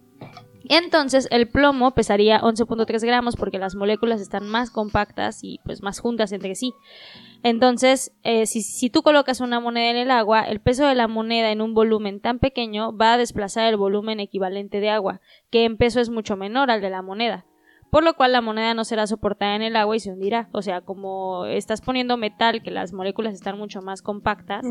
Entonces 0.69 1.29
el 1.31 1.49
plomo 1.49 1.93
pesaría 1.93 2.41
11.3 2.41 3.05
gramos 3.05 3.37
porque 3.37 3.59
las 3.59 3.75
moléculas 3.75 4.21
están 4.21 4.49
más 4.49 4.71
compactas 4.71 5.43
y 5.43 5.61
pues 5.65 5.83
más 5.83 6.01
juntas 6.01 6.33
entre 6.33 6.55
sí. 6.55 6.75
Entonces, 7.43 8.13
eh, 8.23 8.47
si, 8.47 8.63
si 8.63 8.89
tú 8.89 9.03
colocas 9.03 9.41
una 9.41 9.59
moneda 9.59 9.91
en 9.91 9.97
el 9.97 10.11
agua, 10.11 10.43
el 10.43 10.61
peso 10.61 10.87
de 10.87 10.95
la 10.95 11.09
moneda 11.09 11.51
en 11.51 11.61
un 11.61 11.75
volumen 11.75 12.21
tan 12.21 12.39
pequeño 12.39 12.97
va 12.97 13.15
a 13.15 13.19
desplazar 13.19 13.67
el 13.69 13.77
volumen 13.77 14.21
equivalente 14.21 14.79
de 14.79 14.91
agua, 14.91 15.21
que 15.51 15.65
en 15.65 15.77
peso 15.77 16.01
es 16.01 16.09
mucho 16.09 16.37
menor 16.37 16.71
al 16.71 16.81
de 16.81 16.91
la 16.91 17.03
moneda. 17.03 17.45
Por 17.93 18.05
lo 18.05 18.15
cual 18.15 18.33
la 18.33 18.41
moneda 18.41 18.73
no 18.73 18.85
será 18.85 19.07
soportada 19.07 19.55
en 19.55 19.61
el 19.61 19.77
agua 19.77 19.95
y 19.95 20.01
se 20.01 20.11
hundirá. 20.11 20.49
O 20.53 20.63
sea, 20.63 20.81
como 20.81 21.45
estás 21.45 21.83
poniendo 21.83 22.17
metal, 22.17 22.63
que 22.63 22.71
las 22.71 22.95
moléculas 22.95 23.35
están 23.35 23.59
mucho 23.59 23.83
más 23.83 24.01
compactas, 24.01 24.65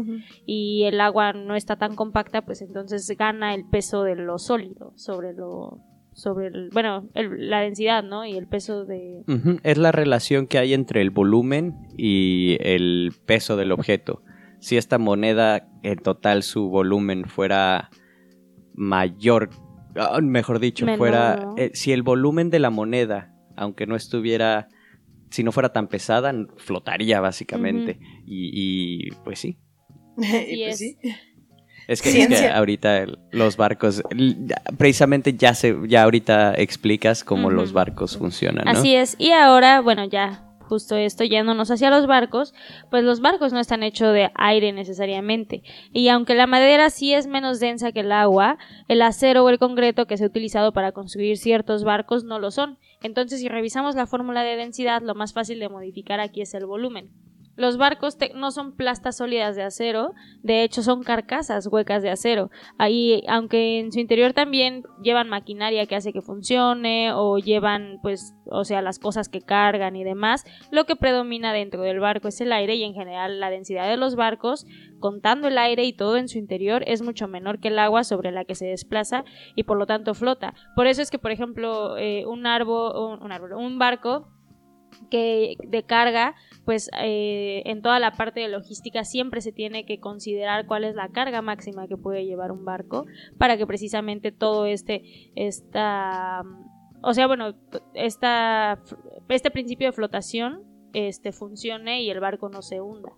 y 0.47 0.85
el 0.85 0.99
agua 0.99 1.31
no 1.33 1.55
está 1.55 1.75
tan 1.75 1.95
compacta, 1.95 2.41
pues 2.41 2.63
entonces 2.63 3.07
gana 3.15 3.53
el 3.53 3.63
peso 3.69 4.01
de 4.03 4.15
lo 4.15 4.39
sólido 4.39 4.91
sobre 4.95 5.33
lo 5.33 5.77
sobre 6.13 6.47
el, 6.47 6.69
bueno, 6.73 7.07
el- 7.13 7.49
la 7.49 7.61
densidad, 7.61 8.03
¿no? 8.03 8.25
Y 8.25 8.35
el 8.35 8.45
peso 8.47 8.85
de 8.85 9.23
Es 9.63 9.77
la 9.77 9.91
relación 9.93 10.45
que 10.47 10.57
hay 10.57 10.73
entre 10.73 10.99
el 11.01 11.09
volumen 11.11 11.75
y 11.97 12.57
el 12.59 13.13
peso 13.27 13.55
del 13.55 13.71
objeto. 13.71 14.23
Si 14.59 14.77
esta 14.77 14.97
moneda 14.97 15.69
en 15.83 15.99
total 15.99 16.41
su 16.43 16.69
volumen 16.69 17.25
fuera 17.25 17.91
mayor, 18.73 19.49
mejor 20.21 20.59
dicho, 20.59 20.85
Menor, 20.85 20.97
fuera 20.97 21.35
¿no? 21.35 21.55
eh, 21.57 21.71
si 21.73 21.91
el 21.91 22.03
volumen 22.03 22.49
de 22.49 22.59
la 22.59 22.69
moneda, 22.69 23.33
aunque 23.55 23.85
no 23.87 23.95
estuviera, 23.95 24.67
si 25.29 25.43
no 25.43 25.51
fuera 25.51 25.73
tan 25.73 25.87
pesada, 25.87 26.33
flotaría 26.57 27.19
básicamente. 27.19 27.99
y, 28.25 29.07
y, 29.07 29.11
pues 29.23 29.39
sí. 29.39 29.57
Y 30.17 30.63
pues 30.63 30.73
es. 30.73 30.77
sí. 30.77 30.97
Es 31.87 32.01
que, 32.01 32.09
es 32.09 32.15
que 32.15 32.25
Ciencia. 32.27 32.57
ahorita 32.57 33.05
los 33.31 33.57
barcos, 33.57 34.03
precisamente 34.77 35.33
ya 35.33 35.53
se, 35.55 35.75
ya 35.87 36.03
ahorita 36.03 36.53
explicas 36.55 37.23
cómo 37.23 37.49
los 37.49 37.73
barcos 37.73 38.17
funcionan, 38.17 38.65
¿no? 38.65 38.71
Así 38.71 38.95
es. 38.95 39.15
Y 39.17 39.31
ahora, 39.31 39.81
bueno, 39.81 40.05
ya 40.05 40.50
justo 40.71 40.95
esto, 40.95 41.25
yéndonos 41.25 41.69
hacia 41.69 41.89
los 41.89 42.07
barcos, 42.07 42.53
pues 42.89 43.03
los 43.03 43.19
barcos 43.19 43.51
no 43.51 43.59
están 43.59 43.83
hechos 43.83 44.13
de 44.13 44.31
aire 44.35 44.71
necesariamente. 44.71 45.63
Y 45.91 46.07
aunque 46.07 46.33
la 46.33 46.47
madera 46.47 46.89
sí 46.89 47.13
es 47.13 47.27
menos 47.27 47.59
densa 47.59 47.91
que 47.91 47.99
el 47.99 48.13
agua, 48.13 48.57
el 48.87 49.01
acero 49.01 49.43
o 49.43 49.49
el 49.49 49.59
concreto 49.59 50.07
que 50.07 50.15
se 50.15 50.23
ha 50.23 50.27
utilizado 50.27 50.71
para 50.71 50.93
construir 50.93 51.37
ciertos 51.37 51.83
barcos 51.83 52.23
no 52.23 52.39
lo 52.39 52.51
son. 52.51 52.77
Entonces, 53.03 53.41
si 53.41 53.49
revisamos 53.49 53.95
la 53.95 54.07
fórmula 54.07 54.43
de 54.43 54.55
densidad, 54.55 55.01
lo 55.01 55.13
más 55.13 55.33
fácil 55.33 55.59
de 55.59 55.67
modificar 55.67 56.21
aquí 56.21 56.39
es 56.39 56.53
el 56.53 56.65
volumen. 56.65 57.09
Los 57.61 57.77
barcos 57.77 58.17
no 58.33 58.49
son 58.49 58.75
plastas 58.75 59.17
sólidas 59.17 59.55
de 59.55 59.61
acero, 59.61 60.15
de 60.41 60.63
hecho 60.63 60.81
son 60.81 61.03
carcasas 61.03 61.67
huecas 61.67 62.01
de 62.01 62.09
acero. 62.09 62.49
Ahí, 62.79 63.23
aunque 63.27 63.77
en 63.77 63.91
su 63.91 63.99
interior 63.99 64.33
también 64.33 64.81
llevan 65.03 65.29
maquinaria 65.29 65.85
que 65.85 65.95
hace 65.95 66.11
que 66.11 66.23
funcione 66.23 67.13
o 67.13 67.37
llevan, 67.37 67.99
pues, 68.01 68.33
o 68.49 68.65
sea, 68.65 68.81
las 68.81 68.97
cosas 68.97 69.29
que 69.29 69.41
cargan 69.41 69.95
y 69.95 70.03
demás, 70.03 70.43
lo 70.71 70.85
que 70.85 70.95
predomina 70.95 71.53
dentro 71.53 71.83
del 71.83 71.99
barco 71.99 72.29
es 72.29 72.41
el 72.41 72.51
aire 72.51 72.73
y 72.73 72.83
en 72.83 72.95
general 72.95 73.39
la 73.39 73.51
densidad 73.51 73.87
de 73.87 73.97
los 73.97 74.15
barcos, 74.15 74.65
contando 74.99 75.47
el 75.47 75.59
aire 75.59 75.83
y 75.83 75.93
todo 75.93 76.17
en 76.17 76.29
su 76.29 76.39
interior, 76.39 76.83
es 76.87 77.03
mucho 77.03 77.27
menor 77.27 77.59
que 77.59 77.67
el 77.67 77.77
agua 77.77 78.03
sobre 78.03 78.31
la 78.31 78.43
que 78.43 78.55
se 78.55 78.65
desplaza 78.65 79.23
y 79.55 79.65
por 79.65 79.77
lo 79.77 79.85
tanto 79.85 80.15
flota. 80.15 80.55
Por 80.75 80.87
eso 80.87 81.03
es 81.03 81.11
que, 81.11 81.19
por 81.19 81.29
ejemplo, 81.29 81.95
eh, 81.99 82.25
un 82.25 82.47
árbol, 82.47 83.19
un 83.21 83.31
árbol, 83.31 83.53
un 83.53 83.77
barco 83.77 84.40
que 85.09 85.55
de 85.67 85.83
carga, 85.83 86.35
pues 86.65 86.89
eh, 86.99 87.63
en 87.65 87.81
toda 87.81 87.99
la 87.99 88.11
parte 88.11 88.39
de 88.39 88.49
logística 88.49 89.03
siempre 89.03 89.41
se 89.41 89.51
tiene 89.51 89.85
que 89.85 89.99
considerar 89.99 90.65
cuál 90.65 90.83
es 90.83 90.95
la 90.95 91.09
carga 91.09 91.41
máxima 91.41 91.87
que 91.87 91.97
puede 91.97 92.25
llevar 92.25 92.51
un 92.51 92.65
barco 92.65 93.05
para 93.37 93.57
que 93.57 93.67
precisamente 93.67 94.31
todo 94.31 94.65
este 94.65 95.01
esta 95.35 96.43
o 97.01 97.13
sea 97.13 97.27
bueno 97.27 97.55
esta 97.93 98.81
este 99.29 99.51
principio 99.51 99.87
de 99.87 99.93
flotación 99.93 100.63
este 100.93 101.31
funcione 101.31 102.03
y 102.03 102.09
el 102.09 102.19
barco 102.19 102.49
no 102.49 102.61
se 102.61 102.81
hunda. 102.81 103.13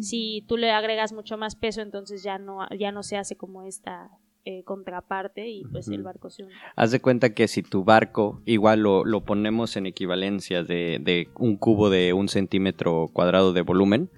Si 0.00 0.44
tú 0.46 0.56
le 0.56 0.70
agregas 0.70 1.12
mucho 1.12 1.36
más 1.36 1.56
peso 1.56 1.80
entonces 1.80 2.22
ya 2.22 2.38
no 2.38 2.60
ya 2.78 2.92
no 2.92 3.02
se 3.02 3.16
hace 3.16 3.36
como 3.36 3.64
esta 3.64 4.10
eh, 4.50 4.62
contraparte 4.64 5.46
y 5.46 5.64
pues 5.70 5.88
el 5.88 6.02
barco 6.02 6.30
se 6.30 6.42
hunde 6.42 6.54
Haz 6.74 6.90
de 6.90 7.00
cuenta 7.00 7.34
que 7.34 7.48
si 7.48 7.62
tu 7.62 7.84
barco, 7.84 8.40
igual 8.46 8.80
lo, 8.80 9.04
lo 9.04 9.20
ponemos 9.22 9.76
en 9.76 9.84
equivalencia 9.84 10.62
de, 10.62 10.98
de 11.02 11.28
un 11.34 11.58
cubo 11.58 11.90
de 11.90 12.14
un 12.14 12.28
centímetro 12.28 13.08
cuadrado 13.12 13.52
de 13.52 13.60
volumen, 13.60 14.10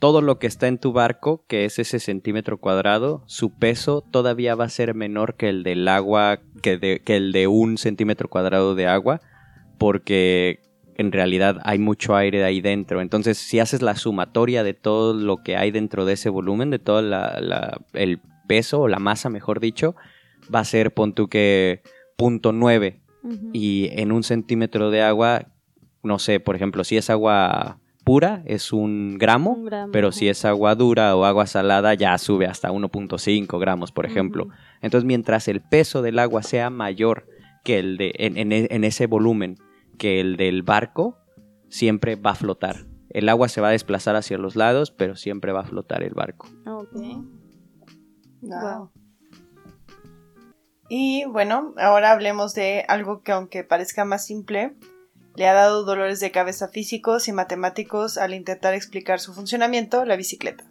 todo 0.00 0.20
lo 0.20 0.40
que 0.40 0.48
está 0.48 0.66
en 0.66 0.78
tu 0.78 0.92
barco, 0.92 1.44
que 1.46 1.64
es 1.64 1.78
ese 1.78 2.00
centímetro 2.00 2.58
cuadrado, 2.58 3.22
su 3.26 3.50
peso 3.54 4.02
todavía 4.10 4.56
va 4.56 4.64
a 4.64 4.68
ser 4.68 4.94
menor 4.94 5.36
que 5.36 5.48
el 5.48 5.62
del 5.62 5.86
agua, 5.86 6.40
que, 6.60 6.76
de- 6.76 7.00
que 7.04 7.14
el 7.16 7.30
de 7.30 7.46
un 7.46 7.78
centímetro 7.78 8.28
cuadrado 8.28 8.74
de 8.74 8.88
agua, 8.88 9.20
porque 9.78 10.58
en 10.96 11.12
realidad 11.12 11.60
hay 11.62 11.78
mucho 11.78 12.16
aire 12.16 12.42
ahí 12.42 12.60
dentro. 12.60 13.00
Entonces, 13.00 13.38
si 13.38 13.60
haces 13.60 13.82
la 13.82 13.94
sumatoria 13.94 14.64
de 14.64 14.74
todo 14.74 15.14
lo 15.14 15.36
que 15.44 15.56
hay 15.56 15.70
dentro 15.70 16.04
de 16.04 16.14
ese 16.14 16.28
volumen, 16.30 16.70
de 16.70 16.80
todo 16.80 17.00
la- 17.00 17.38
la- 17.40 17.80
el 17.92 18.20
peso 18.48 18.80
o 18.80 18.88
la 18.88 18.98
masa, 18.98 19.30
mejor 19.30 19.60
dicho, 19.60 19.94
va 20.52 20.58
a 20.60 20.64
ser, 20.64 20.92
pon 20.92 21.12
tú 21.14 21.28
que, 21.28 21.82
punto 22.16 22.50
nueve. 22.52 23.00
Y 23.52 23.88
en 23.92 24.10
un 24.10 24.24
centímetro 24.24 24.90
de 24.90 25.02
agua, 25.02 25.46
no 26.02 26.18
sé, 26.18 26.40
por 26.40 26.56
ejemplo, 26.56 26.82
si 26.82 26.96
es 26.96 27.10
agua 27.10 27.78
pura, 28.04 28.42
es 28.46 28.72
un 28.72 29.18
gramo, 29.18 29.50
Un 29.52 29.64
gramo, 29.66 29.92
pero 29.92 30.12
si 30.12 30.28
es 30.30 30.44
agua 30.46 30.74
dura 30.74 31.14
o 31.14 31.24
agua 31.26 31.46
salada, 31.46 31.92
ya 31.94 32.16
sube 32.16 32.46
hasta 32.46 32.70
1.5 32.72 33.58
gramos, 33.60 33.92
por 33.92 34.06
ejemplo. 34.06 34.48
Entonces, 34.80 35.04
mientras 35.06 35.46
el 35.46 35.60
peso 35.60 36.00
del 36.00 36.18
agua 36.18 36.42
sea 36.42 36.70
mayor 36.70 37.26
que 37.64 37.78
el 37.78 37.98
de, 37.98 38.12
en, 38.16 38.38
en 38.38 38.52
e- 38.52 38.68
en 38.70 38.84
ese 38.84 39.06
volumen 39.06 39.56
que 39.98 40.20
el 40.20 40.36
del 40.36 40.62
barco, 40.62 41.18
siempre 41.68 42.16
va 42.16 42.30
a 42.30 42.34
flotar. 42.34 42.86
El 43.10 43.28
agua 43.28 43.48
se 43.48 43.60
va 43.60 43.68
a 43.68 43.72
desplazar 43.72 44.16
hacia 44.16 44.38
los 44.38 44.56
lados, 44.56 44.90
pero 44.90 45.16
siempre 45.16 45.52
va 45.52 45.60
a 45.60 45.64
flotar 45.64 46.02
el 46.02 46.14
barco. 46.14 46.48
Wow. 48.42 48.90
Y 50.88 51.24
bueno, 51.26 51.74
ahora 51.78 52.12
hablemos 52.12 52.54
de 52.54 52.84
algo 52.88 53.22
que 53.22 53.32
aunque 53.32 53.62
parezca 53.64 54.04
más 54.04 54.24
simple, 54.24 54.74
le 55.36 55.46
ha 55.46 55.52
dado 55.52 55.84
dolores 55.84 56.18
de 56.20 56.30
cabeza 56.30 56.68
físicos 56.68 57.28
y 57.28 57.32
matemáticos 57.32 58.16
al 58.16 58.32
intentar 58.34 58.74
explicar 58.74 59.20
su 59.20 59.34
funcionamiento, 59.34 60.04
la 60.04 60.16
bicicleta. 60.16 60.64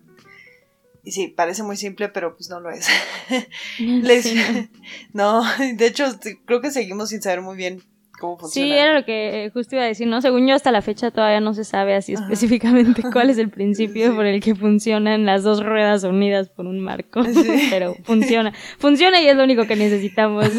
Y 1.04 1.12
sí, 1.12 1.28
parece 1.28 1.64
muy 1.64 1.78
simple, 1.78 2.10
pero 2.10 2.36
pues 2.36 2.50
no 2.50 2.60
lo 2.60 2.70
es. 2.72 2.88
Les- 3.80 4.34
no, 5.14 5.44
de 5.58 5.86
hecho, 5.86 6.06
creo 6.46 6.62
que 6.62 6.72
seguimos 6.72 7.10
sin 7.10 7.22
saber 7.22 7.42
muy 7.42 7.56
bien 7.56 7.82
cómo 8.20 8.38
funciona. 8.38 8.68
Sí, 8.68 8.74
era 8.74 8.94
lo 8.94 9.06
que 9.06 9.46
eh, 9.46 9.50
justo 9.52 9.76
iba 9.76 9.84
a 9.86 9.88
decir, 9.88 10.08
¿no? 10.08 10.22
Según 10.22 10.48
yo, 10.48 10.56
hasta 10.56 10.72
la 10.72 10.82
fecha 10.82 11.12
todavía 11.12 11.40
no 11.40 11.54
se 11.54 11.64
sabe 11.64 11.96
así 11.96 12.16
Ajá. 12.16 12.24
específicamente 12.26 13.02
cuál 13.14 13.30
es 13.30 13.38
el 13.38 13.50
principio 13.50 14.10
Sí. 14.10 14.16
por 14.16 14.26
el 14.26 14.42
que 14.42 14.56
funcionan 14.56 15.26
las 15.26 15.44
dos 15.44 15.64
ruedas 15.64 16.04
unidas 16.04 16.50
por 16.50 16.66
un 16.66 16.80
marco. 16.80 17.24
Sí. 17.24 17.68
Pero 17.70 17.96
funciona. 18.04 18.54
Funciona 18.80 19.22
y 19.22 19.28
es 19.28 19.36
lo 19.36 19.44
único 19.44 19.66
que 19.68 19.76
necesitamos. 19.76 20.46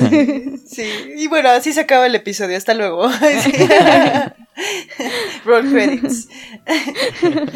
Sí, 0.69 0.85
y 1.17 1.27
bueno, 1.29 1.49
así 1.49 1.73
se 1.73 1.81
acaba 1.81 2.07
el 2.07 2.15
episodio. 2.15 2.57
Hasta 2.57 2.75
luego. 2.75 3.09
Sí. 3.11 3.53
Roll 5.45 5.71
credits. 5.71 6.29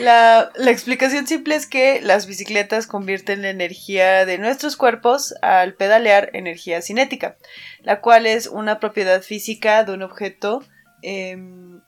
La, 0.00 0.50
la 0.54 0.70
explicación 0.70 1.26
simple 1.26 1.54
es 1.54 1.66
que 1.66 2.00
las 2.00 2.26
bicicletas 2.26 2.86
convierten 2.86 3.42
la 3.42 3.50
energía 3.50 4.24
de 4.24 4.38
nuestros 4.38 4.76
cuerpos 4.76 5.34
al 5.42 5.74
pedalear 5.74 6.30
energía 6.32 6.80
cinética, 6.80 7.36
la 7.82 8.00
cual 8.00 8.26
es 8.26 8.46
una 8.46 8.80
propiedad 8.80 9.20
física 9.22 9.84
de 9.84 9.92
un 9.92 10.02
objeto 10.02 10.64
em, 11.02 11.80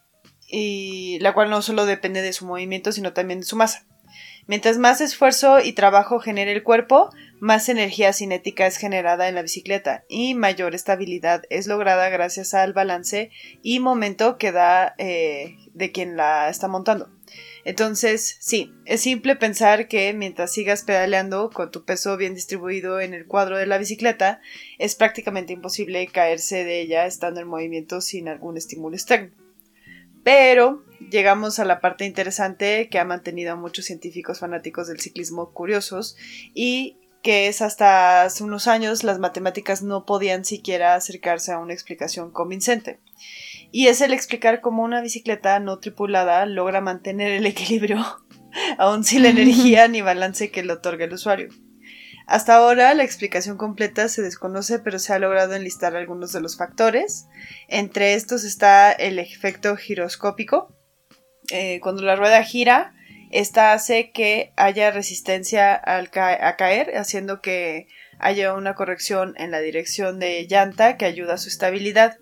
y 0.47 1.18
la 1.20 1.33
cual 1.33 1.49
no 1.49 1.62
solo 1.62 1.87
depende 1.87 2.20
de 2.20 2.33
su 2.33 2.45
movimiento, 2.45 2.93
sino 2.93 3.12
también 3.12 3.41
de 3.41 3.47
su 3.47 3.57
masa. 3.57 3.87
Mientras 4.47 4.78
más 4.78 5.01
esfuerzo 5.01 5.61
y 5.61 5.72
trabajo 5.72 6.18
genere 6.18 6.53
el 6.53 6.64
cuerpo, 6.64 7.11
más 7.38 7.68
energía 7.68 8.12
cinética 8.12 8.66
es 8.66 8.76
generada 8.76 9.28
en 9.28 9.36
la 9.36 9.43
bicicleta 9.43 10.05
y 10.09 10.34
mayor 10.34 10.74
estabilidad 10.74 11.43
es 11.49 11.66
lograda 11.66 12.09
gracias 12.09 12.53
al 12.53 12.72
balance 12.72 13.30
y 13.62 13.78
momento 13.78 14.38
que 14.38 14.53
da 14.53 14.95
eh, 14.99 15.57
de 15.74 15.93
quien 15.93 16.16
la 16.16 16.49
está 16.49 16.68
montando. 16.68 17.11
Entonces, 17.64 18.36
sí, 18.40 18.72
es 18.84 19.01
simple 19.01 19.36
pensar 19.36 19.86
que 19.86 20.12
mientras 20.12 20.53
sigas 20.53 20.82
pedaleando 20.82 21.51
con 21.51 21.70
tu 21.70 21.84
peso 21.84 22.16
bien 22.16 22.34
distribuido 22.34 23.01
en 23.01 23.14
el 23.14 23.26
cuadro 23.26 23.57
de 23.57 23.66
la 23.66 23.78
bicicleta, 23.78 24.40
es 24.78 24.97
prácticamente 24.97 25.53
imposible 25.53 26.07
caerse 26.09 26.64
de 26.64 26.80
ella 26.80 27.07
estando 27.07 27.40
en 27.40 27.49
movimiento 27.49 28.01
sin 28.01 28.28
algún 28.28 28.57
estímulo 28.57 28.97
externo. 28.97 29.41
Pero 30.23 30.85
llegamos 31.11 31.59
a 31.59 31.64
la 31.64 31.81
parte 31.81 32.05
interesante 32.05 32.89
que 32.89 32.99
ha 32.99 33.05
mantenido 33.05 33.53
a 33.53 33.57
muchos 33.57 33.85
científicos 33.85 34.41
fanáticos 34.41 34.89
del 34.89 35.01
ciclismo 35.01 35.53
curiosos 35.53 36.16
y 36.55 36.99
que 37.23 37.47
es 37.47 37.62
hasta 37.62 38.23
hace 38.23 38.43
unos 38.43 38.66
años 38.66 39.05
las 39.05 39.18
matemáticas 39.18 39.83
no 39.83 40.05
podían 40.05 40.45
siquiera 40.45 40.95
acercarse 40.95 41.53
a 41.53 41.59
una 41.59 41.73
explicación 41.73 42.33
convincente. 42.33 42.99
Y 43.70 43.87
es 43.87 44.01
el 44.01 44.12
explicar 44.12 44.61
cómo 44.61 44.83
una 44.83 45.01
bicicleta 45.01 45.59
no 45.61 45.79
tripulada 45.79 46.45
logra 46.47 46.81
mantener 46.81 47.31
el 47.33 47.47
equilibrio, 47.47 48.05
aun 48.79 49.05
sin 49.05 49.23
la 49.23 49.31
energía 49.31 49.87
ni 49.89 50.03
balance 50.03 50.51
que 50.51 50.64
le 50.64 50.73
otorga 50.73 51.05
el 51.05 51.12
usuario. 51.12 51.49
Hasta 52.27 52.55
ahora 52.55 52.95
la 52.95 53.05
explicación 53.05 53.57
completa 53.57 54.09
se 54.09 54.23
desconoce, 54.23 54.79
pero 54.79 54.99
se 54.99 55.12
ha 55.12 55.18
logrado 55.18 55.55
enlistar 55.55 55.97
algunos 55.97 56.33
de 56.33 56.41
los 56.41 56.57
factores. 56.57 57.27
Entre 57.68 58.14
estos 58.14 58.45
está 58.45 58.93
el 58.93 59.18
efecto 59.18 59.77
giroscópico. 59.77 60.75
Eh, 61.51 61.81
cuando 61.81 62.03
la 62.03 62.16
rueda 62.16 62.43
gira, 62.45 62.95
esta 63.31 63.73
hace 63.73 64.11
que 64.12 64.53
haya 64.57 64.91
resistencia 64.91 65.75
al 65.75 66.11
a 66.14 66.57
caer, 66.57 66.97
haciendo 66.97 67.41
que 67.41 67.89
haya 68.18 68.55
una 68.55 68.75
corrección 68.75 69.35
en 69.37 69.51
la 69.51 69.61
dirección 69.61 70.20
de 70.20 70.47
llanta 70.47 70.97
que 70.97 71.07
ayuda 71.07 71.35
a 71.35 71.39
su 71.39 71.49
estabilidad. 71.49 72.18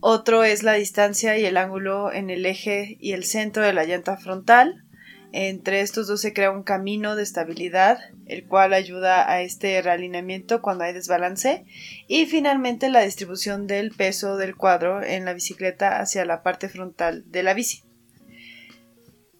Otro 0.00 0.44
es 0.44 0.62
la 0.62 0.74
distancia 0.74 1.38
y 1.38 1.44
el 1.44 1.56
ángulo 1.56 2.12
en 2.12 2.28
el 2.30 2.44
eje 2.44 2.96
y 3.00 3.12
el 3.12 3.24
centro 3.24 3.62
de 3.62 3.72
la 3.72 3.84
llanta 3.84 4.16
frontal. 4.16 4.84
Entre 5.32 5.80
estos 5.80 6.06
dos 6.06 6.20
se 6.20 6.34
crea 6.34 6.50
un 6.50 6.62
camino 6.62 7.16
de 7.16 7.22
estabilidad, 7.22 7.98
el 8.26 8.44
cual 8.44 8.74
ayuda 8.74 9.30
a 9.30 9.40
este 9.40 9.80
realineamiento 9.80 10.60
cuando 10.60 10.84
hay 10.84 10.92
desbalance. 10.92 11.64
Y 12.06 12.26
finalmente 12.26 12.90
la 12.90 13.00
distribución 13.00 13.66
del 13.66 13.92
peso 13.92 14.36
del 14.36 14.56
cuadro 14.56 15.02
en 15.02 15.24
la 15.24 15.32
bicicleta 15.32 16.00
hacia 16.00 16.26
la 16.26 16.42
parte 16.42 16.68
frontal 16.68 17.24
de 17.30 17.42
la 17.42 17.54
bici. 17.54 17.82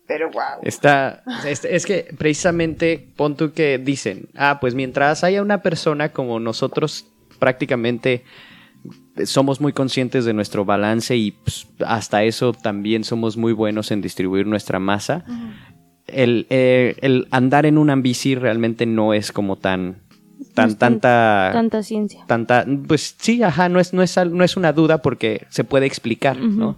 Pero 0.06 0.30
wow. 0.30 0.62
Está, 0.62 1.22
es, 1.46 1.64
es 1.64 1.84
que 1.84 2.14
precisamente 2.16 3.08
pon 3.16 3.36
tú 3.36 3.52
que 3.52 3.78
dicen, 3.78 4.28
ah, 4.34 4.58
pues 4.60 4.74
mientras 4.74 5.24
haya 5.24 5.42
una 5.42 5.62
persona 5.62 6.10
como 6.10 6.40
nosotros 6.40 7.06
prácticamente 7.38 8.24
somos 9.24 9.60
muy 9.60 9.72
conscientes 9.72 10.24
de 10.24 10.32
nuestro 10.32 10.64
balance 10.64 11.14
y 11.16 11.32
pues, 11.32 11.68
hasta 11.86 12.24
eso 12.24 12.52
también 12.52 13.04
somos 13.04 13.36
muy 13.36 13.52
buenos 13.52 13.90
en 13.90 14.00
distribuir 14.00 14.46
nuestra 14.46 14.78
masa. 14.78 15.24
El, 16.06 16.46
eh, 16.50 16.96
el 17.00 17.26
andar 17.30 17.66
en 17.66 17.78
una 17.78 17.94
bici 17.96 18.34
realmente 18.34 18.86
no 18.86 19.14
es 19.14 19.32
como 19.32 19.56
tan, 19.56 19.98
tan, 20.54 20.76
tanta, 20.76 21.50
Tanta 21.52 21.82
ciencia. 21.82 22.24
tanta, 22.26 22.66
pues 22.86 23.14
sí, 23.18 23.42
ajá, 23.42 23.68
no 23.68 23.80
es, 23.80 23.92
no 23.92 24.02
es, 24.02 24.16
no 24.30 24.44
es 24.44 24.56
una 24.56 24.72
duda 24.72 25.02
porque 25.02 25.46
se 25.50 25.64
puede 25.64 25.86
explicar, 25.86 26.36
¿no? 26.38 26.76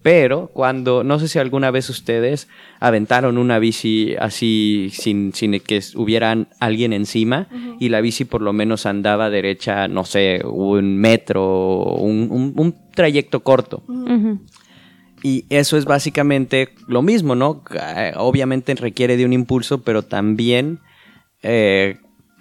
Pero 0.00 0.46
cuando, 0.54 1.02
no 1.02 1.18
sé 1.18 1.26
si 1.26 1.40
alguna 1.40 1.72
vez 1.72 1.90
ustedes 1.90 2.46
aventaron 2.78 3.36
una 3.36 3.58
bici 3.58 4.14
así 4.20 4.90
sin, 4.92 5.34
sin 5.34 5.58
que 5.58 5.78
es- 5.78 5.96
hubiera 5.96 6.46
alguien 6.60 6.92
encima 6.92 7.48
y 7.80 7.88
la 7.88 8.00
bici 8.00 8.24
por 8.24 8.40
lo 8.40 8.52
menos 8.52 8.86
andaba 8.86 9.28
derecha, 9.28 9.88
no 9.88 10.04
sé, 10.04 10.40
un 10.44 10.96
metro, 10.98 11.82
un, 11.96 12.28
un- 12.30 12.52
un 12.56 12.74
trayecto 12.94 13.40
corto. 13.40 13.82
Ujú. 13.88 14.38
Y 15.22 15.44
eso 15.48 15.76
es 15.76 15.84
básicamente 15.84 16.70
lo 16.86 17.02
mismo, 17.02 17.34
¿no? 17.34 17.62
Eh, 17.74 18.12
Obviamente 18.16 18.74
requiere 18.74 19.16
de 19.16 19.24
un 19.24 19.32
impulso, 19.32 19.82
pero 19.82 20.02
también 20.02 20.80
eh, 21.42 21.98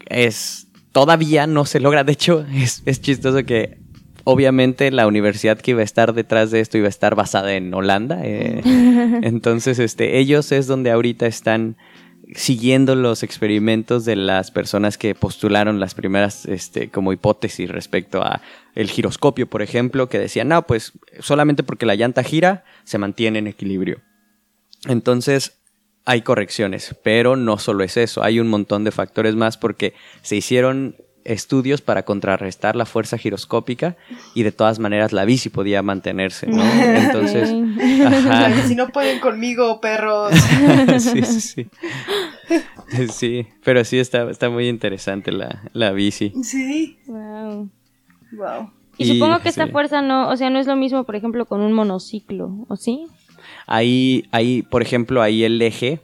es 0.08 0.68
todavía 0.92 1.48
no 1.48 1.66
se 1.66 1.80
logra. 1.80 2.04
De 2.04 2.14
hecho, 2.14 2.46
es, 2.54 2.84
es 2.86 3.02
chistoso 3.02 3.44
que 3.46 3.78
obviamente 4.24 4.92
la 4.92 5.08
universidad 5.08 5.58
que 5.58 5.72
iba 5.72 5.82
a 5.82 5.86
estar 5.86 6.14
detrás 6.14 6.52
de 6.52 6.60
esto 6.60 6.78
iba 6.78 6.88
a 6.88 6.90
estar 6.90 7.16
basada 7.16 7.56
en 7.56 7.74
Holanda. 7.74 8.20
eh, 8.24 8.62
entonces, 9.24 9.80
este, 9.80 10.20
ellos 10.20 10.52
es 10.52 10.68
donde 10.68 10.92
ahorita 10.92 11.28
están 11.28 11.78
siguiendo 12.36 12.96
los 12.96 13.24
experimentos 13.24 14.06
de 14.06 14.16
las 14.16 14.52
personas 14.52 14.98
que 14.98 15.16
postularon 15.16 15.80
las 15.80 15.96
primeras 15.96 16.46
este, 16.46 16.90
como 16.90 17.14
hipótesis 17.14 17.70
respecto 17.70 18.22
a 18.22 18.42
el 18.76 18.90
giroscopio, 18.90 19.48
por 19.48 19.62
ejemplo, 19.62 20.10
que 20.10 20.20
decían, 20.20 20.50
no, 20.50 20.68
pues 20.68 20.94
solamente 21.20 21.64
porque 21.64 21.86
la 21.86 21.96
llanta 21.96 22.24
gira, 22.24 22.64
se 22.84 22.98
mantiene 22.98 23.40
en 23.40 23.48
equilibrio. 23.48 24.02
Entonces, 24.86 25.58
hay 26.06 26.22
correcciones, 26.22 26.96
pero 27.04 27.36
no 27.36 27.58
solo 27.58 27.84
es 27.84 27.98
eso, 27.98 28.24
hay 28.24 28.40
un 28.40 28.48
montón 28.48 28.84
de 28.84 28.92
factores 28.92 29.36
más 29.36 29.58
porque 29.58 29.94
se 30.22 30.36
hicieron 30.36 30.96
estudios 31.28 31.82
para 31.82 32.04
contrarrestar 32.04 32.76
la 32.76 32.86
fuerza 32.86 33.18
giroscópica 33.18 33.96
y 34.34 34.44
de 34.44 34.52
todas 34.52 34.80
maneras 34.80 35.12
la 35.12 35.26
bici 35.26 35.50
podía 35.50 35.82
mantenerse, 35.84 36.48
¿no? 36.48 36.64
Entonces, 36.82 37.54
ajá. 38.06 38.68
Si 38.68 38.76
no 38.76 38.88
pueden 38.90 39.20
conmigo, 39.20 39.80
perros. 39.82 40.34
sí, 41.00 41.22
sí, 41.24 41.42
sí. 41.42 41.68
Sí, 43.12 43.48
pero 43.64 43.84
sí 43.84 44.00
está, 44.00 44.30
está 44.30 44.50
muy 44.50 44.70
interesante 44.70 45.32
la, 45.32 45.64
la 45.74 45.92
bici. 45.92 46.32
Sí. 46.44 46.98
Wow. 47.08 47.70
Wow. 48.32 48.72
Y, 48.98 49.04
Y, 49.04 49.14
supongo 49.14 49.40
que 49.40 49.50
esta 49.50 49.68
fuerza 49.68 50.02
no, 50.02 50.30
o 50.30 50.38
sea, 50.38 50.50
no 50.50 50.60
es 50.60 50.66
lo 50.66 50.76
mismo, 50.76 51.04
por 51.04 51.16
ejemplo, 51.16 51.46
con 51.46 51.62
un 51.62 51.74
monociclo, 51.74 52.66
¿o 52.68 52.76
sí? 52.78 53.06
Ahí, 53.68 54.26
ahí, 54.32 54.64
por 54.64 54.82
ejemplo, 54.82 55.22
ahí 55.22 55.44
el 55.44 55.62
eje, 55.62 56.00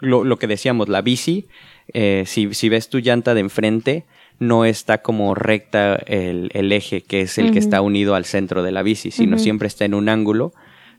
lo, 0.00 0.24
lo 0.24 0.38
que 0.38 0.46
decíamos, 0.46 0.88
la 0.88 1.02
bici, 1.02 1.46
eh, 1.92 2.24
si, 2.26 2.52
si 2.54 2.68
ves 2.68 2.88
tu 2.88 2.98
llanta 2.98 3.34
de 3.34 3.40
enfrente, 3.40 4.04
no 4.38 4.64
está 4.64 4.98
como 4.98 5.34
recta 5.34 5.94
el, 6.06 6.50
el 6.52 6.70
eje, 6.72 7.02
que 7.02 7.22
es 7.22 7.38
el 7.38 7.50
que 7.52 7.58
está 7.58 7.80
unido 7.80 8.14
al 8.14 8.24
centro 8.24 8.62
de 8.62 8.72
la 8.72 8.82
bici, 8.82 9.10
sino 9.10 9.36
siempre 9.38 9.68
está 9.68 9.84
en 9.84 9.94
un 9.94 10.08
ángulo 10.08 10.52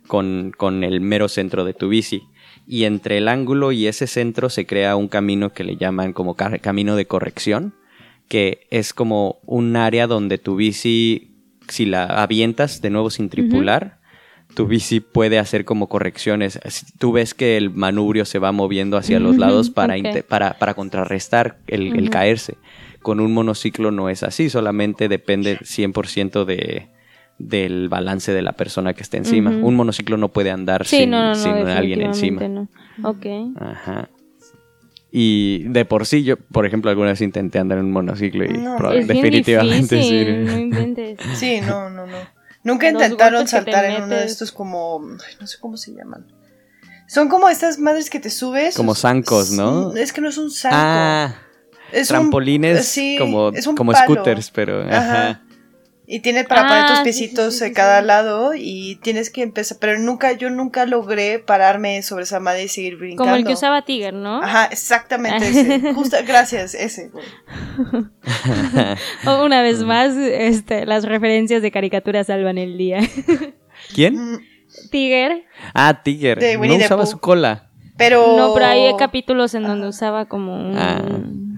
con, 0.07 0.51
con 0.57 0.83
el 0.83 1.01
mero 1.01 1.27
centro 1.27 1.63
de 1.65 1.73
tu 1.73 1.87
bici. 1.89 2.23
Y 2.65 2.83
entre 2.85 3.17
el 3.17 3.27
ángulo 3.27 3.71
y 3.71 3.87
ese 3.87 4.07
centro 4.07 4.49
se 4.49 4.65
crea 4.65 4.95
un 4.95 5.07
camino 5.07 5.53
que 5.53 5.63
le 5.63 5.77
llaman 5.77 6.13
como 6.13 6.35
ca- 6.35 6.57
camino 6.59 6.95
de 6.95 7.05
corrección, 7.05 7.73
que 8.27 8.67
es 8.71 8.93
como 8.93 9.39
un 9.45 9.75
área 9.77 10.07
donde 10.07 10.37
tu 10.37 10.55
bici, 10.55 11.31
si 11.69 11.85
la 11.85 12.05
avientas 12.05 12.81
de 12.81 12.89
nuevo 12.89 13.09
sin 13.09 13.29
tripular, 13.29 13.99
tu 14.53 14.65
bici 14.65 14.99
puede 14.99 15.37
hacer 15.39 15.63
como 15.65 15.87
correcciones. 15.87 16.59
Tú 16.97 17.11
ves 17.11 17.33
que 17.33 17.57
el 17.57 17.69
manubrio 17.69 18.25
se 18.25 18.39
va 18.39 18.51
moviendo 18.51 18.97
hacia 18.97 19.19
los 19.19 19.37
lados 19.37 19.69
para, 19.69 19.95
para, 20.27 20.57
para 20.57 20.73
contrarrestar 20.73 21.59
el, 21.67 22.09
caerse. 22.09 22.55
Con 23.07 23.21
un 23.21 23.33
monociclo 23.33 23.89
no 23.89 24.09
es 24.09 24.21
así, 24.21 24.49
solamente 24.49 25.07
depende 25.07 25.59
100% 25.59 26.43
de, 26.43 26.89
del 27.39 27.87
balance 27.87 28.33
de 28.33 28.41
la 28.41 28.51
persona 28.51 28.93
que 28.93 29.01
esté 29.01 29.15
encima. 29.15 29.49
Un 29.49 29.75
monociclo 29.75 30.17
no 30.17 30.27
puede 30.27 30.51
andar 30.51 30.85
Sí, 30.85 30.97
sin, 30.97 31.11
no, 31.11 31.21
no, 31.21 31.27
no, 31.29 31.35
sin 31.35 31.53
alguien 31.69 32.01
encima. 32.01 32.41
definitivamente 32.41 32.69
no. 32.99 33.09
Ok. 33.09 33.25
Ajá. 33.61 34.09
Y 35.09 35.63
de 35.69 35.85
por 35.85 36.05
sí, 36.05 36.25
yo, 36.25 36.35
por 36.35 36.65
ejemplo, 36.65 36.91
alguna 36.91 37.11
vez 37.11 37.21
intenté 37.21 37.59
andar 37.59 37.77
en 37.77 37.85
un 37.85 37.91
monociclo 37.93 38.43
y 38.43 38.49
definitivamente 39.05 39.95
difícil, 39.95 41.15
sí. 41.29 41.35
Sí, 41.35 41.61
no, 41.61 41.89
no, 41.89 42.07
no. 42.07 42.17
Nunca 42.65 42.91
Los 42.91 43.01
intentaron 43.01 43.47
saltar 43.47 43.85
en 43.85 44.03
uno 44.03 44.15
de 44.15 44.25
estos 44.25 44.51
como... 44.51 44.99
ay, 45.25 45.35
no 45.39 45.47
sé 45.47 45.59
cómo 45.61 45.77
se 45.77 45.93
llaman. 45.93 46.25
Son 47.07 47.29
como 47.29 47.47
estas 47.47 47.79
madres 47.79 48.09
que 48.09 48.19
te 48.19 48.29
subes. 48.29 48.75
Como 48.75 48.95
zancos, 48.95 49.51
¿no? 49.51 49.95
Es 49.95 50.11
que 50.11 50.19
no 50.19 50.27
es 50.27 50.37
un 50.37 50.51
zanco. 50.51 50.75
Ah, 50.77 51.35
es 51.91 52.09
un- 52.09 52.15
trampolines 52.17 52.85
sí, 52.85 53.15
como, 53.19 53.49
es 53.49 53.65
un 53.67 53.75
como 53.75 53.91
palo. 53.91 54.03
scooters, 54.05 54.51
pero 54.51 54.81
ajá. 54.83 54.97
Ajá. 55.29 55.41
Y 56.09 56.21
tiene 56.21 56.45
para 56.45 56.61
poner 56.61 56.83
Ah, 56.85 56.87
tus 56.87 56.99
piecitos 57.01 57.53
sí, 57.53 57.59
sí, 57.59 57.63
de 57.65 57.69
sí, 57.71 57.75
cada 57.75 57.99
sí. 57.99 58.05
lado 58.07 58.51
y 58.55 58.95
tienes 59.03 59.29
que 59.29 59.41
empezar, 59.43 59.77
pero 59.81 59.99
nunca, 59.99 60.31
yo 60.31 60.49
nunca 60.49 60.85
logré 60.85 61.39
pararme 61.39 62.01
sobre 62.01 62.23
esa 62.23 62.39
madre 62.39 62.63
y 62.63 62.67
seguir 62.69 62.95
brincando. 62.95 63.25
Como 63.25 63.35
el 63.35 63.43
que 63.43 63.51
usaba 63.51 63.81
Tiger, 63.83 64.13
¿no? 64.13 64.41
Ajá, 64.41 64.67
exactamente 64.67 65.49
ese. 65.49 65.93
Justo, 65.93 66.15
gracias, 66.25 66.75
ese, 66.75 67.11
una 69.43 69.61
vez 69.61 69.83
más, 69.83 70.15
este, 70.15 70.85
las 70.85 71.03
referencias 71.03 71.61
de 71.61 71.71
caricatura 71.71 72.23
salvan 72.23 72.57
el 72.57 72.77
día. 72.77 72.99
¿Quién? 73.93 74.15
Mm, 74.15 74.37
Tiger. 74.91 75.43
Ah, 75.73 76.01
Tiger. 76.03 76.39
De 76.39 76.57
no 76.57 76.75
usaba 76.75 77.03
Pooh. 77.03 77.11
su 77.11 77.19
cola. 77.19 77.69
Pero. 77.97 78.37
No, 78.37 78.53
pero 78.53 78.65
hay 78.67 78.95
capítulos 78.97 79.53
en 79.55 79.63
donde 79.63 79.87
usaba 79.87 80.25
como 80.25 80.55
un... 80.55 80.77
Ah, 80.77 81.01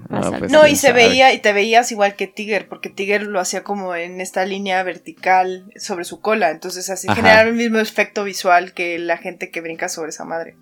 alto. 0.10 0.39
pues 0.39 0.51
No, 0.51 0.66
y 0.68 0.76
se 0.76 0.88
sabe. 0.88 1.07
veía, 1.07 1.34
y 1.34 1.39
te 1.39 1.53
veías 1.53 1.91
igual 1.91 2.16
que 2.16 2.28
Tiger, 2.28 2.68
porque 2.68 2.89
Tiger 2.89 3.24
lo 3.24 3.39
hacía 3.39 3.64
como 3.64 3.95
en 3.95 4.22
esta 4.22 4.45
línea 4.45 4.82
vertical 4.84 5.66
sobre 5.76 6.03
su 6.03 6.20
cola. 6.22 6.49
Entonces 6.51 6.89
así 6.89 7.07
Ajá. 7.07 7.16
generaba 7.16 7.49
el 7.49 7.55
mismo 7.55 7.80
efecto 7.80 8.24
visual 8.24 8.74
que 8.74 8.97
la 8.99 9.18
gente 9.18 9.51
que 9.51 9.62
brinca 9.62 9.88
sobre 9.89 10.10
esa 10.10 10.26
madre. 10.26 10.55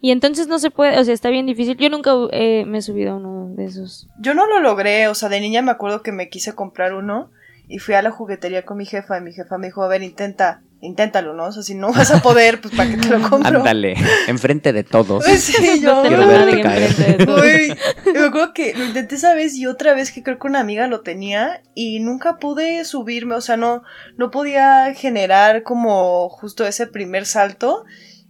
Y 0.00 0.12
entonces 0.12 0.46
no 0.46 0.58
se 0.58 0.70
puede, 0.70 0.98
o 0.98 1.04
sea, 1.04 1.12
está 1.12 1.28
bien 1.28 1.46
difícil. 1.46 1.76
Yo 1.76 1.90
nunca 1.90 2.12
eh, 2.32 2.64
me 2.66 2.78
he 2.78 2.82
subido 2.82 3.12
a 3.12 3.16
uno 3.16 3.52
de 3.56 3.64
esos. 3.64 4.08
Yo 4.20 4.32
no 4.34 4.46
lo 4.46 4.60
logré, 4.60 5.08
o 5.08 5.14
sea, 5.14 5.28
de 5.28 5.40
niña 5.40 5.60
me 5.62 5.72
acuerdo 5.72 6.02
que 6.02 6.12
me 6.12 6.28
quise 6.28 6.54
comprar 6.54 6.94
uno 6.94 7.30
y 7.66 7.78
fui 7.80 7.94
a 7.94 8.02
la 8.02 8.10
juguetería 8.10 8.64
con 8.64 8.76
mi 8.78 8.86
jefa 8.86 9.18
y 9.18 9.22
mi 9.22 9.32
jefa 9.32 9.58
me 9.58 9.66
dijo, 9.66 9.82
a 9.82 9.88
ver, 9.88 10.02
intenta, 10.02 10.62
inténtalo, 10.80 11.34
¿no? 11.34 11.46
O 11.46 11.52
sea, 11.52 11.62
si 11.62 11.74
no 11.74 11.92
vas 11.92 12.10
a 12.10 12.22
poder, 12.22 12.60
pues 12.60 12.74
para 12.74 12.88
qué 12.90 12.96
te 12.96 13.08
lo 13.08 13.28
compro. 13.28 13.58
Ándale, 13.58 13.94
enfrente 14.28 14.72
de 14.72 14.84
todos. 14.84 15.24
Sí, 15.38 15.80
yo. 15.80 16.02
Quiero 16.02 16.18
lo 16.18 16.28
verte 16.28 16.50
nadie 16.50 16.62
caer. 16.62 16.82
enfrente 16.84 17.16
de 17.18 17.26
todos. 17.26 17.42
Uy, 17.44 18.12
me 18.12 18.18
acuerdo 18.26 18.52
que 18.54 18.74
lo 18.74 18.84
intenté 18.84 19.14
esa 19.16 19.34
vez 19.34 19.54
y 19.54 19.66
otra 19.66 19.94
vez 19.94 20.12
que 20.12 20.22
creo 20.22 20.38
que 20.38 20.46
una 20.46 20.60
amiga 20.60 20.86
lo 20.86 21.00
tenía 21.00 21.62
y 21.74 22.00
nunca 22.00 22.36
pude 22.36 22.84
subirme, 22.84 23.34
o 23.34 23.40
sea, 23.40 23.56
no, 23.56 23.82
no 24.16 24.30
podía 24.30 24.94
generar 24.94 25.62
como 25.62 26.28
justo 26.28 26.66
ese 26.66 26.86
primer 26.86 27.26
salto 27.26 27.84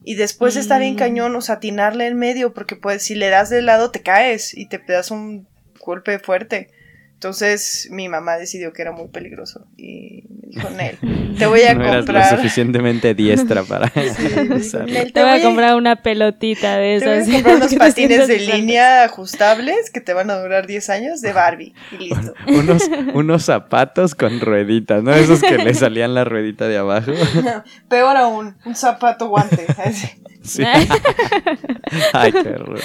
y 0.05 0.15
después 0.15 0.57
está 0.57 0.79
bien 0.79 0.95
Mm. 0.95 0.99
cañón, 0.99 1.37
o 1.37 1.41
sea, 1.43 1.57
atinarle 1.57 2.07
en 2.07 2.17
medio 2.17 2.55
porque 2.55 2.77
pues 2.77 3.03
si 3.03 3.15
le 3.15 3.29
das 3.29 3.51
de 3.51 3.61
lado 3.63 3.91
te 3.91 4.03
caes 4.03 4.57
y 4.57 4.67
te 4.69 4.79
das 4.89 5.11
un 5.11 5.47
golpe 5.81 6.19
fuerte. 6.19 6.71
Entonces 7.19 7.89
mi 7.91 8.09
mamá 8.09 8.37
decidió 8.37 8.73
que 8.73 8.81
era 8.83 8.93
muy 8.93 9.09
peligroso 9.09 9.67
y 9.77 10.23
me 10.31 10.49
dijo, 10.53 10.71
Nel, 10.77 11.37
te 11.37 11.47
voy 11.47 11.63
a 11.63 11.75
no 11.75 11.81
eras 11.83 11.95
lo 11.95 12.01
comprar. 12.05 12.37
suficientemente 12.37 13.13
diestra 13.15 13.65
para 13.65 13.89
Sí. 13.91 14.77
"Nel, 14.87 15.13
Te 15.13 15.21
voy 15.25 15.31
a 15.41 15.43
comprar 15.43 15.75
una 15.75 15.97
pelotita 15.97 16.77
de 16.77 17.01
te 17.01 17.05
voy 17.07 17.15
a 17.15 17.19
esas. 17.19 17.33
comprar 17.35 17.57
unos 17.57 17.75
patines 17.79 18.29
de 18.29 18.39
línea 18.39 19.03
ajustables 19.03 19.91
que 19.91 20.01
te 20.01 20.13
van 20.15 20.31
a 20.31 20.39
durar 20.39 20.69
10 20.69 20.91
años 20.91 21.21
de 21.21 21.33
Barbie. 21.33 21.75
Y 21.91 21.97
listo. 22.11 22.35
unos, 22.47 22.85
unos 23.15 23.45
zapatos 23.45 24.15
con 24.15 24.39
rueditas, 24.41 25.03
¿no? 25.03 25.13
Esos 25.13 25.41
que 25.41 25.59
le 25.59 25.75
salían 25.75 26.15
la 26.15 26.23
ruedita 26.25 26.69
de 26.69 26.79
abajo. 26.79 27.11
Peor 27.89 28.17
aún, 28.17 28.57
un 28.65 28.77
zapato 28.77 29.27
guante. 29.29 29.67
Sí. 30.49 30.63
Ay, 32.13 32.33
qué 32.33 32.49
horror. 32.49 32.81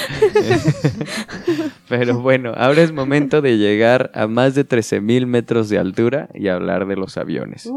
Pero 1.90 2.20
bueno, 2.20 2.54
ahora 2.56 2.82
es 2.82 2.92
momento 2.92 3.42
de 3.42 3.58
llegar 3.58 4.12
a 4.14 4.28
más 4.28 4.56
de 4.56 4.68
13.000 4.68 5.26
metros 5.26 5.70
de 5.70 5.80
altura 5.80 6.30
y 6.34 6.50
hablar 6.50 6.86
de 6.88 6.96
los 6.96 7.18
aviones. 7.18 7.72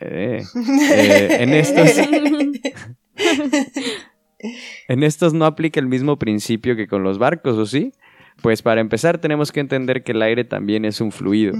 Eh, 0.00 0.42
eh, 0.92 1.36
en 1.40 1.52
estos 1.54 1.90
En 4.88 5.02
estos 5.02 5.34
no 5.34 5.44
aplica 5.46 5.80
el 5.80 5.88
mismo 5.88 6.18
principio 6.18 6.76
que 6.76 6.86
con 6.86 7.02
los 7.02 7.18
barcos, 7.18 7.56
¿o 7.56 7.66
sí? 7.66 7.92
Pues 8.40 8.62
para 8.62 8.80
empezar 8.80 9.18
tenemos 9.18 9.50
que 9.50 9.58
entender 9.60 10.04
que 10.04 10.12
el 10.12 10.22
aire 10.22 10.44
también 10.44 10.84
es 10.84 11.00
un 11.00 11.10
fluido. 11.10 11.54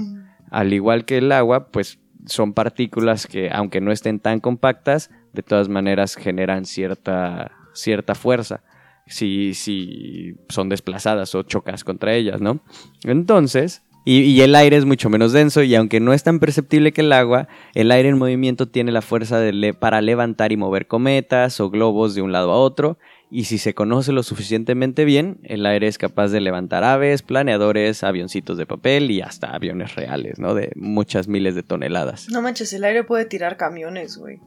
Al 0.49 0.71
igual 0.73 1.03
que 1.03 1.17
el 1.17 1.31
agua, 1.33 1.71
pues 1.71 1.99
son 2.25 2.53
partículas 2.53 3.27
que, 3.27 3.49
aunque 3.51 3.81
no 3.81 3.91
estén 3.91 4.19
tan 4.19 4.39
compactas, 4.39 5.11
de 5.33 5.43
todas 5.43 5.69
maneras 5.69 6.15
generan 6.15 6.65
cierta, 6.65 7.51
cierta 7.73 8.15
fuerza 8.15 8.61
si, 9.09 9.53
si 9.53 10.35
son 10.47 10.69
desplazadas 10.69 11.35
o 11.35 11.43
chocas 11.43 11.83
contra 11.83 12.13
ellas, 12.13 12.39
¿no? 12.39 12.61
Entonces, 13.03 13.83
Y, 14.05 14.41
el 14.41 14.55
aire 14.55 14.77
es 14.77 14.85
mucho 14.85 15.09
menos 15.09 15.33
denso 15.33 15.61
y 15.61 15.75
aunque 15.75 15.99
no 15.99 16.13
es 16.13 16.23
tan 16.23 16.39
perceptible 16.39 16.93
que 16.93 17.01
el 17.01 17.11
agua, 17.11 17.47
el 17.75 17.91
aire 17.91 18.09
en 18.09 18.17
movimiento 18.17 18.67
tiene 18.67 18.91
la 18.91 19.01
fuerza 19.01 19.39
para 19.77 20.01
levantar 20.01 20.51
y 20.51 20.57
mover 20.57 20.87
cometas 20.87 21.59
o 21.59 21.69
globos 21.69 22.15
de 22.15 22.21
un 22.21 22.31
lado 22.31 22.51
a 22.51 22.57
otro. 22.57 22.97
Y 23.29 23.43
si 23.43 23.59
se 23.59 23.75
conoce 23.75 24.11
lo 24.11 24.23
suficientemente 24.23 25.05
bien, 25.05 25.39
el 25.43 25.63
aire 25.65 25.87
es 25.87 25.99
capaz 25.99 26.29
de 26.29 26.41
levantar 26.41 26.83
aves, 26.83 27.21
planeadores, 27.21 28.03
avioncitos 28.03 28.57
de 28.57 28.65
papel 28.65 29.11
y 29.11 29.21
hasta 29.21 29.53
aviones 29.53 29.93
reales, 29.95 30.39
¿no? 30.39 30.55
De 30.55 30.71
muchas 30.75 31.27
miles 31.27 31.53
de 31.53 31.61
toneladas. 31.61 32.29
No 32.29 32.41
manches, 32.41 32.73
el 32.73 32.85
aire 32.85 33.03
puede 33.03 33.25
tirar 33.25 33.57
camiones, 33.57 34.17
güey. 34.17 34.39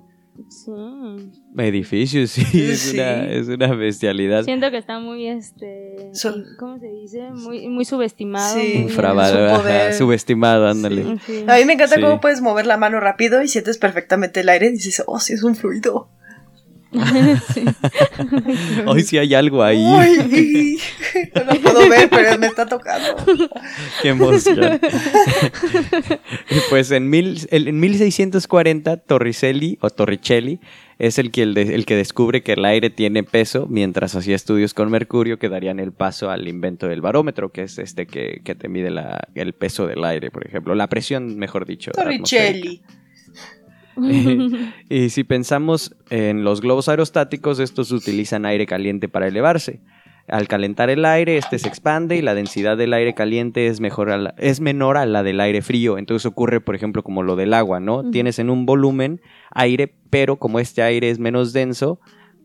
Sí. 0.49 0.71
Edificios, 1.59 2.31
sí, 2.31 2.43
es, 2.55 2.81
Sí. 2.81 2.97
Una, 2.99 3.27
es 3.31 3.49
una 3.49 3.75
bestialidad. 3.75 4.45
Siento 4.45 4.71
que 4.71 4.79
está 4.79 4.99
muy, 4.99 5.27
este, 5.29 6.11
So- 6.15 6.35
¿cómo 6.59 6.79
se 6.79 6.89
dice? 6.89 7.31
Muy, 7.33 7.69
muy 7.69 7.85
subestimado. 7.85 8.55
Sí. 8.59 8.73
Infravalorado, 8.77 9.93
subestimado, 9.93 10.69
ándale. 10.69 11.03
Sí, 11.05 11.21
sí. 11.27 11.45
A 11.47 11.57
mí 11.57 11.65
me 11.65 11.75
encanta 11.75 11.97
Sí. 11.97 12.01
cómo 12.01 12.21
puedes 12.21 12.41
mover 12.41 12.67
la 12.67 12.77
mano 12.77 12.99
rápido 13.01 13.43
y 13.43 13.49
sientes 13.49 13.79
perfectamente 13.79 14.41
el 14.41 14.49
aire 14.49 14.69
y 14.69 14.73
dices, 14.73 15.03
oh, 15.07 15.19
sí, 15.21 15.35
es 15.35 15.43
un 15.43 15.55
fluido. 15.55 16.09
Sí. 17.55 17.65
Hoy 18.87 19.03
sí 19.03 19.19
hay 19.19 19.35
algo 19.35 19.63
ahí. 19.63 19.79
Uy, 19.85 20.79
no 21.35 21.45
lo 21.45 21.61
puedo 21.61 21.89
ver, 21.89 22.09
pero 22.11 22.39
me 22.39 22.47
está 22.47 22.67
tocando. 22.67 23.17
Qué 24.03 24.09
emoción. 24.11 24.79
Pues 26.71 26.91
en, 26.91 27.09
mil, 27.11 27.47
en 27.51 27.81
1640 27.81 28.97
Torricelli 28.99 29.79
o 29.81 29.91
Torricelli 29.91 30.61
es 30.99 31.19
el 31.19 31.31
que, 31.31 31.43
el, 31.43 31.55
de- 31.55 31.75
el 31.75 31.85
que 31.87 31.97
descubre 31.97 32.43
que 32.43 32.53
el 32.53 32.65
aire 32.65 32.91
tiene 32.91 33.23
peso 33.25 33.67
mientras 33.69 34.15
hacía 34.15 34.37
estudios 34.37 34.73
con 34.75 34.91
mercurio 34.91 35.39
que 35.39 35.49
darían 35.49 35.81
el 35.81 35.93
paso 35.93 36.31
al 36.31 36.47
invento 36.47 36.87
del 36.89 37.01
barómetro, 37.01 37.51
que 37.51 37.63
es 37.63 37.79
este 37.79 38.07
que, 38.07 38.41
que 38.45 38.55
te 38.55 38.69
mide 38.69 38.91
la- 38.91 39.27
el 39.35 39.53
peso 39.55 39.87
del 39.87 40.05
aire, 40.05 40.31
por 40.31 40.47
ejemplo, 40.47 40.75
la 40.75 40.89
presión, 40.89 41.37
mejor 41.37 41.67
dicho. 41.67 41.91
atmosférica. 42.51 43.02
Y 44.89 45.09
si 45.11 45.25
pensamos 45.25 45.95
en 46.11 46.45
los 46.45 46.61
globos 46.61 46.89
aerostáticos, 46.89 47.59
estos 47.59 47.93
utilizan 47.93 48.47
aire 48.47 48.67
caliente 48.67 49.09
para 49.09 49.29
elevarse. 49.29 49.81
Al 50.29 50.47
calentar 50.47 50.89
el 50.89 51.05
aire, 51.05 51.37
este 51.37 51.59
se 51.59 51.67
expande 51.69 52.17
y 52.17 52.23
la 52.23 52.35
densidad 52.35 52.77
del 52.77 52.93
aire 52.93 53.13
caliente 53.13 53.67
es, 53.67 53.81
mejor 53.81 54.11
a 54.11 54.19
la- 54.19 54.35
es 54.39 54.61
menor 54.61 54.97
a 54.97 55.05
la 55.05 55.23
del 55.23 55.41
aire 55.41 55.63
frío. 55.63 55.99
Entonces 55.99 56.27
ocurre, 56.27 56.61
por 56.61 56.75
ejemplo, 56.77 57.03
como 57.03 57.23
lo 57.23 57.35
del 57.35 57.53
agua, 57.55 57.81
¿no? 57.81 58.09
Tienes 58.11 58.39
en 58.39 58.49
un 58.49 58.65
volumen 58.65 59.21
aire, 59.51 59.95
pero 60.11 60.37
como 60.37 60.61
este 60.61 60.83
aire 60.83 61.11
es 61.11 61.19
menos 61.19 61.53
denso, 61.53 61.99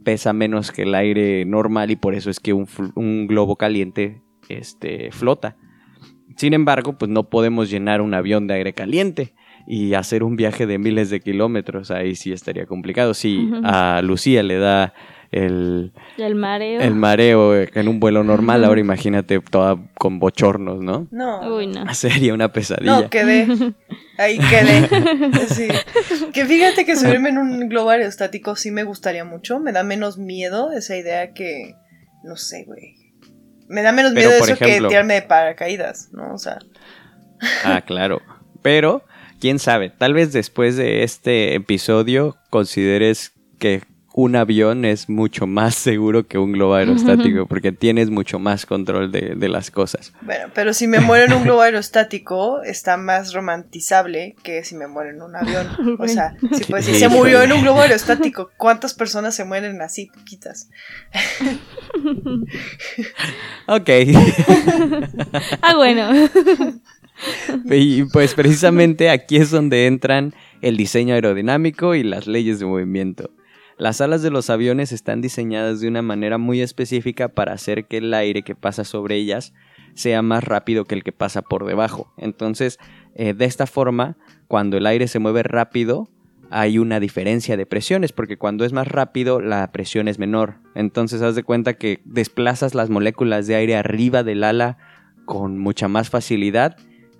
pesa 0.03 0.33
menos 0.33 0.71
que 0.71 0.83
el 0.83 0.95
aire 0.95 1.45
normal 1.45 1.91
y 1.91 1.95
por 1.97 2.15
eso 2.15 2.29
es 2.31 2.39
que 2.39 2.53
un, 2.53 2.67
un 2.95 3.27
globo 3.27 3.57
caliente 3.57 4.21
este, 4.49 5.11
flota. 5.11 5.55
Sin 6.35 6.53
embargo, 6.53 6.97
pues 6.97 7.09
no 7.09 7.29
podemos 7.29 7.69
llenar 7.69 8.01
un 8.01 8.13
avión 8.13 8.47
de 8.47 8.55
aire 8.55 8.73
caliente 8.73 9.33
y 9.67 9.93
hacer 9.95 10.23
un 10.23 10.35
viaje 10.37 10.65
de 10.65 10.77
miles 10.77 11.09
de 11.09 11.19
kilómetros. 11.19 11.91
Ahí 11.91 12.15
sí 12.15 12.31
estaría 12.31 12.65
complicado. 12.65 13.13
Si 13.13 13.37
Ujú. 13.37 13.61
a 13.65 14.01
Lucía 14.01 14.41
le 14.43 14.57
da 14.59 14.93
el, 15.29 15.91
el 16.17 16.35
mareo. 16.35 16.79
el 16.79 16.95
mareo 16.95 17.53
en 17.55 17.87
un 17.89 17.99
vuelo 17.99 18.23
normal, 18.23 18.63
ahora 18.63 18.79
imagínate 18.79 19.41
toda 19.41 19.77
con 19.99 20.19
bochornos, 20.19 20.79
¿no? 20.81 21.07
No. 21.11 21.57
Uy, 21.57 21.67
no. 21.67 21.83
Sería 21.93 22.33
una 22.33 22.53
pesadilla. 22.53 23.01
No, 23.01 23.09
quedé. 23.09 23.45
Ahí 24.17 24.39
quedé. 24.39 24.87
Sí. 25.49 25.67
Que 26.33 26.45
fíjate 26.45 26.85
que 26.85 26.95
subirme 26.95 27.29
en 27.29 27.37
un 27.37 27.67
globo 27.69 27.89
aerostático 27.89 28.55
sí 28.55 28.71
me 28.71 28.83
gustaría 28.83 29.25
mucho. 29.25 29.59
Me 29.59 29.71
da 29.73 29.83
menos 29.83 30.17
miedo 30.17 30.71
esa 30.71 30.95
idea 30.95 31.33
que. 31.33 31.75
No 32.23 32.35
sé, 32.37 32.63
güey. 32.65 32.95
Me 33.67 33.81
da 33.81 33.91
menos 33.91 34.13
Pero, 34.13 34.29
miedo 34.29 34.43
eso 34.43 34.53
ejemplo- 34.53 34.87
que 34.87 34.87
tirarme 34.87 35.15
de 35.15 35.21
paracaídas, 35.23 36.09
¿no? 36.13 36.33
O 36.33 36.37
sea. 36.37 36.59
Ah, 37.65 37.81
claro. 37.85 38.21
Pero, 38.61 39.03
quién 39.39 39.59
sabe, 39.59 39.89
tal 39.89 40.13
vez 40.13 40.33
después 40.33 40.75
de 40.75 41.03
este 41.03 41.55
episodio 41.55 42.37
consideres 42.49 43.33
que 43.59 43.81
un 44.17 44.35
avión 44.35 44.83
es 44.83 45.09
mucho 45.09 45.45
más 45.45 45.75
seguro 45.75 46.27
que 46.27 46.39
un 46.39 46.51
globo 46.51 46.73
aerostático, 46.73 47.45
porque 47.45 47.71
tienes 47.71 48.09
mucho 48.09 48.39
más 48.39 48.65
control 48.65 49.11
de, 49.11 49.35
de 49.35 49.47
las 49.47 49.69
cosas. 49.69 50.11
Bueno, 50.21 50.47
pero 50.55 50.73
si 50.73 50.87
me 50.87 50.99
muero 50.99 51.25
en 51.25 51.33
un 51.33 51.43
globo 51.43 51.61
aerostático, 51.61 52.63
está 52.63 52.97
más 52.97 53.33
romantizable 53.33 54.35
que 54.41 54.63
si 54.63 54.75
me 54.75 54.87
muero 54.87 55.11
en 55.11 55.21
un 55.21 55.35
avión. 55.35 55.67
O 55.99 56.07
sea, 56.07 56.35
si, 56.53 56.63
pues, 56.65 56.85
si 56.85 56.95
se 56.95 57.09
murió 57.09 57.43
en 57.43 57.51
un 57.51 57.61
globo 57.61 57.81
aerostático, 57.81 58.49
¿cuántas 58.57 58.95
personas 58.95 59.35
se 59.35 59.45
mueren 59.45 59.81
así, 59.81 60.07
poquitas? 60.07 60.69
Ok. 63.67 63.89
Ah, 65.61 65.75
bueno. 65.75 66.09
y 67.65 68.03
pues 68.05 68.33
precisamente 68.33 69.09
aquí 69.09 69.37
es 69.37 69.51
donde 69.51 69.87
entran 69.87 70.33
el 70.61 70.77
diseño 70.77 71.15
aerodinámico 71.15 71.95
y 71.95 72.03
las 72.03 72.27
leyes 72.27 72.59
de 72.59 72.65
movimiento. 72.65 73.31
Las 73.77 74.01
alas 74.01 74.23
de 74.23 74.31
los 74.31 74.49
aviones 74.49 74.91
están 74.91 75.21
diseñadas 75.21 75.79
de 75.79 75.87
una 75.87 76.01
manera 76.01 76.39
muy 76.39 76.61
específica 76.61 77.29
para 77.29 77.53
hacer 77.53 77.85
que 77.85 77.97
el 77.97 78.13
aire 78.13 78.41
que 78.41 78.55
pasa 78.55 78.83
sobre 78.83 79.15
ellas 79.15 79.53
sea 79.93 80.21
más 80.23 80.43
rápido 80.43 80.85
que 80.85 80.95
el 80.95 81.03
que 81.03 81.11
pasa 81.11 81.43
por 81.43 81.65
debajo. 81.65 82.11
Entonces, 82.17 82.79
eh, 83.15 83.33
de 83.33 83.45
esta 83.45 83.67
forma, 83.67 84.17
cuando 84.47 84.77
el 84.77 84.87
aire 84.87 85.07
se 85.07 85.19
mueve 85.19 85.43
rápido, 85.43 86.09
hay 86.49 86.79
una 86.79 86.99
diferencia 86.99 87.57
de 87.57 87.65
presiones, 87.65 88.13
porque 88.13 88.37
cuando 88.37 88.65
es 88.65 88.73
más 88.73 88.87
rápido, 88.87 89.41
la 89.41 89.71
presión 89.71 90.07
es 90.07 90.17
menor. 90.17 90.55
Entonces, 90.73 91.21
haz 91.21 91.35
de 91.35 91.43
cuenta 91.43 91.75
que 91.75 92.01
desplazas 92.05 92.73
las 92.73 92.89
moléculas 92.89 93.45
de 93.45 93.55
aire 93.55 93.75
arriba 93.75 94.23
del 94.23 94.43
ala 94.43 94.77
con 95.25 95.59
mucha 95.59 95.87
más 95.87 96.09
facilidad 96.09 96.77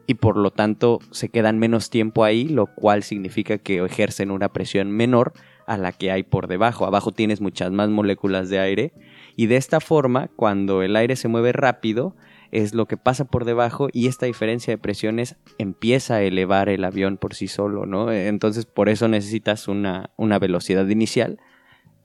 y 0.07 0.15
por 0.15 0.37
lo 0.37 0.51
tanto 0.51 0.99
se 1.11 1.29
quedan 1.29 1.59
menos 1.59 1.89
tiempo 1.89 2.23
ahí, 2.23 2.47
lo 2.47 2.67
cual 2.67 3.03
significa 3.03 3.57
que 3.57 3.83
ejercen 3.83 4.31
una 4.31 4.49
presión 4.53 4.89
menor 4.89 5.33
a 5.67 5.77
la 5.77 5.91
que 5.91 6.11
hay 6.11 6.23
por 6.23 6.47
debajo. 6.47 6.85
Abajo 6.85 7.11
tienes 7.11 7.41
muchas 7.41 7.71
más 7.71 7.89
moléculas 7.89 8.49
de 8.49 8.59
aire 8.59 8.93
y 9.35 9.47
de 9.47 9.57
esta 9.57 9.81
forma, 9.81 10.29
cuando 10.35 10.81
el 10.81 10.95
aire 10.95 11.15
se 11.17 11.27
mueve 11.27 11.51
rápido, 11.51 12.15
es 12.51 12.73
lo 12.73 12.85
que 12.85 12.95
pasa 12.95 13.25
por 13.25 13.43
debajo 13.43 13.89
y 13.91 14.07
esta 14.07 14.25
diferencia 14.25 14.71
de 14.73 14.77
presiones 14.77 15.35
empieza 15.57 16.15
a 16.15 16.21
elevar 16.23 16.69
el 16.69 16.85
avión 16.85 17.17
por 17.17 17.33
sí 17.35 17.49
solo, 17.49 17.85
¿no? 17.85 18.09
Entonces 18.09 18.65
por 18.65 18.87
eso 18.87 19.09
necesitas 19.09 19.67
una, 19.67 20.11
una 20.15 20.39
velocidad 20.39 20.87
inicial, 20.87 21.37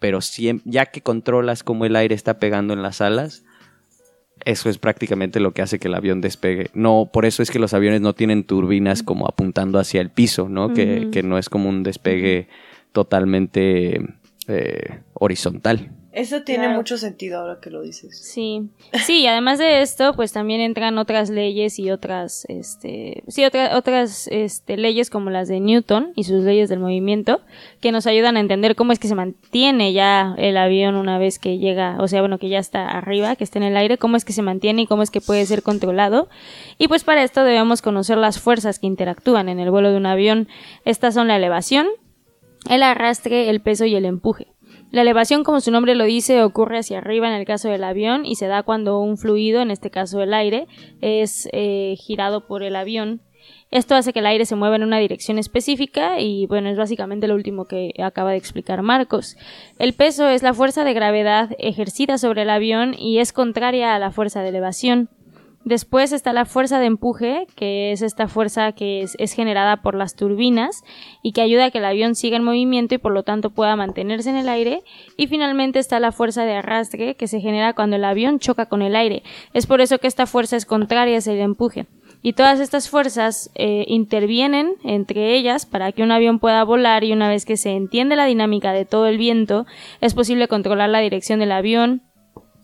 pero 0.01 0.19
siem- 0.21 0.61
ya 0.65 0.87
que 0.87 1.01
controlas 1.01 1.63
cómo 1.63 1.85
el 1.85 1.95
aire 1.95 2.17
está 2.17 2.41
pegando 2.41 2.75
en 2.75 2.83
las 2.83 3.01
alas, 3.01 3.45
eso 4.45 4.69
es 4.69 4.79
prácticamente 4.79 5.41
lo 5.41 5.53
que 5.53 5.63
hace 5.63 5.79
que 5.79 5.89
el 5.89 5.95
avión 5.95 6.21
despegue. 6.21 6.71
No, 6.75 7.11
por 7.13 7.25
eso 7.25 7.43
es 7.43 7.51
que 7.51 7.59
los 7.59 7.75
aviones 7.75 8.01
no 8.01 8.15
tienen 8.15 8.45
turbinas 8.45 9.03
como 9.03 9.27
apuntando 9.27 9.79
hacia 9.79 10.01
el 10.01 10.11
piso, 10.11 10.49
¿no? 10.49 10.75
que, 10.75 11.09
que 11.13 11.23
no 11.23 11.39
es 11.39 11.49
como 11.49 11.69
un 11.69 11.83
despegue 11.83 12.49
totalmente 12.93 14.01
eh, 14.49 15.01
horizontal. 15.15 15.93
Eso 16.13 16.43
tiene 16.43 16.65
Claro. 16.65 16.77
mucho 16.79 16.99
sentido 16.99 17.41
ahora 17.41 17.59
que 17.63 17.71
lo 17.71 17.81
dices. 17.81 18.19
Sí, 18.19 18.69
sí, 19.07 19.21
y 19.23 19.27
además 19.27 19.59
de 19.59 19.81
esto, 19.81 20.13
pues 20.15 20.31
también 20.33 20.61
entran 20.61 20.99
otras 20.99 21.31
leyes 21.31 21.79
y 21.79 21.91
otras, 21.91 22.45
este, 22.51 23.23
sí, 23.29 23.47
otra- 23.47 23.79
otras, 23.79 24.29
este, 24.31 24.77
leyes 24.77 25.09
como 25.09 25.31
las 25.31 25.49
de 25.49 25.59
Newton 25.61 26.13
y 26.15 26.25
sus 26.25 26.45
leyes 26.45 26.69
del 26.69 26.81
movimiento, 26.81 27.41
que 27.81 27.93
nos 27.93 28.07
ayudan 28.07 28.37
a 28.37 28.41
entender 28.41 28.77
cómo 28.77 28.93
es 28.93 28.99
que 28.99 29.09
se 29.09 29.15
mantiene 29.15 29.95
ya 29.95 30.35
el 30.37 30.59
avión 30.59 30.97
una 30.97 31.17
vez 31.17 31.39
que 31.39 31.57
llega, 31.57 31.97
o 31.99 32.07
sea, 32.09 32.21
bueno, 32.21 32.37
que 32.39 32.51
ya 32.51 32.59
está 32.59 32.91
arriba, 32.91 33.35
que 33.35 33.45
está 33.45 33.59
en 33.59 33.65
el 33.65 33.77
aire, 33.79 33.97
cómo 33.97 34.19
es 34.19 34.27
que 34.27 34.35
se 34.35 34.43
mantiene 34.43 34.83
y 34.83 34.87
cómo 34.87 35.03
es 35.03 35.11
que 35.11 35.23
puede 35.23 35.47
ser 35.47 35.63
controlado. 35.63 36.29
Y 36.77 36.89
pues 36.89 37.05
para 37.05 37.23
esto 37.23 37.43
debemos 37.43 37.81
conocer 37.81 38.19
las 38.19 38.39
fuerzas 38.39 38.79
que 38.79 38.87
interactúan 38.87 39.49
en 39.49 39.59
el 39.61 39.71
vuelo 39.71 39.91
de 39.91 39.97
un 39.97 40.05
avión. 40.05 40.47
Estas 40.85 41.15
son 41.15 41.29
la 41.29 41.37
elevación, 41.37 41.87
el 42.69 42.83
arrastre, 42.83 43.49
el 43.49 43.63
peso 43.63 43.87
y 43.87 43.95
el 43.95 44.05
empuje. 44.05 44.52
La 44.93 45.01
elevación, 45.01 45.43
como 45.43 45.63
su 45.63 45.71
nombre 45.71 45.95
lo 45.95 46.05
dice, 46.05 46.43
ocurre 46.43 46.79
hacia 46.79 46.99
arriba 46.99 47.27
en 47.27 47.33
el 47.33 47.47
caso 47.47 47.71
del 47.71 47.83
avión 47.83 48.27
y 48.27 48.35
se 48.35 48.47
da 48.47 48.63
cuando 48.63 49.01
un 49.01 49.17
fluido, 49.17 49.63
en 49.63 49.71
este 49.71 49.91
caso 49.91 50.21
el 50.21 50.35
aire, 50.35 50.67
es 51.01 51.49
eh, 51.53 51.97
girado 51.99 52.47
por 52.47 52.63
el 52.63 52.77
avión. 52.77 53.23
Esto 53.71 53.95
hace 53.95 54.13
que 54.13 54.19
el 54.19 54.27
aire 54.27 54.45
se 54.45 54.55
mueva 54.55 54.77
en 54.77 54.83
una 54.83 54.99
dirección 54.99 55.39
específica 55.39 56.21
y 56.21 56.45
bueno, 56.45 56.69
es 56.69 56.77
básicamente 56.77 57.27
lo 57.27 57.35
último 57.35 57.65
que 57.65 57.95
acaba 58.05 58.33
de 58.33 58.37
explicar 58.37 58.83
Marcos. 58.83 59.39
El 59.79 59.95
peso 59.95 60.29
es 60.29 60.43
la 60.43 60.53
fuerza 60.53 60.85
de 60.85 60.93
gravedad 60.93 61.57
ejercida 61.59 62.19
sobre 62.19 62.43
el 62.43 62.51
avión 62.51 62.95
y 62.97 63.19
es 63.19 63.33
contraria 63.33 63.95
a 63.95 63.99
la 63.99 64.11
fuerza 64.11 64.43
de 64.43 64.51
elevación. 64.51 65.09
Después 65.65 66.13
está 66.13 66.33
la 66.33 66.45
fuerza 66.45 66.81
de 66.81 66.87
empuje, 66.87 67.47
que 67.55 67.93
es 67.93 68.03
esta 68.03 68.27
fuerza 68.27 68.73
que 68.73 69.03
es, 69.03 69.33
generada 69.33 69.83
por 69.83 69.95
las 69.95 70.17
turbinas 70.17 70.83
y 71.23 71.33
que 71.33 71.41
ayuda 71.41 71.67
a 71.67 71.71
que 71.71 71.79
el 71.79 71.85
avión 71.85 72.17
siga 72.17 72.37
en 72.37 72.43
movimiento 72.43 72.97
y 72.97 72.99
por 72.99 73.13
lo 73.13 73.23
tanto 73.23 73.51
pueda 73.51 73.77
mantenerse 73.77 74.31
en 74.31 74.37
el 74.37 74.49
aire. 74.49 74.83
Y 75.17 75.29
finalmente 75.29 75.79
está 75.79 76.01
la 76.01 76.11
fuerza 76.11 76.45
de 76.45 76.55
arrastre, 76.55 77.15
que 77.15 77.29
se 77.29 77.41
genera 77.41 77.75
cuando 77.75 77.97
el 77.97 78.05
avión 78.05 78.41
choca 78.41 78.67
con 78.67 78.83
el 78.83 78.97
aire. 78.97 79.23
Es 79.55 79.67
por 79.67 79.81
eso 79.81 79.99
que 79.99 80.09
esta 80.09 80.27
fuerza 80.27 80.57
es 80.57 80.67
contraria 80.67 81.19
hacia 81.19 81.33
el 81.33 81.41
empuje. 81.41 81.87
Y 82.23 82.35
todas 82.35 82.61
estas 82.61 82.89
fuerzas 82.89 83.51
eh, 83.55 83.85
intervienen 83.89 84.75
entre 84.85 85.35
ellas 85.35 85.67
para 85.67 85.93
que 85.93 86.03
un 86.03 86.13
avión 86.13 86.39
pueda 86.39 86.63
volar 86.65 87.03
y 87.05 87.13
una 87.13 87.29
vez 87.29 87.45
que 87.45 87.57
se 87.57 87.71
entiende 87.71 88.17
la 88.17 88.27
dinámica 88.27 88.73
de 88.73 88.85
todo 88.85 89.07
el 89.07 89.19
viento, 89.19 89.67
es 90.01 90.15
posible 90.15 90.47
controlar 90.47 90.89
la 90.89 91.01
dirección 91.01 91.41
del 91.41 91.51
avión, 91.51 92.03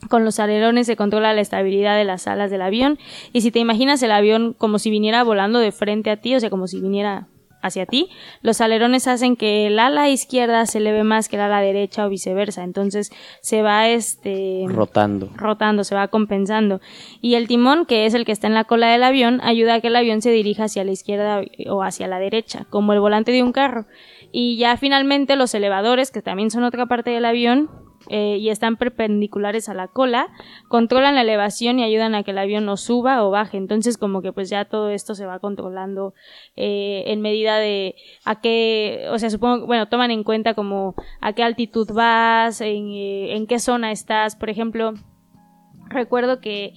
Con 0.09 0.25
los 0.25 0.39
alerones 0.39 0.87
se 0.87 0.97
controla 0.97 1.35
la 1.35 1.41
estabilidad 1.41 1.97
de 1.97 2.05
las 2.05 2.29
alas 2.29 2.51
del 2.51 2.63
avión 2.63 2.99
y 3.33 3.41
si 3.41 3.51
te 3.51 3.59
imaginas 3.59 4.03
el 4.03 4.13
avión 4.13 4.55
como 4.57 4.79
si 4.79 4.91
viniera 4.91 5.25
volando 5.25 5.59
de 5.59 5.73
frente 5.73 6.11
a 6.11 6.17
ti, 6.17 6.35
o 6.35 6.41
sea, 6.41 6.51
como 6.51 6.69
si 6.69 6.81
viniera 6.81 7.27
hacia 7.63 7.87
ti, 7.87 8.09
los 8.41 8.61
alerones 8.61 9.09
hacen 9.09 9.37
que 9.37 9.67
el 9.67 9.79
ala 9.79 10.09
izquierda 10.09 10.65
se 10.67 10.79
eleve 10.79 11.03
más 11.03 11.29
que 11.29 11.37
el 11.37 11.43
ala 11.43 11.61
derecha 11.61 12.07
o 12.07 12.09
viceversa, 12.09 12.63
entonces 12.63 13.11
se 13.41 13.63
va 13.63 13.89
este 13.89 14.65
Rotando. 14.69 15.31
rotando, 15.35 15.85
se 15.85 15.95
va 15.95 16.09
compensando. 16.09 16.81
Y 17.21 17.35
el 17.35 17.49
timón, 17.49 17.87
que 17.87 18.07
es 18.07 18.15
el 18.15 18.25
que 18.25 18.33
está 18.33 18.47
en 18.47 18.55
la 18.55 18.65
cola 18.65 18.91
del 18.91 19.03
avión, 19.03 19.41
ayuda 19.43 19.75
a 19.75 19.81
que 19.81 19.89
el 19.89 19.97
avión 19.97 20.23
se 20.23 20.31
dirija 20.31 20.65
hacia 20.65 20.85
la 20.85 20.93
izquierda 20.93 21.43
o 21.69 21.83
hacia 21.83 22.07
la 22.07 22.19
derecha, 22.19 22.67
como 22.71 22.93
el 22.93 23.01
volante 23.01 23.33
de 23.33 23.43
un 23.43 23.53
carro. 23.53 23.87
Y 24.31 24.57
ya 24.57 24.77
finalmente 24.77 25.37
los 25.37 25.55
elevadores, 25.55 26.11
que 26.11 26.23
también 26.23 26.51
son 26.51 26.63
otra 26.63 26.87
parte 26.87 27.11
del 27.11 27.25
avión, 27.25 27.71
eh, 28.09 28.39
y 28.39 28.49
están 28.49 28.77
perpendiculares 28.77 29.69
a 29.69 29.75
la 29.75 29.89
cola, 29.89 30.29
controlan 30.69 31.15
la 31.15 31.23
elevación 31.23 31.79
y 31.79 31.85
ayudan 31.85 32.15
a 32.15 32.23
que 32.23 32.31
el 32.31 32.39
avión 32.39 32.65
no 32.65 32.77
suba 32.77 33.25
o 33.25 33.31
baje. 33.31 33.57
Entonces, 33.57 33.99
como 33.99 34.23
que 34.23 34.33
pues 34.33 34.49
ya 34.49 34.65
todo 34.65 34.91
esto 34.91 35.15
se 35.15 35.27
va 35.27 35.39
controlando 35.41 36.15
eh, 36.57 37.05
en 37.07 37.21
medida 37.21 37.59
de 37.59 37.97
a 38.25 38.41
qué, 38.41 39.07
o 39.11 39.19
sea, 39.19 39.31
supongo, 39.31 39.67
bueno, 39.67 39.89
toman 39.89 40.11
en 40.11 40.25
cuenta 40.25 40.55
como 40.55 40.95
a 41.21 41.33
qué 41.33 41.43
altitud 41.43 41.91
vas, 41.93 42.61
en, 42.61 42.89
eh, 42.93 43.47
qué 43.49 43.59
zona 43.59 43.93
estás. 43.93 44.37
Por 44.37 44.51
ejemplo, 44.51 44.95
recuerdo 45.89 46.41
que, 46.41 46.73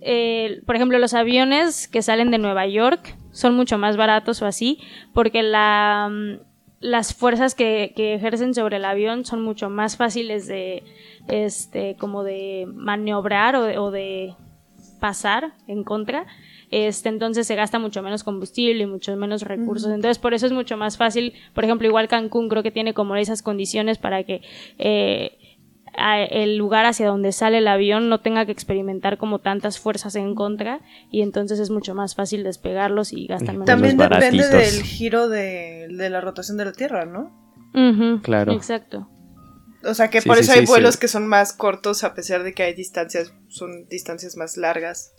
eh, 0.00 0.62
por 0.66 0.76
ejemplo, 0.76 0.98
los 0.98 1.14
aviones 1.14 1.88
que 1.88 2.02
salen 2.02 2.30
de 2.30 2.38
Nueva 2.38 2.66
York 2.66 3.16
son 3.30 3.54
mucho 3.54 3.78
más 3.78 3.96
baratos 3.96 4.42
o 4.42 4.46
así, 4.46 4.78
porque 5.12 5.42
la, 5.42 6.08
mm, 6.10 6.53
las 6.84 7.14
fuerzas 7.14 7.54
que, 7.54 7.94
que 7.96 8.12
ejercen 8.12 8.52
sobre 8.52 8.76
el 8.76 8.84
avión 8.84 9.24
son 9.24 9.40
mucho 9.40 9.70
más 9.70 9.96
fáciles 9.96 10.46
de, 10.46 10.82
este, 11.28 11.96
como 11.98 12.24
de 12.24 12.66
maniobrar 12.74 13.56
o 13.56 13.62
de, 13.62 13.78
o 13.78 13.90
de 13.90 14.34
pasar 15.00 15.54
en 15.66 15.82
contra. 15.82 16.26
Este, 16.70 17.08
entonces 17.08 17.46
se 17.46 17.54
gasta 17.54 17.78
mucho 17.78 18.02
menos 18.02 18.22
combustible 18.22 18.82
y 18.82 18.86
muchos 18.86 19.16
menos 19.16 19.40
recursos. 19.40 19.90
Entonces, 19.90 20.18
por 20.18 20.34
eso 20.34 20.44
es 20.44 20.52
mucho 20.52 20.76
más 20.76 20.98
fácil. 20.98 21.32
Por 21.54 21.64
ejemplo, 21.64 21.88
igual 21.88 22.06
Cancún 22.06 22.50
creo 22.50 22.62
que 22.62 22.70
tiene 22.70 22.92
como 22.92 23.16
esas 23.16 23.40
condiciones 23.40 23.96
para 23.96 24.22
que 24.24 24.42
eh, 24.76 25.38
el 25.96 26.56
lugar 26.56 26.86
hacia 26.86 27.06
donde 27.06 27.32
sale 27.32 27.58
el 27.58 27.68
avión 27.68 28.08
no 28.08 28.20
tenga 28.20 28.46
que 28.46 28.52
experimentar 28.52 29.18
como 29.18 29.38
tantas 29.38 29.78
fuerzas 29.78 30.16
en 30.16 30.34
contra 30.34 30.80
y 31.10 31.22
entonces 31.22 31.58
es 31.58 31.70
mucho 31.70 31.94
más 31.94 32.14
fácil 32.14 32.44
despegarlos 32.44 33.12
y 33.12 33.26
gastan 33.26 33.56
menos. 33.56 33.66
También 33.66 33.96
depende 33.96 34.48
del 34.48 34.82
giro 34.82 35.28
de, 35.28 35.88
de 35.90 36.10
la 36.10 36.20
rotación 36.20 36.56
de 36.56 36.64
la 36.64 36.72
Tierra, 36.72 37.04
¿no? 37.04 37.44
Claro. 38.22 38.52
Exacto. 38.52 39.08
O 39.84 39.94
sea 39.94 40.08
que 40.08 40.20
Sí, 40.20 40.28
por 40.28 40.36
sí, 40.38 40.44
eso 40.44 40.52
sí, 40.52 40.60
hay 40.60 40.66
vuelos 40.66 40.94
sí. 40.94 41.00
que 41.00 41.08
son 41.08 41.26
más 41.26 41.52
cortos 41.52 42.04
a 42.04 42.14
pesar 42.14 42.42
de 42.42 42.54
que 42.54 42.62
hay 42.62 42.74
distancias, 42.74 43.34
son 43.48 43.86
distancias 43.88 44.36
más 44.36 44.56
largas. 44.56 45.14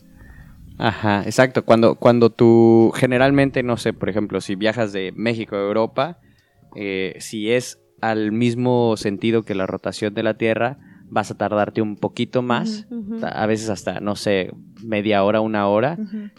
Ajá, 0.78 1.22
exacto. 1.24 1.64
Cuando, 1.64 1.94
cuando 1.96 2.30
tú, 2.30 2.92
generalmente, 2.94 3.62
no 3.62 3.76
sé, 3.76 3.92
por 3.92 4.08
ejemplo, 4.08 4.40
si 4.40 4.56
viajas 4.56 4.92
de 4.92 5.12
México 5.14 5.56
a 5.56 5.60
Europa, 5.60 6.18
eh, 6.74 7.16
si 7.20 7.50
es 7.52 7.80
al 8.00 8.32
mismo 8.32 8.96
sentido 8.96 9.44
que 9.44 9.54
la 9.54 9.66
rotación 9.66 10.14
de 10.14 10.22
la 10.22 10.36
Tierra, 10.36 10.78
vas 11.08 11.30
a 11.30 11.36
tardarte 11.36 11.82
un 11.82 11.96
poquito 11.96 12.42
más, 12.42 12.86
a 13.22 13.46
veces 13.46 13.70
hasta, 13.70 14.00
no 14.00 14.16
sé, 14.16 14.52
media 14.82 15.22
hora, 15.24 15.40
una 15.40 15.68
hora, 15.68 15.96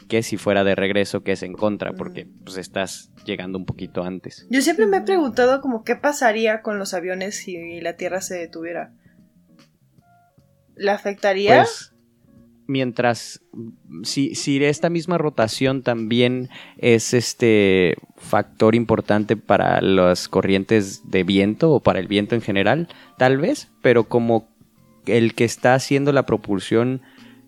que 0.08 0.24
si 0.24 0.38
fuera 0.38 0.64
de 0.64 0.76
regreso, 0.76 1.24
que 1.24 1.34
es 1.34 1.44
en 1.44 1.54
contra, 1.54 1.94
porque 1.94 2.28
pues 2.44 2.58
estás 2.58 3.12
llegando 3.26 3.58
un 3.58 3.66
poquito 3.66 4.04
antes. 4.04 4.46
Yo 4.50 4.62
siempre 4.62 4.86
me 4.86 4.98
he 4.98 5.02
preguntado 5.02 5.62
como 5.62 5.84
qué 5.84 5.96
pasaría 5.96 6.62
con 6.62 6.80
los 6.80 6.94
aviones 6.94 7.36
si 7.38 7.80
la 7.82 7.96
Tierra 7.96 8.22
se 8.22 8.36
detuviera. 8.36 8.94
¿La 10.76 10.94
afectaría? 10.94 11.64
Pues, 11.64 11.94
mientras, 12.68 13.42
si, 14.04 14.36
si 14.36 14.64
esta 14.64 14.90
misma 14.90 15.18
rotación 15.18 15.82
también 15.82 16.50
es 16.78 17.14
este 17.14 17.96
factor 18.18 18.76
importante 18.76 19.38
para 19.38 19.82
las 19.82 20.28
corrientes 20.28 21.10
de 21.10 21.24
viento 21.24 21.72
o 21.72 21.80
para 21.80 22.00
el 22.00 22.08
viento 22.08 22.36
en 22.36 22.42
general, 22.42 22.88
tal 23.18 23.38
vez, 23.38 23.70
pero 23.82 24.04
como 24.04 24.48
el 25.06 25.34
que 25.34 25.46
está 25.46 25.74
haciendo 25.74 26.12
la 26.12 26.26
propulsión 26.26 27.02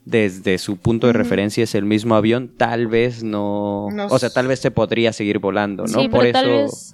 desde 0.06 0.58
su 0.58 0.78
punto 0.78 1.08
de 1.08 1.14
referencia 1.14 1.64
es 1.64 1.76
el 1.76 1.86
mismo 1.86 2.16
avión, 2.16 2.52
tal 2.58 2.88
vez 2.88 3.24
no, 3.24 3.86
o 3.86 4.20
sea, 4.20 4.30
tal 4.32 4.48
vez 4.48 4.60
se 4.60 4.72
podría 4.72 5.14
seguir 5.14 5.40
volando, 5.40 5.84
¿no? 5.84 6.02
Sí, 6.02 6.10
Por 6.10 6.22
pero 6.22 6.24
eso, 6.24 6.32
tal 6.34 6.48
vez, 6.48 6.94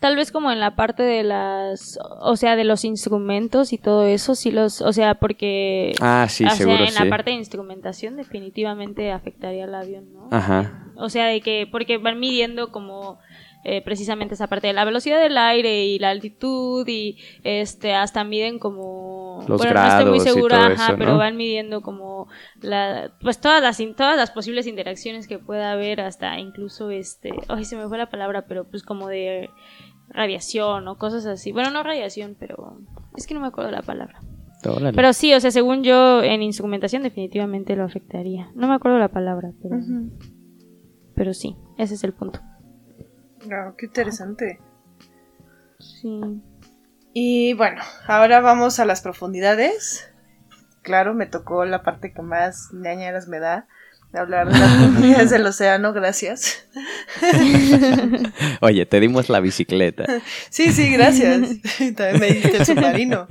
tal 0.00 0.16
vez 0.16 0.32
como 0.32 0.50
en 0.50 0.60
la 0.60 0.74
parte 0.74 1.02
de 1.02 1.22
las, 1.22 1.98
o 2.20 2.34
sea, 2.36 2.56
de 2.56 2.64
los 2.64 2.84
instrumentos 2.84 3.72
y 3.72 3.78
todo 3.78 4.06
eso, 4.06 4.34
sí 4.34 4.50
los, 4.50 4.80
o 4.80 4.92
sea, 4.92 5.14
porque, 5.14 5.92
ah, 6.00 6.26
sí, 6.28 6.44
o 6.44 6.48
sea, 6.48 6.56
seguro 6.56 6.84
en 6.84 6.90
sí. 6.90 7.04
la 7.04 7.08
parte 7.08 7.30
de 7.30 7.36
instrumentación 7.36 8.16
definitivamente 8.16 9.12
afectaría 9.12 9.64
al 9.64 9.74
avión, 9.74 10.12
¿no? 10.12 10.28
Ajá. 10.30 10.86
O 10.96 11.10
sea, 11.10 11.26
de 11.26 11.40
que, 11.42 11.68
porque 11.70 11.98
van 11.98 12.18
midiendo 12.18 12.72
como 12.72 13.18
eh, 13.62 13.82
precisamente 13.82 14.32
esa 14.32 14.46
parte 14.46 14.68
de 14.68 14.72
la 14.72 14.86
velocidad 14.86 15.20
del 15.20 15.36
aire 15.36 15.84
y 15.84 15.98
la 15.98 16.08
altitud 16.08 16.88
y 16.88 17.18
este 17.44 17.92
hasta 17.92 18.24
miden 18.24 18.58
como 18.58 19.44
Los 19.46 19.58
bueno 19.58 19.74
no 19.74 19.86
estoy 19.86 20.04
muy 20.06 20.18
grados 20.18 20.26
y 20.26 20.30
segura 20.30 20.56
todo 20.56 20.66
ajá, 20.72 20.84
eso, 20.86 20.96
pero 20.96 21.12
¿no? 21.12 21.18
van 21.18 21.36
midiendo 21.36 21.82
como 21.82 22.28
la 22.62 23.12
pues 23.20 23.38
todas 23.38 23.60
las 23.60 23.78
todas 23.94 24.16
las 24.16 24.30
posibles 24.30 24.66
interacciones 24.66 25.28
que 25.28 25.38
pueda 25.38 25.72
haber 25.72 26.00
hasta 26.00 26.38
incluso 26.38 26.90
este 26.90 27.34
ay 27.48 27.66
se 27.66 27.76
me 27.76 27.86
fue 27.86 27.98
la 27.98 28.08
palabra 28.08 28.46
pero 28.48 28.64
pues 28.64 28.82
como 28.82 29.08
de 29.08 29.50
radiación 30.10 30.86
o 30.88 30.98
cosas 30.98 31.26
así 31.26 31.52
bueno 31.52 31.70
no 31.70 31.82
radiación 31.82 32.36
pero 32.38 32.78
es 33.16 33.26
que 33.26 33.34
no 33.34 33.40
me 33.40 33.46
acuerdo 33.48 33.70
la 33.70 33.82
palabra 33.82 34.20
Órale. 34.66 34.92
pero 34.94 35.12
sí 35.12 35.32
o 35.34 35.40
sea 35.40 35.50
según 35.50 35.82
yo 35.82 36.22
en 36.22 36.42
instrumentación 36.42 37.02
definitivamente 37.02 37.76
lo 37.76 37.84
afectaría 37.84 38.50
no 38.54 38.68
me 38.68 38.74
acuerdo 38.74 38.98
la 38.98 39.08
palabra 39.08 39.52
pero 39.62 39.76
pero 41.14 41.32
sí 41.34 41.56
ese 41.78 41.94
es 41.94 42.04
el 42.04 42.12
punto 42.12 42.40
Ah, 43.50 43.72
qué 43.78 43.86
interesante. 43.86 44.60
sí 45.78 46.20
Y 47.14 47.54
bueno, 47.54 47.80
ahora 48.06 48.40
vamos 48.40 48.78
a 48.78 48.84
las 48.84 49.00
profundidades. 49.00 50.12
Claro, 50.82 51.14
me 51.14 51.24
tocó 51.26 51.64
la 51.64 51.82
parte 51.82 52.12
que 52.12 52.20
más 52.22 52.68
ñañeras 52.74 53.28
me 53.28 53.40
da. 53.40 53.66
De 54.12 54.18
Hablar 54.18 54.52
de 54.52 54.58
las 54.58 54.72
profundidades 54.76 55.30
del 55.30 55.46
océano, 55.46 55.92
gracias. 55.92 56.64
Oye, 58.60 58.86
te 58.86 59.00
dimos 59.00 59.28
la 59.28 59.40
bicicleta. 59.40 60.04
Sí, 60.48 60.72
sí, 60.72 60.90
gracias. 60.90 61.48
También 61.96 62.20
me 62.20 62.32
diste 62.32 62.56
el 62.58 62.66
submarino. 62.66 63.26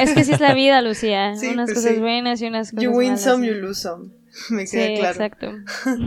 Es 0.00 0.12
que 0.12 0.20
así 0.20 0.32
es 0.32 0.40
la 0.40 0.54
vida, 0.54 0.80
Lucía. 0.82 1.34
Sí, 1.36 1.48
unas 1.48 1.66
pues 1.70 1.78
cosas 1.78 1.94
sí. 1.94 2.00
buenas 2.00 2.40
y 2.42 2.46
unas 2.46 2.70
cosas 2.70 2.84
You 2.84 2.90
win 2.92 3.08
malas. 3.10 3.22
some, 3.24 3.46
sí. 3.46 3.52
you 3.52 3.58
lose 3.60 3.80
some. 3.80 4.10
Me 4.50 4.66
Sí, 4.66 4.76
queda 4.76 5.12
claro. 5.12 5.24
exacto. 5.24 5.52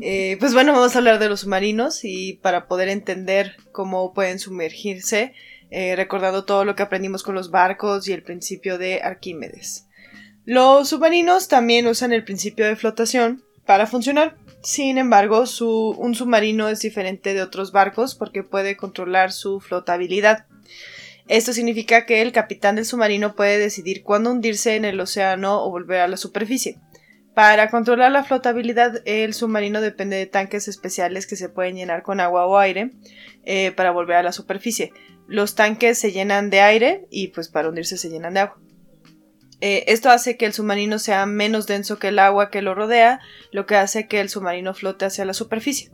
Eh, 0.00 0.36
pues 0.40 0.52
bueno, 0.54 0.72
vamos 0.72 0.94
a 0.94 0.98
hablar 0.98 1.18
de 1.18 1.28
los 1.28 1.40
submarinos 1.40 2.00
y 2.04 2.34
para 2.42 2.66
poder 2.66 2.88
entender 2.88 3.56
cómo 3.72 4.12
pueden 4.14 4.38
sumergirse, 4.38 5.32
eh, 5.70 5.94
recordando 5.96 6.44
todo 6.44 6.64
lo 6.64 6.74
que 6.74 6.82
aprendimos 6.82 7.22
con 7.22 7.34
los 7.34 7.50
barcos 7.50 8.08
y 8.08 8.12
el 8.12 8.22
principio 8.22 8.78
de 8.78 9.00
Arquímedes. 9.02 9.86
Los 10.50 10.88
submarinos 10.88 11.46
también 11.48 11.86
usan 11.88 12.10
el 12.14 12.24
principio 12.24 12.64
de 12.64 12.74
flotación 12.74 13.44
para 13.66 13.86
funcionar. 13.86 14.38
Sin 14.62 14.96
embargo, 14.96 15.44
un 15.98 16.14
submarino 16.14 16.70
es 16.70 16.80
diferente 16.80 17.34
de 17.34 17.42
otros 17.42 17.70
barcos 17.70 18.14
porque 18.14 18.42
puede 18.42 18.74
controlar 18.74 19.30
su 19.30 19.60
flotabilidad. 19.60 20.46
Esto 21.26 21.52
significa 21.52 22.06
que 22.06 22.22
el 22.22 22.32
capitán 22.32 22.76
del 22.76 22.86
submarino 22.86 23.36
puede 23.36 23.58
decidir 23.58 24.02
cuándo 24.02 24.32
hundirse 24.32 24.74
en 24.74 24.86
el 24.86 24.98
océano 24.98 25.62
o 25.62 25.70
volver 25.70 26.00
a 26.00 26.08
la 26.08 26.16
superficie. 26.16 26.78
Para 27.34 27.68
controlar 27.68 28.10
la 28.10 28.24
flotabilidad, 28.24 29.02
el 29.04 29.34
submarino 29.34 29.82
depende 29.82 30.16
de 30.16 30.24
tanques 30.24 30.66
especiales 30.66 31.26
que 31.26 31.36
se 31.36 31.50
pueden 31.50 31.76
llenar 31.76 32.02
con 32.02 32.20
agua 32.20 32.46
o 32.46 32.56
aire 32.56 32.92
eh, 33.44 33.72
para 33.72 33.90
volver 33.90 34.16
a 34.16 34.22
la 34.22 34.32
superficie. 34.32 34.94
Los 35.26 35.56
tanques 35.56 35.98
se 35.98 36.10
llenan 36.10 36.48
de 36.48 36.62
aire 36.62 37.06
y 37.10 37.28
pues 37.28 37.50
para 37.50 37.68
hundirse 37.68 37.98
se 37.98 38.08
llenan 38.08 38.32
de 38.32 38.40
agua. 38.40 38.58
Eh, 39.60 39.84
esto 39.88 40.10
hace 40.10 40.36
que 40.36 40.46
el 40.46 40.52
submarino 40.52 40.98
sea 40.98 41.26
menos 41.26 41.66
denso 41.66 41.98
que 41.98 42.08
el 42.08 42.18
agua 42.18 42.50
que 42.50 42.62
lo 42.62 42.74
rodea, 42.74 43.20
lo 43.50 43.66
que 43.66 43.76
hace 43.76 44.06
que 44.06 44.20
el 44.20 44.28
submarino 44.28 44.74
flote 44.74 45.04
hacia 45.04 45.24
la 45.24 45.34
superficie. 45.34 45.90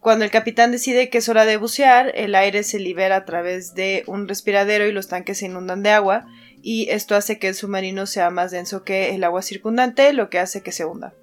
Cuando 0.00 0.24
el 0.24 0.30
capitán 0.30 0.72
decide 0.72 1.10
que 1.10 1.18
es 1.18 1.28
hora 1.28 1.44
de 1.44 1.58
bucear, 1.58 2.12
el 2.14 2.34
aire 2.34 2.62
se 2.62 2.78
libera 2.78 3.16
a 3.16 3.24
través 3.26 3.74
de 3.74 4.02
un 4.06 4.28
respiradero 4.28 4.86
y 4.86 4.92
los 4.92 5.08
tanques 5.08 5.38
se 5.38 5.46
inundan 5.46 5.82
de 5.82 5.90
agua, 5.90 6.26
y 6.62 6.88
esto 6.90 7.14
hace 7.14 7.38
que 7.38 7.48
el 7.48 7.54
submarino 7.54 8.06
sea 8.06 8.30
más 8.30 8.50
denso 8.50 8.82
que 8.82 9.14
el 9.14 9.24
agua 9.24 9.42
circundante, 9.42 10.12
lo 10.12 10.30
que 10.30 10.38
hace 10.38 10.62
que 10.62 10.72
se 10.72 10.84
hunda. 10.84 11.14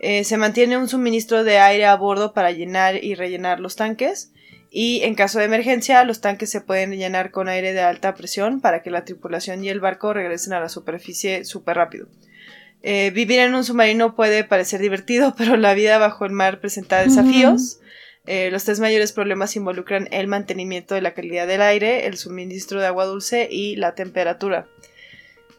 Eh, 0.00 0.24
se 0.24 0.38
mantiene 0.38 0.78
un 0.78 0.88
suministro 0.88 1.44
de 1.44 1.58
aire 1.58 1.86
a 1.86 1.96
bordo 1.96 2.32
para 2.32 2.50
llenar 2.50 3.02
y 3.02 3.14
rellenar 3.14 3.60
los 3.60 3.76
tanques, 3.76 4.32
y 4.70 5.02
en 5.02 5.16
caso 5.16 5.40
de 5.40 5.46
emergencia, 5.46 6.04
los 6.04 6.20
tanques 6.20 6.50
se 6.50 6.60
pueden 6.60 6.92
llenar 6.92 7.32
con 7.32 7.48
aire 7.48 7.72
de 7.72 7.80
alta 7.80 8.14
presión 8.14 8.60
para 8.60 8.82
que 8.82 8.90
la 8.90 9.04
tripulación 9.04 9.64
y 9.64 9.68
el 9.68 9.80
barco 9.80 10.12
regresen 10.12 10.52
a 10.52 10.60
la 10.60 10.68
superficie 10.68 11.44
súper 11.44 11.76
rápido. 11.76 12.06
Eh, 12.82 13.10
vivir 13.10 13.40
en 13.40 13.54
un 13.54 13.64
submarino 13.64 14.14
puede 14.14 14.44
parecer 14.44 14.80
divertido, 14.80 15.34
pero 15.38 15.56
la 15.56 15.74
vida 15.74 15.98
bajo 15.98 16.24
el 16.24 16.32
mar 16.32 16.60
presenta 16.60 17.02
desafíos. 17.02 17.80
Eh, 18.26 18.50
los 18.52 18.64
tres 18.64 18.78
mayores 18.78 19.12
problemas 19.12 19.56
involucran 19.56 20.06
el 20.12 20.28
mantenimiento 20.28 20.94
de 20.94 21.00
la 21.00 21.14
calidad 21.14 21.48
del 21.48 21.62
aire, 21.62 22.06
el 22.06 22.16
suministro 22.16 22.80
de 22.80 22.86
agua 22.86 23.06
dulce 23.06 23.48
y 23.50 23.74
la 23.76 23.94
temperatura. 23.94 24.68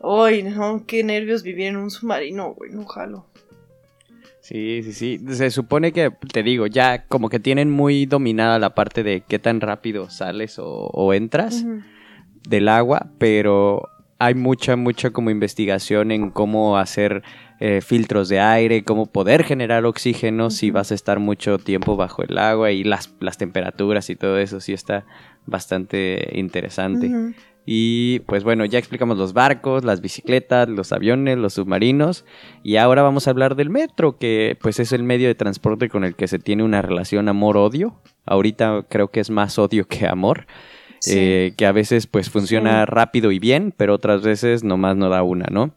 Ay, 0.01 0.43
no, 0.43 0.85
qué 0.87 1.03
nervios 1.03 1.43
vivir 1.43 1.67
en 1.67 1.77
un 1.77 1.91
submarino, 1.91 2.53
güey, 2.53 2.71
no 2.71 2.85
jalo. 2.85 3.25
Sí, 4.51 4.83
sí, 4.83 4.93
sí. 4.93 5.19
Se 5.33 5.49
supone 5.49 5.93
que, 5.93 6.11
te 6.33 6.43
digo, 6.43 6.67
ya 6.67 7.05
como 7.05 7.29
que 7.29 7.39
tienen 7.39 7.71
muy 7.71 8.05
dominada 8.05 8.59
la 8.59 8.75
parte 8.75 9.01
de 9.01 9.21
qué 9.21 9.39
tan 9.39 9.61
rápido 9.61 10.09
sales 10.09 10.59
o, 10.59 10.67
o 10.67 11.13
entras 11.13 11.65
del 12.49 12.67
agua, 12.67 13.11
pero 13.17 13.87
hay 14.19 14.35
mucha, 14.35 14.75
mucha 14.75 15.11
como 15.11 15.29
investigación 15.29 16.11
en 16.11 16.31
cómo 16.31 16.77
hacer 16.77 17.23
eh, 17.61 17.79
filtros 17.81 18.27
de 18.27 18.41
aire, 18.41 18.83
cómo 18.83 19.05
poder 19.05 19.45
generar 19.45 19.85
oxígeno 19.85 20.49
si 20.49 20.69
vas 20.69 20.91
a 20.91 20.95
estar 20.95 21.19
mucho 21.19 21.57
tiempo 21.57 21.95
bajo 21.95 22.21
el 22.21 22.37
agua 22.37 22.71
y 22.71 22.83
las, 22.83 23.13
las 23.21 23.37
temperaturas 23.37 24.09
y 24.09 24.17
todo 24.17 24.37
eso, 24.37 24.59
sí 24.59 24.73
está 24.73 25.05
bastante 25.45 26.29
interesante. 26.33 27.09
Y 27.73 28.19
pues 28.25 28.43
bueno, 28.43 28.65
ya 28.65 28.79
explicamos 28.79 29.17
los 29.17 29.31
barcos, 29.31 29.85
las 29.85 30.01
bicicletas, 30.01 30.67
los 30.67 30.91
aviones, 30.91 31.37
los 31.37 31.53
submarinos 31.53 32.25
y 32.63 32.75
ahora 32.75 33.01
vamos 33.01 33.27
a 33.27 33.31
hablar 33.31 33.55
del 33.55 33.69
metro, 33.69 34.17
que 34.17 34.57
pues 34.61 34.81
es 34.81 34.91
el 34.91 35.03
medio 35.03 35.29
de 35.29 35.35
transporte 35.35 35.87
con 35.87 36.03
el 36.03 36.15
que 36.15 36.27
se 36.27 36.37
tiene 36.37 36.63
una 36.63 36.81
relación 36.81 37.29
amor-odio. 37.29 37.95
Ahorita 38.25 38.85
creo 38.89 39.07
que 39.07 39.21
es 39.21 39.29
más 39.29 39.57
odio 39.57 39.87
que 39.87 40.05
amor, 40.05 40.47
Sí. 40.99 41.13
eh, 41.17 41.53
que 41.55 41.65
a 41.65 41.71
veces 41.71 42.07
pues 42.07 42.29
funciona 42.29 42.85
rápido 42.85 43.31
y 43.31 43.39
bien, 43.39 43.73
pero 43.77 43.93
otras 43.95 44.21
veces 44.21 44.65
nomás 44.65 44.97
no 44.97 45.07
da 45.07 45.23
una, 45.23 45.45
¿no? 45.49 45.73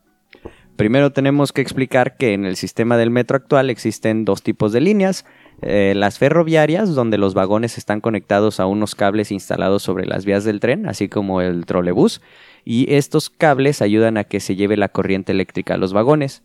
Primero 0.77 1.12
tenemos 1.12 1.53
que 1.53 1.61
explicar 1.61 2.16
que 2.16 2.33
en 2.33 2.45
el 2.45 2.57
sistema 2.57 2.97
del 2.97 3.11
metro 3.11 3.37
actual 3.37 3.70
existen 3.70 4.25
dos 4.25 4.43
tipos 4.43 4.72
de 4.72 4.81
líneas. 4.81 5.25
Eh, 5.62 5.93
las 5.95 6.18
ferroviarias, 6.18 6.97
donde 6.97 7.16
los 7.16 7.33
vagones 7.33 7.79
están 7.79 8.01
conectados 8.01 8.59
a 8.59 8.66
unos 8.66 8.97
cables 8.97 9.31
instalados 9.31 9.85
sobre 9.85 10.05
las 10.05 10.25
vías 10.25 10.43
del 10.43 10.59
tren, 10.59 10.89
así 10.89 11.09
como 11.09 11.41
el 11.41 11.64
trolebús, 11.64 12.20
y 12.64 12.93
estos 12.93 13.31
cables 13.31 13.83
ayudan 13.83 14.16
a 14.16 14.25
que 14.25 14.41
se 14.41 14.57
lleve 14.57 14.77
la 14.77 14.89
corriente 14.89 15.31
eléctrica 15.31 15.75
a 15.75 15.79
los 15.79 15.93
vagones. 15.93 16.43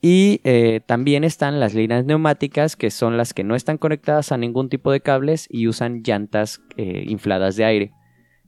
Y 0.00 0.40
eh, 0.44 0.80
también 0.86 1.22
están 1.22 1.60
las 1.60 1.74
líneas 1.74 2.06
neumáticas, 2.06 2.74
que 2.74 2.90
son 2.90 3.18
las 3.18 3.34
que 3.34 3.44
no 3.44 3.54
están 3.54 3.76
conectadas 3.76 4.32
a 4.32 4.38
ningún 4.38 4.70
tipo 4.70 4.92
de 4.92 5.00
cables 5.00 5.46
y 5.50 5.68
usan 5.68 6.02
llantas 6.02 6.62
eh, 6.78 7.04
infladas 7.06 7.56
de 7.56 7.64
aire. 7.66 7.92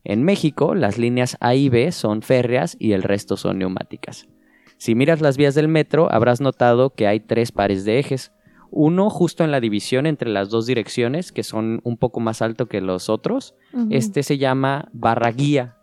En 0.02 0.22
México, 0.22 0.74
las 0.74 0.96
líneas 0.96 1.36
A 1.40 1.54
y 1.54 1.68
B 1.68 1.92
son 1.92 2.22
férreas 2.22 2.74
y 2.80 2.92
el 2.92 3.02
resto 3.02 3.36
son 3.36 3.58
neumáticas. 3.58 4.26
Si 4.80 4.94
miras 4.94 5.20
las 5.20 5.36
vías 5.36 5.54
del 5.54 5.68
metro, 5.68 6.10
habrás 6.10 6.40
notado 6.40 6.94
que 6.94 7.06
hay 7.06 7.20
tres 7.20 7.52
pares 7.52 7.84
de 7.84 7.98
ejes. 7.98 8.32
Uno 8.70 9.10
justo 9.10 9.44
en 9.44 9.50
la 9.50 9.60
división 9.60 10.06
entre 10.06 10.30
las 10.30 10.48
dos 10.48 10.64
direcciones, 10.64 11.32
que 11.32 11.42
son 11.42 11.82
un 11.84 11.98
poco 11.98 12.18
más 12.18 12.40
alto 12.40 12.64
que 12.64 12.80
los 12.80 13.10
otros. 13.10 13.54
Este 13.90 14.22
se 14.22 14.38
llama 14.38 14.88
barra 14.94 15.32
guía. 15.32 15.76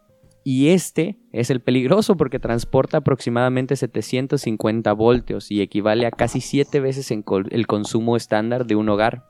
Y 0.44 0.70
este 0.70 1.20
es 1.32 1.52
el 1.52 1.62
peligroso 1.62 2.18
porque 2.18 2.40
transporta 2.40 2.98
aproximadamente 2.98 3.76
750 3.76 4.92
voltios 4.94 5.52
y 5.52 5.62
equivale 5.62 6.08
a 6.08 6.12
casi 6.12 6.42
7 6.42 6.80
veces 6.80 7.12
en 7.12 7.24
el 7.52 7.68
consumo 7.68 8.18
estándar 8.18 8.66
de 8.66 8.76
un 8.76 8.90
hogar. 8.90 9.30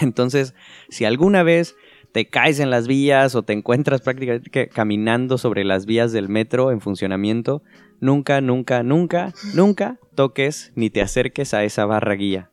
Entonces, 0.00 0.54
si 0.90 1.06
alguna 1.06 1.42
vez 1.42 1.74
te 2.12 2.28
caes 2.28 2.60
en 2.60 2.70
las 2.70 2.86
vías 2.86 3.34
o 3.34 3.42
te 3.42 3.52
encuentras 3.52 4.00
prácticamente 4.00 4.68
caminando 4.68 5.38
sobre 5.38 5.64
las 5.64 5.86
vías 5.86 6.12
del 6.12 6.28
metro 6.28 6.70
en 6.70 6.80
funcionamiento, 6.80 7.62
nunca, 8.02 8.42
nunca, 8.42 8.82
nunca, 8.82 9.32
nunca 9.54 9.98
toques 10.14 10.72
ni 10.74 10.90
te 10.90 11.00
acerques 11.00 11.54
a 11.54 11.64
esa 11.64 11.86
barra 11.86 12.12
guía. 12.14 12.50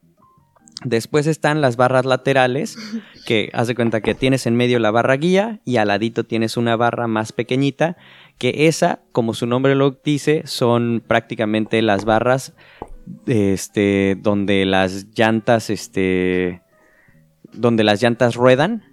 Después 0.86 1.28
están 1.28 1.60
las 1.60 1.76
barras 1.76 2.06
laterales, 2.06 2.78
que 3.26 3.50
haz 3.52 3.68
de 3.68 3.76
cuenta 3.76 4.00
que 4.00 4.16
tienes 4.16 4.48
en 4.48 4.56
medio 4.56 4.80
la 4.80 4.92
barra 4.92 5.18
guía 5.18 5.60
y 5.66 5.76
al 5.76 5.90
ladito 5.90 6.24
tienes 6.24 6.56
una 6.56 6.78
barra 6.78 7.08
más 7.08 7.34
pequeñita, 7.34 7.98
que 8.38 8.68
esa, 8.68 9.02
como 9.12 9.34
su 9.34 9.46
nombre 9.46 9.76
lo 9.76 9.92
dice, 9.92 10.44
son 10.46 11.04
prácticamente 11.06 11.82
las 11.82 12.06
barras 12.06 12.54
este, 13.26 14.18
donde 14.22 14.66
las 14.66 15.08
llantas, 15.18 15.70
este, 15.70 16.62
donde 17.52 17.84
las 17.84 18.02
llantas 18.02 18.36
ruedan 18.36 18.84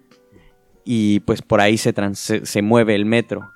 y 0.84 1.20
pues 1.20 1.42
por 1.42 1.60
ahí 1.60 1.76
se, 1.76 1.92
mueve 2.62 2.94
el 2.94 3.04
metro. 3.04 3.50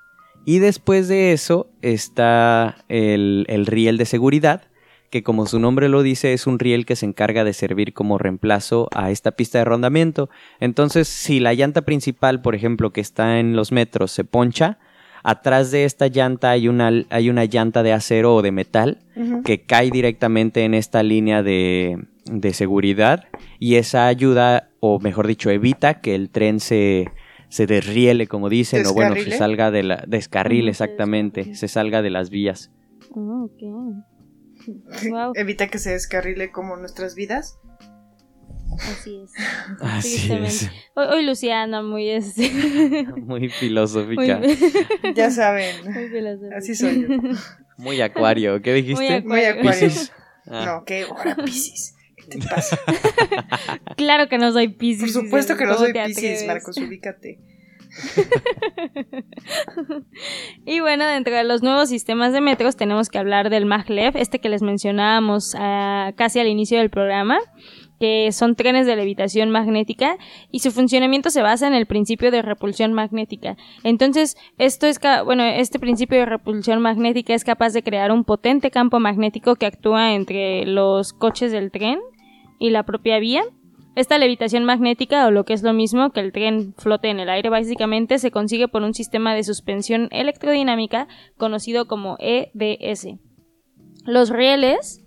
Y 0.50 0.58
después 0.58 1.06
de 1.06 1.32
eso 1.32 1.70
está 1.80 2.78
el, 2.88 3.46
el 3.48 3.66
riel 3.66 3.98
de 3.98 4.04
seguridad, 4.04 4.62
que 5.08 5.22
como 5.22 5.46
su 5.46 5.60
nombre 5.60 5.88
lo 5.88 6.02
dice 6.02 6.32
es 6.32 6.48
un 6.48 6.58
riel 6.58 6.86
que 6.86 6.96
se 6.96 7.06
encarga 7.06 7.44
de 7.44 7.52
servir 7.52 7.92
como 7.92 8.18
reemplazo 8.18 8.88
a 8.92 9.12
esta 9.12 9.30
pista 9.30 9.58
de 9.58 9.64
rondamiento. 9.64 10.28
Entonces, 10.58 11.06
si 11.06 11.38
la 11.38 11.54
llanta 11.54 11.82
principal, 11.82 12.42
por 12.42 12.56
ejemplo, 12.56 12.90
que 12.90 13.00
está 13.00 13.38
en 13.38 13.54
los 13.54 13.70
metros, 13.70 14.10
se 14.10 14.24
poncha, 14.24 14.78
atrás 15.22 15.70
de 15.70 15.84
esta 15.84 16.08
llanta 16.08 16.50
hay 16.50 16.66
una, 16.66 16.90
hay 17.10 17.30
una 17.30 17.44
llanta 17.44 17.84
de 17.84 17.92
acero 17.92 18.34
o 18.34 18.42
de 18.42 18.50
metal 18.50 18.98
que 19.44 19.62
cae 19.62 19.92
directamente 19.92 20.64
en 20.64 20.74
esta 20.74 21.04
línea 21.04 21.44
de, 21.44 21.96
de 22.24 22.54
seguridad 22.54 23.28
y 23.60 23.76
esa 23.76 24.08
ayuda, 24.08 24.70
o 24.80 24.98
mejor 24.98 25.28
dicho, 25.28 25.48
evita 25.48 26.00
que 26.00 26.16
el 26.16 26.28
tren 26.28 26.58
se, 26.58 27.06
se 27.50 27.66
desriele, 27.66 28.26
como 28.28 28.48
dicen, 28.48 28.86
o 28.86 28.94
bueno, 28.94 29.14
se 29.16 29.32
salga 29.32 29.70
de 29.70 29.82
la... 29.82 30.04
Descarrile, 30.06 30.70
Ujú, 30.70 30.78
se 30.78 30.84
exactamente, 30.84 31.54
se 31.54 31.68
salga 31.68 32.00
de 32.00 32.10
las 32.10 32.30
vías. 32.30 32.70
Ah, 33.14 33.44
ok. 33.44 33.62
Wow, 35.10 35.32
Evita 35.34 35.68
que 35.68 35.78
se 35.78 35.90
descarrile 35.90 36.52
como 36.52 36.76
nuestras 36.76 37.14
vidas. 37.14 37.58
así 38.92 39.22
es. 39.24 39.32
Así 39.80 40.32
es. 40.32 40.70
Hoy, 40.94 41.06
hoy 41.10 41.26
Luciana, 41.26 41.82
muy 41.82 42.08
este. 42.08 42.50
Muy 43.16 43.22
muy, 43.24 43.48
filosófica, 43.60 44.38
muy 44.38 44.56
Ya 45.14 45.30
saben. 45.30 45.74
filosófica. 46.10 46.56
Así 46.56 46.74
soy 46.74 47.02
yo. 47.02 47.08
muy 47.78 48.00
acuario. 48.00 48.62
¿Qué 48.62 48.74
dijiste? 48.74 49.22
Muy 49.22 49.28
Muy 49.28 49.44
acuario. 49.44 49.88
Piscis. 49.88 50.12
Ah, 50.46 50.64
No, 50.66 50.84
qué 50.84 51.04
hora 51.04 51.36
Piscis. 51.36 51.96
¿Qué 52.30 52.38
te 52.38 52.48
pasa? 52.48 52.78
Claro 53.96 54.28
que 54.28 54.38
no 54.38 54.52
soy 54.52 54.68
Piscis. 54.68 55.12
Por 55.12 55.24
supuesto 55.24 55.56
que 55.56 55.66
no 55.66 55.74
¿cómo 55.74 55.86
soy 55.86 55.98
atreves? 55.98 56.46
Marcos, 56.46 56.76
ubícate. 56.78 57.38
Y 60.64 60.80
bueno, 60.80 61.06
dentro 61.06 61.34
de 61.34 61.44
los 61.44 61.62
nuevos 61.62 61.88
sistemas 61.88 62.32
de 62.32 62.40
metros 62.40 62.76
tenemos 62.76 63.08
que 63.08 63.18
hablar 63.18 63.50
del 63.50 63.66
maglev, 63.66 64.16
este 64.16 64.38
que 64.38 64.48
les 64.48 64.62
mencionábamos 64.62 65.54
ah, 65.58 66.12
casi 66.16 66.38
al 66.38 66.46
inicio 66.46 66.78
del 66.78 66.90
programa, 66.90 67.38
que 67.98 68.30
son 68.32 68.54
trenes 68.56 68.86
de 68.86 68.96
levitación 68.96 69.50
magnética 69.50 70.16
y 70.50 70.60
su 70.60 70.70
funcionamiento 70.70 71.28
se 71.30 71.42
basa 71.42 71.66
en 71.66 71.74
el 71.74 71.84
principio 71.86 72.30
de 72.30 72.40
repulsión 72.42 72.94
magnética. 72.94 73.56
Entonces, 73.84 74.36
esto 74.56 74.86
es 74.86 74.98
bueno, 75.24 75.44
este 75.44 75.78
principio 75.78 76.18
de 76.18 76.26
repulsión 76.26 76.80
magnética 76.80 77.34
es 77.34 77.44
capaz 77.44 77.74
de 77.74 77.82
crear 77.82 78.10
un 78.10 78.24
potente 78.24 78.70
campo 78.70 79.00
magnético 79.00 79.56
que 79.56 79.66
actúa 79.66 80.14
entre 80.14 80.64
los 80.64 81.12
coches 81.12 81.52
del 81.52 81.70
tren 81.70 81.98
y 82.60 82.70
la 82.70 82.84
propia 82.84 83.18
vía. 83.18 83.42
Esta 83.96 84.18
levitación 84.18 84.64
magnética, 84.64 85.26
o 85.26 85.32
lo 85.32 85.44
que 85.44 85.52
es 85.52 85.64
lo 85.64 85.72
mismo 85.72 86.10
que 86.10 86.20
el 86.20 86.30
tren 86.30 86.74
flote 86.78 87.08
en 87.08 87.18
el 87.18 87.28
aire 87.28 87.48
básicamente, 87.48 88.20
se 88.20 88.30
consigue 88.30 88.68
por 88.68 88.82
un 88.82 88.94
sistema 88.94 89.34
de 89.34 89.42
suspensión 89.42 90.06
electrodinámica 90.12 91.08
conocido 91.36 91.88
como 91.88 92.16
EDS. 92.20 93.18
Los 94.04 94.30
rieles 94.30 95.04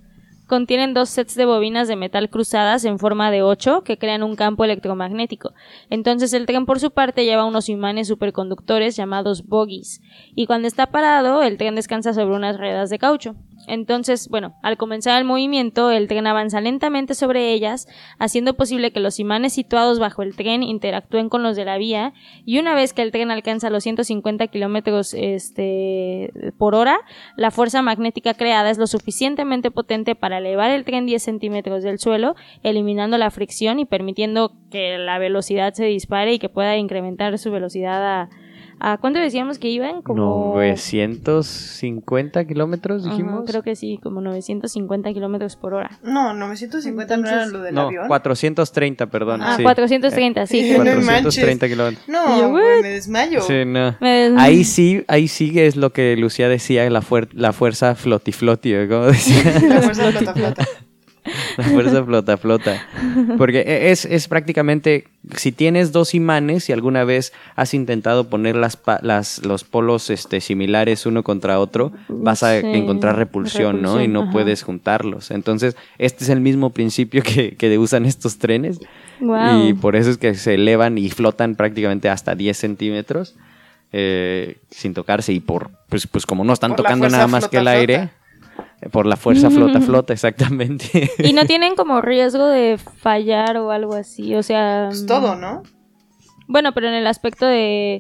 contienen 0.48 0.94
dos 0.94 1.10
sets 1.10 1.36
de 1.36 1.46
bobinas 1.46 1.88
de 1.88 1.96
metal 1.96 2.30
cruzadas 2.30 2.84
en 2.86 3.00
forma 3.00 3.32
de 3.32 3.42
8 3.42 3.84
que 3.84 3.98
crean 3.98 4.22
un 4.22 4.36
campo 4.36 4.66
electromagnético. 4.66 5.54
Entonces 5.90 6.34
el 6.34 6.46
tren 6.46 6.66
por 6.66 6.80
su 6.80 6.92
parte 6.92 7.26
lleva 7.26 7.46
unos 7.46 7.70
imanes 7.70 8.08
superconductores 8.08 8.96
llamados 8.96 9.48
bogies 9.48 10.02
y 10.36 10.46
cuando 10.46 10.68
está 10.68 10.92
parado 10.92 11.42
el 11.42 11.58
tren 11.58 11.76
descansa 11.76 12.14
sobre 12.14 12.36
unas 12.36 12.58
ruedas 12.58 12.90
de 12.90 13.00
caucho. 13.00 13.36
Entonces, 13.68 14.28
bueno, 14.30 14.56
al 14.62 14.78
comenzar 14.78 15.18
el 15.20 15.26
movimiento, 15.26 15.92
el 15.92 16.08
tren 16.08 16.28
avanza 16.28 16.62
lentamente 16.62 17.16
sobre 17.16 17.54
ellas, 17.54 17.88
haciendo 18.20 18.56
posible 18.56 18.92
que 18.92 19.00
los 19.00 19.20
imanes 19.20 19.54
situados 19.54 20.00
bajo 20.00 20.24
el 20.24 20.36
tren 20.36 20.64
interactúen 20.64 21.30
con 21.30 21.44
los 21.44 21.56
de 21.56 21.66
la 21.66 21.78
vía, 21.78 22.14
y 22.46 22.60
una 22.60 22.76
vez 22.76 22.94
que 22.94 23.02
el 23.02 23.12
tren 23.12 23.32
alcanza 23.32 23.70
los 23.70 23.84
150 23.84 24.48
kilómetros 24.48 25.14
este, 25.14 26.32
por 26.58 26.76
hora, 26.76 27.00
la 27.38 27.52
fuerza 27.52 27.82
magnética 27.82 28.34
creada 28.34 28.70
es 28.70 28.78
lo 28.78 28.88
suficientemente 28.88 29.72
potente 29.72 30.16
para 30.16 30.40
elevar 30.40 30.72
el 30.72 30.86
tren 30.86 31.06
10 31.06 31.22
centímetros 31.22 31.84
del 31.84 32.00
suelo, 32.00 32.36
eliminando 32.64 33.18
la 33.18 33.32
fricción 33.32 33.80
y 33.80 33.86
permitiendo 33.86 34.54
que 34.70 34.98
la 34.98 35.20
velocidad 35.20 35.74
se 35.74 35.86
dispare 35.86 36.34
y 36.34 36.40
que 36.40 36.50
pueda 36.50 36.78
incrementar 36.78 37.38
su 37.38 37.52
velocidad 37.52 38.22
a. 38.22 38.30
¿A 38.86 38.98
cuánto 38.98 39.18
decíamos 39.20 39.60
que 39.60 39.70
iban? 39.70 40.02
Como 40.02 40.52
950 40.56 42.46
kilómetros, 42.46 43.06
dijimos. 43.06 43.44
creo 43.48 43.64
que 43.64 43.78
sí, 43.78 43.98
como 44.04 44.20
950 44.20 45.14
kilómetros 45.14 45.56
por 45.56 45.74
hora. 45.74 45.90
No, 46.04 46.34
950 46.34 47.16
no 47.18 47.24
era 47.28 47.32
Entonces- 47.44 47.54
lo 47.54 47.62
del 47.64 47.76
no, 47.76 47.82
avión. 47.84 48.08
430, 48.10 49.06
perdón. 49.08 49.42
Ah, 49.42 49.56
sí. 49.56 49.64
430, 49.64 50.46
sí. 50.48 50.60
Eh, 50.72 50.78
no 50.78 50.84
430 50.84 51.68
kilómetros. 51.70 52.04
Y 52.08 52.12
No, 52.12 52.40
yo, 52.40 52.52
me 52.52 52.62
desmayo. 52.90 53.42
Sí, 53.42 53.64
no. 53.66 53.96
Me 54.02 54.30
des- 54.30 54.34
Ahí 54.38 54.64
sí, 54.66 55.06
ahí 55.08 55.28
sí 55.30 55.58
es 55.60 55.76
lo 55.78 55.92
que 55.94 56.18
Lucía 56.18 56.50
decía, 56.50 56.90
la, 56.90 57.02
fuer- 57.02 57.30
la 57.32 57.54
fuerza 57.54 57.96
flotifloti, 57.96 58.76
¿o 58.76 58.90
¿cómo 58.90 59.06
decía? 59.06 59.44
La 59.70 59.82
fuerza 59.82 60.12
flota 60.12 60.34
flota. 60.34 60.68
La 61.58 61.64
fuerza 61.64 62.04
flota, 62.04 62.38
flota. 62.38 62.86
Porque 63.38 63.60
e, 63.62 63.92
es, 63.92 64.06
es 64.06 64.28
prácticamente, 64.28 65.08
si 65.36 65.52
tienes 65.52 65.92
dos 65.92 66.14
imanes 66.16 66.68
y 66.70 66.74
alguna 66.74 67.04
vez 67.04 67.32
has 67.56 67.74
intentado 67.74 68.26
poner 68.30 68.56
las, 68.56 68.76
pa- 68.78 69.00
las, 69.02 69.46
los 69.46 69.64
polos 69.64 70.10
este, 70.10 70.42
similares 70.42 71.06
uno 71.06 71.24
contra 71.24 71.60
otro, 71.60 71.92
vas 72.10 72.44
a 72.44 72.60
Sí, 72.60 72.68
encontrar 72.74 73.16
repulsión, 73.18 73.82
¿no? 73.82 74.02
Y 74.02 74.08
no 74.08 74.24
ajá. 74.24 74.32
puedes 74.32 74.64
juntarlos. 74.64 75.32
Entonces, 75.32 75.76
este 75.98 76.24
es 76.24 76.30
el 76.30 76.42
mismo 76.42 76.72
principio 76.72 77.22
que, 77.24 77.56
que 77.56 77.78
usan 77.78 78.06
estos 78.06 78.38
trenes. 78.38 78.80
Wow. 79.20 79.68
Y 79.70 79.74
por 79.74 79.96
eso 79.96 80.10
es 80.10 80.18
que 80.18 80.36
se 80.36 80.56
elevan 80.56 80.98
y 80.98 81.10
flotan 81.10 81.56
prácticamente 81.56 82.10
hasta 82.10 82.36
10 82.36 82.58
centímetros 82.58 83.36
eh, 83.92 84.58
sin 84.72 84.94
tocarse. 84.94 85.32
Y 85.34 85.40
por, 85.40 85.70
pues, 85.90 86.08
pues 86.08 86.26
como 86.26 86.44
no 86.44 86.54
están 86.54 86.72
Por 86.72 86.78
tocando 86.78 87.08
nada 87.10 87.28
más 87.28 87.48
que 87.48 87.58
el 87.58 87.64
flota, 87.64 87.78
aire, 87.78 88.10
por 88.92 89.06
la 89.06 89.18
fuerza 89.18 89.50
flota, 89.50 89.82
flota, 89.82 90.14
exactamente. 90.14 91.12
Y 91.20 91.34
no 91.34 91.46
tienen 91.48 91.76
como 91.76 92.02
riesgo 92.02 92.48
de 92.48 92.78
fallar 92.78 93.58
o 93.58 93.72
algo 93.72 93.94
así, 93.96 94.36
o 94.36 94.44
sea... 94.44 94.88
Pues 94.90 95.06
todo, 95.06 95.36
¿no? 95.36 95.64
Bueno, 96.48 96.74
pero 96.74 96.88
en 96.88 96.94
el 96.94 97.08
aspecto 97.08 97.46
de... 97.46 97.96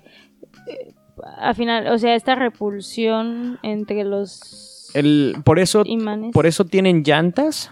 eh, 0.68 0.94
al 1.38 1.56
final, 1.56 1.88
o 1.88 1.98
sea, 1.98 2.16
esta 2.16 2.36
repulsión 2.36 3.60
entre 3.64 4.04
los 4.04 4.92
El, 4.94 5.36
por, 5.44 5.60
eso, 5.60 5.84
imanes. 5.86 6.32
por 6.34 6.46
eso 6.46 6.66
tienen 6.66 7.04
llantas, 7.04 7.72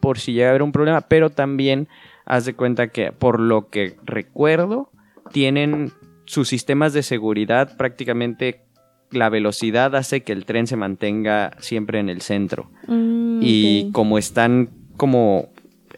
por 0.00 0.18
si 0.18 0.32
llega 0.32 0.46
a 0.46 0.50
haber 0.50 0.62
un 0.62 0.72
problema, 0.72 1.02
pero 1.02 1.30
también 1.30 1.88
haz 2.24 2.44
de 2.44 2.54
cuenta 2.54 2.88
que, 2.88 3.12
por 3.12 3.40
lo 3.40 3.68
que 3.68 3.96
recuerdo, 4.04 4.90
tienen 5.32 5.92
sus 6.24 6.48
sistemas 6.48 6.92
de 6.92 7.02
seguridad 7.02 7.76
prácticamente 7.76 8.62
la 9.10 9.28
velocidad 9.28 9.94
hace 9.96 10.22
que 10.22 10.32
el 10.32 10.44
tren 10.44 10.66
se 10.66 10.76
mantenga 10.76 11.52
siempre 11.60 11.98
en 12.00 12.08
el 12.08 12.20
centro. 12.20 12.70
Mm, 12.86 13.40
Y 13.42 13.90
como 13.92 14.18
están 14.18 14.70
como 14.96 15.48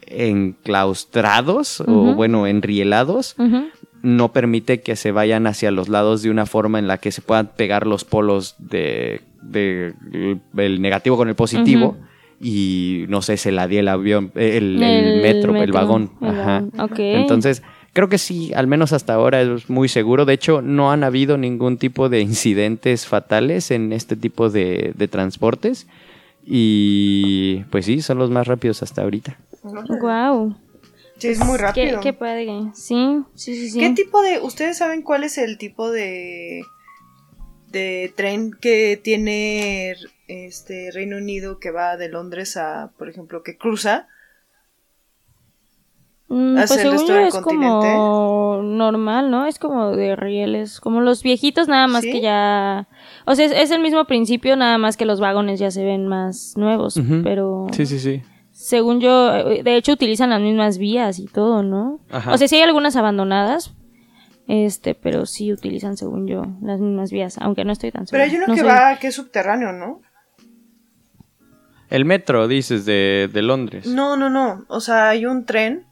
enclaustrados 0.07 1.81
o 1.81 2.13
bueno, 2.15 2.47
enrielados, 2.47 3.35
no 4.01 4.31
permite 4.31 4.81
que 4.81 4.95
se 4.95 5.11
vayan 5.11 5.47
hacia 5.47 5.71
los 5.71 5.87
lados 5.89 6.21
de 6.23 6.29
una 6.29 6.45
forma 6.45 6.79
en 6.79 6.87
la 6.87 6.97
que 6.97 7.11
se 7.11 7.21
puedan 7.21 7.47
pegar 7.55 7.85
los 7.87 8.03
polos 8.03 8.55
de, 8.57 9.21
de- 9.41 9.93
el 10.57 10.81
negativo 10.81 11.17
con 11.17 11.29
el 11.29 11.35
positivo 11.35 11.97
y 12.43 13.05
no 13.09 13.21
sé, 13.21 13.37
se 13.37 13.51
la 13.51 13.67
di 13.67 13.77
el 13.77 13.87
avión, 13.87 14.31
el, 14.35 14.81
el 14.81 14.83
El 14.83 15.21
metro, 15.21 15.55
el 15.55 15.71
vagón. 15.71 16.11
Ajá. 16.21 16.63
Entonces, 17.21 17.61
creo 17.93 18.09
que 18.09 18.17
sí, 18.17 18.53
al 18.53 18.67
menos 18.67 18.93
hasta 18.93 19.13
ahora 19.13 19.41
es 19.41 19.69
muy 19.69 19.89
seguro. 19.89 20.25
De 20.25 20.33
hecho, 20.33 20.61
no 20.61 20.91
han 20.91 21.03
habido 21.03 21.37
ningún 21.37 21.77
tipo 21.77 22.09
de 22.09 22.21
incidentes 22.21 23.05
fatales 23.05 23.71
en 23.71 23.93
este 23.93 24.15
tipo 24.15 24.49
de, 24.49 24.93
de 24.95 25.07
transportes. 25.07 25.87
Y 26.45 27.63
pues 27.69 27.85
sí, 27.85 28.01
son 28.01 28.17
los 28.17 28.31
más 28.31 28.47
rápidos 28.47 28.81
hasta 28.83 29.03
ahorita. 29.03 29.37
Guau. 29.99 30.55
Sí, 31.17 31.27
es 31.27 31.39
muy 31.39 31.57
Qué, 31.57 31.63
rápido. 31.63 31.99
qué 32.01 32.13
padre. 32.13 32.47
Sí, 32.73 33.21
sí, 33.35 33.55
sí, 33.55 33.69
sí. 33.69 33.79
¿Qué 33.79 33.91
tipo 33.91 34.21
de... 34.23 34.39
¿Ustedes 34.39 34.77
saben 34.79 35.03
cuál 35.03 35.23
es 35.23 35.37
el 35.37 35.59
tipo 35.59 35.91
de... 35.91 36.63
de 37.69 38.11
tren 38.15 38.53
que 38.59 38.99
tiene 39.01 39.95
este 40.27 40.89
Reino 40.91 41.17
Unido 41.17 41.59
que 41.59 41.69
va 41.69 41.95
de 41.95 42.09
Londres 42.09 42.57
a, 42.57 42.91
por 42.97 43.07
ejemplo, 43.07 43.43
que 43.43 43.55
cruza? 43.55 44.07
Mm, 46.33 46.55
pues 46.55 46.69
según 46.69 47.05
yo 47.07 47.15
es 47.19 47.35
como 47.39 48.61
normal, 48.63 49.29
¿no? 49.29 49.45
Es 49.47 49.59
como 49.59 49.91
de 49.91 50.15
rieles, 50.15 50.79
como 50.79 51.01
los 51.01 51.23
viejitos 51.23 51.67
nada 51.67 51.87
más 51.87 52.03
¿Sí? 52.03 52.11
que 52.13 52.21
ya... 52.21 52.87
O 53.25 53.35
sea, 53.35 53.45
es, 53.47 53.51
es 53.51 53.69
el 53.71 53.81
mismo 53.81 54.05
principio, 54.05 54.55
nada 54.55 54.77
más 54.77 54.95
que 54.95 55.03
los 55.05 55.19
vagones 55.19 55.59
ya 55.59 55.71
se 55.71 55.83
ven 55.83 56.07
más 56.07 56.53
nuevos, 56.55 56.97
pero... 57.23 57.67
Sí, 57.73 57.85
sí, 57.85 57.99
sí. 57.99 58.21
Según 58.51 59.01
yo, 59.01 59.33
eh, 59.35 59.61
de 59.63 59.75
hecho 59.75 59.91
utilizan 59.91 60.29
las 60.29 60.39
mismas 60.39 60.77
vías 60.77 61.19
y 61.19 61.25
todo, 61.25 61.63
¿no? 61.63 61.99
Ajá. 62.09 62.31
O 62.33 62.37
sea, 62.37 62.47
sí 62.47 62.55
hay 62.55 62.61
algunas 62.61 62.95
abandonadas, 62.95 63.73
este, 64.47 64.95
pero 64.95 65.25
sí 65.25 65.51
utilizan, 65.51 65.97
según 65.97 66.27
yo, 66.27 66.45
las 66.61 66.79
mismas 66.79 67.11
vías, 67.11 67.37
aunque 67.39 67.65
no 67.65 67.73
estoy 67.73 67.91
tan 67.91 68.05
Pero 68.05 68.23
segura. 68.23 68.23
hay 68.23 68.35
uno 68.37 68.47
No 68.47 68.53
que 68.53 68.61
sé. 68.61 68.65
va, 68.67 68.95
que 68.99 69.07
es 69.07 69.15
subterráneo, 69.15 69.73
¿no? 69.73 69.99
El 71.89 72.05
metro, 72.05 72.47
dices, 72.47 72.85
de, 72.85 73.29
de 73.33 73.41
Londres. 73.41 73.85
No, 73.85 74.15
no, 74.15 74.29
no. 74.29 74.63
O 74.69 74.79
sea, 74.79 75.09
hay 75.09 75.25
un 75.25 75.45
tren 75.45 75.87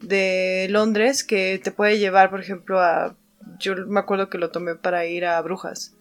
de 0.00 0.66
Londres 0.70 1.24
que 1.24 1.60
te 1.62 1.70
puede 1.70 1.98
llevar, 1.98 2.30
por 2.30 2.40
ejemplo, 2.40 2.80
a... 2.80 3.14
Yo 3.58 3.74
me 3.86 4.00
acuerdo 4.00 4.28
que 4.28 4.38
lo 4.38 4.50
tomé 4.50 4.74
para 4.74 5.06
ir 5.06 5.24
a 5.24 5.40
Brujas. 5.40 5.94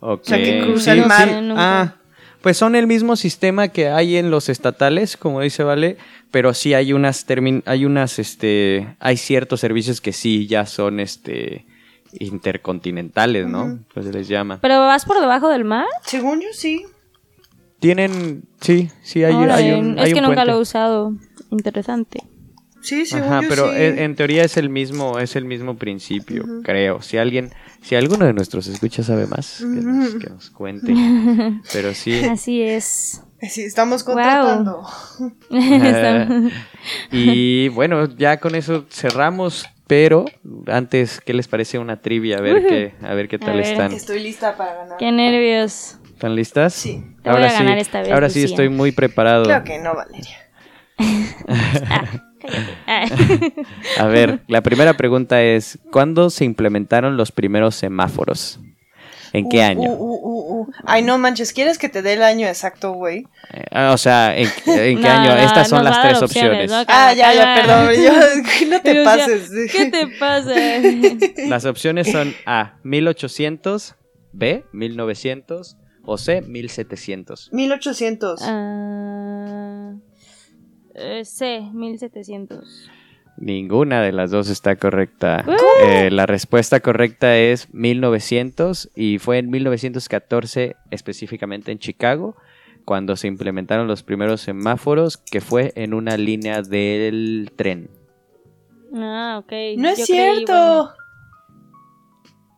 Ok. 0.00 0.20
O 0.22 0.24
sea, 0.24 0.38
que 0.38 0.60
cruza 0.62 0.92
el 0.92 1.02
Sí, 1.02 1.08
mar. 1.08 1.28
sí. 1.28 1.34
Nunca. 1.42 1.80
Ah, 1.82 1.94
pues 2.42 2.56
son 2.56 2.74
el 2.76 2.86
mismo 2.86 3.16
sistema 3.16 3.68
que 3.68 3.88
hay 3.88 4.16
en 4.16 4.30
los 4.30 4.48
estatales, 4.48 5.16
como 5.16 5.40
dice 5.40 5.64
Vale, 5.64 5.96
pero 6.30 6.54
sí 6.54 6.74
hay 6.74 6.92
unas 6.92 7.24
termin 7.26 7.62
hay 7.66 7.84
unas 7.84 8.18
este 8.18 8.94
hay 9.00 9.16
ciertos 9.16 9.58
servicios 9.60 10.00
que 10.00 10.12
sí 10.12 10.46
ya 10.46 10.64
son 10.66 11.00
este 11.00 11.66
intercontinentales, 12.12 13.46
¿no? 13.46 13.80
Pues 13.92 14.06
se 14.06 14.12
les 14.12 14.28
llama. 14.28 14.58
¿Pero 14.62 14.78
vas 14.80 15.04
por 15.04 15.20
debajo 15.20 15.48
del 15.48 15.64
mar? 15.64 15.86
Según 16.04 16.40
yo, 16.40 16.48
sí. 16.52 16.84
Tienen 17.80 18.44
sí, 18.60 18.90
sí 19.02 19.24
hay, 19.24 19.34
hay 19.34 19.72
un 19.72 19.98
es 19.98 20.04
hay 20.06 20.12
que 20.12 20.18
un 20.20 20.24
nunca 20.26 20.36
puente. 20.36 20.52
lo 20.52 20.58
he 20.58 20.60
usado. 20.60 21.12
Interesante. 21.50 22.22
Sí, 22.86 23.04
según 23.04 23.32
Ajá, 23.32 23.42
yo, 23.42 23.48
pero 23.48 23.72
sí. 23.72 23.82
en, 23.82 23.98
en 23.98 24.14
teoría 24.14 24.44
es 24.44 24.56
el 24.56 24.70
mismo, 24.70 25.18
es 25.18 25.34
el 25.34 25.44
mismo 25.44 25.76
principio, 25.76 26.44
creo. 26.62 27.02
Si 27.02 27.18
alguien, 27.18 27.50
si 27.82 27.96
alguno 27.96 28.26
de 28.26 28.32
nuestros 28.32 28.68
escuchas 28.68 29.06
sabe 29.06 29.26
más, 29.26 29.58
que 29.58 29.66
nos, 29.66 30.14
que 30.14 30.30
nos 30.30 30.50
cuente. 30.50 30.94
Pero 31.72 31.94
sí. 31.94 32.24
Así 32.24 32.62
es. 32.62 33.22
Sí, 33.42 33.62
estamos 33.62 34.04
contratando. 34.04 34.82
Eh, 35.50 36.50
y 37.12 37.68
bueno, 37.68 38.08
ya 38.16 38.38
con 38.38 38.54
eso 38.54 38.84
cerramos, 38.90 39.66
pero 39.86 40.26
antes, 40.66 41.20
¿qué 41.20 41.32
les 41.32 41.48
parece 41.48 41.78
una 41.78 42.00
trivia? 42.00 42.38
A 42.38 42.40
ver 42.40 42.66
qué, 42.66 42.94
a 43.02 43.14
ver 43.14 43.28
qué 43.28 43.38
tal 43.38 43.56
ver. 43.56 43.66
están. 43.66 43.92
Estoy 43.92 44.20
lista 44.20 44.56
para 44.56 44.74
ganar. 44.74 44.98
Qué 44.98 45.10
nervios. 45.12 45.98
¿Están 46.04 46.34
listas? 46.34 46.74
Sí. 46.74 47.04
Te 47.22 47.30
voy 47.30 47.42
a 47.42 47.52
ganar 47.52 47.78
esta 47.78 48.00
vez, 48.00 48.10
ahora 48.10 48.30
sí 48.30 48.42
estoy 48.42 48.68
muy 48.68 48.92
preparado. 48.92 49.44
Creo 49.44 49.64
que 49.64 49.78
no, 49.78 49.94
Valeria. 49.94 50.45
Ah. 50.98 52.04
A 53.98 54.06
ver, 54.06 54.40
la 54.48 54.62
primera 54.62 54.94
pregunta 54.96 55.42
es, 55.42 55.78
¿cuándo 55.90 56.30
se 56.30 56.44
implementaron 56.44 57.16
los 57.16 57.32
primeros 57.32 57.74
semáforos? 57.74 58.60
¿En 59.32 59.48
qué 59.48 59.58
Uh, 59.58 59.62
año? 59.62 59.92
uh, 59.92 60.60
uh. 60.62 60.66
Ay, 60.86 61.02
no 61.02 61.18
manches, 61.18 61.52
¿quieres 61.52 61.76
que 61.78 61.88
te 61.88 62.00
dé 62.00 62.14
el 62.14 62.22
año 62.22 62.46
exacto, 62.46 62.92
güey? 62.92 63.26
Eh, 63.52 63.88
o 63.92 63.98
sea, 63.98 64.34
¿en, 64.36 64.46
en 64.46 64.52
qué 64.96 65.02
No, 65.02 65.08
año? 65.10 65.30
no, 65.34 65.36
Estas 65.36 65.68
son 65.68 65.84
las 65.84 66.00
tres 66.00 66.22
opciones, 66.22 66.70
opciones. 66.70 66.70
¿no? 66.70 66.84
Ah, 66.88 67.12
ya, 67.12 67.34
ya, 67.34 67.54
perdón. 67.54 67.90
Yo, 68.02 68.68
no 68.70 68.80
te 68.80 69.04
pases. 69.04 69.50
¿Qué 69.72 69.90
te 69.90 70.06
pasa? 70.18 70.54
Las 71.48 71.64
opciones 71.66 72.10
son 72.10 72.34
A, 72.46 72.78
1800, 72.84 73.96
B, 74.32 74.64
1900 74.72 75.76
o 76.04 76.16
C, 76.18 76.40
1700. 76.42 77.50
1800. 77.52 78.40
Ah, 78.44 79.92
eh, 80.96 81.24
C, 81.24 81.60
1700. 81.72 82.90
Ninguna 83.38 84.00
de 84.00 84.12
las 84.12 84.30
dos 84.30 84.48
está 84.48 84.76
correcta. 84.76 85.44
Eh, 85.84 86.10
la 86.10 86.24
respuesta 86.24 86.80
correcta 86.80 87.36
es 87.36 87.72
1900 87.74 88.90
y 88.96 89.18
fue 89.18 89.38
en 89.38 89.50
1914 89.50 90.76
específicamente 90.90 91.70
en 91.70 91.78
Chicago 91.78 92.34
cuando 92.86 93.14
se 93.16 93.26
implementaron 93.26 93.88
los 93.88 94.02
primeros 94.02 94.40
semáforos 94.40 95.18
que 95.18 95.40
fue 95.42 95.72
en 95.76 95.92
una 95.92 96.16
línea 96.16 96.62
del 96.62 97.50
tren. 97.56 97.90
Ah, 98.94 99.40
ok. 99.44 99.52
no 99.76 99.88
es 99.90 99.96
creí, 99.96 100.06
cierto. 100.06 100.52
bueno. 100.54 100.90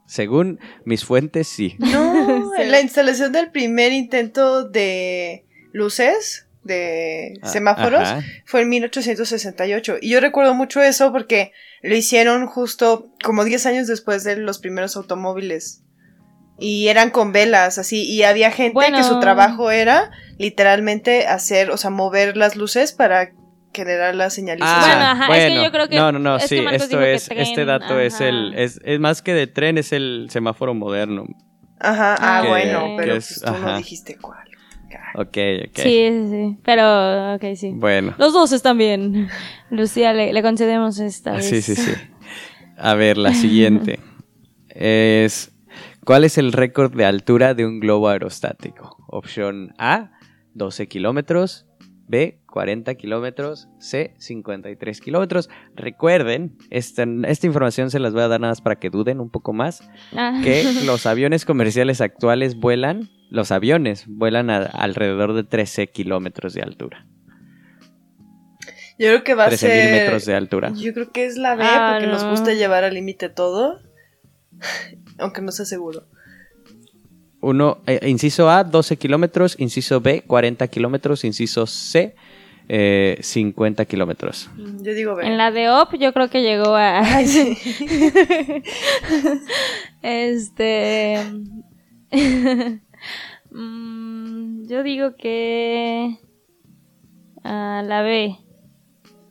Según 0.07 0.61
mis 0.85 1.05
fuentes, 1.05 1.49
sí. 1.49 1.77
No, 1.79 2.53
Sí. 2.57 2.65
la 2.67 2.81
instalación 2.81 3.33
del 3.33 3.51
primer 3.51 3.93
intento 3.93 4.65
de 4.69 5.45
luces 5.73 6.48
de 6.69 7.35
Ah, 7.43 7.49
semáforos 7.49 8.03
ajá. 8.03 8.23
fue 8.45 8.61
en 8.63 8.69
1868. 8.69 9.97
Y 10.01 10.11
yo 10.11 10.21
recuerdo 10.21 10.55
mucho 10.55 10.81
eso 10.81 11.11
porque 11.11 11.51
lo 11.83 11.97
hicieron 11.97 12.47
justo 12.47 13.09
como 13.25 13.43
10 13.45 13.67
años 13.67 13.87
después 13.89 14.23
de 14.23 14.37
los 14.37 14.61
primeros 14.61 14.97
automóviles. 14.97 15.83
Y 16.61 16.89
eran 16.89 17.11
con 17.11 17.33
velas, 17.33 17.79
así. 17.79 18.05
Y 18.05 18.23
había 18.23 18.51
gente 18.53 18.75
Bueno. 18.75 18.99
que 18.99 19.05
su 19.05 19.19
trabajo 19.21 19.71
era 19.73 20.11
literalmente 20.39 21.27
hacer, 21.27 21.71
o 21.71 21.77
sea, 21.77 21.91
mover 21.91 22.37
las 22.37 22.55
luces 22.57 22.93
para 22.93 23.31
generar 23.75 24.15
la 24.17 24.29
señalización. 24.31 24.81
Bueno, 24.81 25.05
ajá, 25.05 25.37
es 25.37 25.53
que 25.53 25.63
yo 25.63 25.71
creo 25.71 25.89
que- 25.89 25.97
No, 25.97 26.11
no, 26.11 26.19
no, 26.19 26.37
es 26.37 26.45
sí, 26.45 26.59
esto 26.73 27.01
es, 27.01 27.27
tren, 27.27 27.39
este 27.41 27.65
dato 27.65 28.01
es 28.01 28.21
el, 28.21 28.55
es, 28.57 28.81
es 28.85 28.99
más 28.99 29.23
que 29.23 29.35
de 29.35 29.47
tren, 29.47 29.79
es 29.79 29.93
el 29.93 30.27
semáforo 30.31 30.75
moderno. 30.75 31.27
Ajá, 31.79 32.17
ah, 32.19 32.41
Que- 32.43 32.49
bueno, 32.49 32.81
que 32.87 32.95
pero 32.97 33.15
es- 33.15 33.41
pues 33.41 33.55
tú 33.55 33.61
no 33.65 33.77
dijiste 33.77 34.17
cuál. 34.17 34.49
Ok, 35.15 35.37
ok. 35.69 35.77
Sí, 35.77 36.09
sí, 36.11 36.29
sí. 36.31 36.59
Pero, 36.65 37.35
ok, 37.35 37.45
sí. 37.57 37.73
Bueno. 37.75 38.15
Los 38.19 38.33
dos 38.33 38.53
están 38.53 38.79
bien. 38.79 39.29
Lucía, 39.71 40.13
le, 40.13 40.33
le 40.33 40.43
concedemos 40.43 40.99
esta 40.99 41.33
vez. 41.33 41.49
Sí, 41.49 41.63
sí, 41.63 41.75
sí. 41.77 41.93
A 42.77 42.95
ver, 42.95 43.19
la 43.19 43.35
siguiente 43.35 43.99
es 44.69 45.53
¿cuál 46.05 46.25
es 46.25 46.39
el 46.39 46.53
récord 46.53 46.95
de 46.95 47.05
altura 47.05 47.55
de 47.55 47.67
un 47.67 47.81
globo 47.81 48.09
aerostático? 48.09 48.97
Opción 49.09 49.75
A, 49.79 50.13
12 50.55 50.87
kilómetros. 50.89 51.65
B, 52.11 52.41
40 52.47 52.95
kilómetros, 52.95 53.69
C, 53.81 54.15
53 54.19 55.01
kilómetros. 55.03 55.51
Recuerden, 55.77 56.57
esta, 56.71 57.05
esta 57.27 57.47
información 57.47 57.91
se 57.91 57.99
las 57.99 58.15
voy 58.15 58.23
a 58.23 58.29
dar 58.29 58.41
nada 58.41 58.53
más 58.53 58.63
para 58.63 58.77
que 58.77 58.89
duden 58.89 59.21
un 59.21 59.29
poco 59.29 59.53
más, 59.53 59.87
Ah. 60.17 60.41
que 60.43 60.65
los 60.87 61.05
aviones 61.05 61.45
comerciales 61.45 62.01
actuales 62.01 62.57
vuelan, 62.57 63.11
los 63.31 63.51
aviones 63.53 64.05
vuelan 64.07 64.51
a- 64.51 64.63
alrededor 64.65 65.35
de 65.35 65.45
13 65.45 65.87
kilómetros 65.89 66.55
de 66.55 66.63
altura. 66.63 67.07
Yo 68.99 69.07
creo 69.09 69.23
que 69.25 69.35
va 69.35 69.45
a 69.45 69.49
13 69.49 69.67
ser. 69.69 69.85
mil 69.85 70.01
metros 70.01 70.25
de 70.27 70.35
altura. 70.35 70.73
Yo 70.75 70.93
creo 70.93 71.11
que 71.13 71.25
es 71.27 71.37
la 71.37 71.55
B 71.55 71.63
Ah, 71.65 71.93
porque 71.95 72.09
nos 72.11 72.25
no. 72.25 72.31
gusta 72.31 72.53
llevar 72.55 72.83
al 72.85 72.95
límite 72.95 73.29
todo. 73.29 73.81
Aunque 75.19 75.41
no 75.41 75.53
sea 75.53 75.65
seguro. 75.67 76.07
Uno, 77.41 77.79
eh, 77.87 78.01
inciso 78.09 78.51
A, 78.51 78.65
12 78.65 78.97
kilómetros, 78.97 79.55
inciso 79.61 80.01
B, 80.01 80.23
40 80.27 80.67
kilómetros, 80.67 81.23
inciso 81.25 81.67
C, 81.69 82.17
eh, 82.69 83.17
50 83.23 83.85
kilómetros. 83.85 84.51
Mm, 84.57 84.83
Yo 84.83 84.93
digo 84.95 85.15
B. 85.15 85.25
En 85.25 85.39
la 85.39 85.53
de 85.53 85.71
OP 85.71 85.97
yo 85.99 86.13
creo 86.13 86.29
que 86.29 86.43
llegó 86.43 86.75
a... 86.75 86.99
Ay, 87.17 87.29
sí. 87.29 87.57
este... 90.03 91.19
Mm, 93.51 94.67
yo 94.69 94.83
digo 94.83 95.17
que... 95.17 96.19
a 97.43 97.83
la 97.85 98.03
B. 98.03 98.37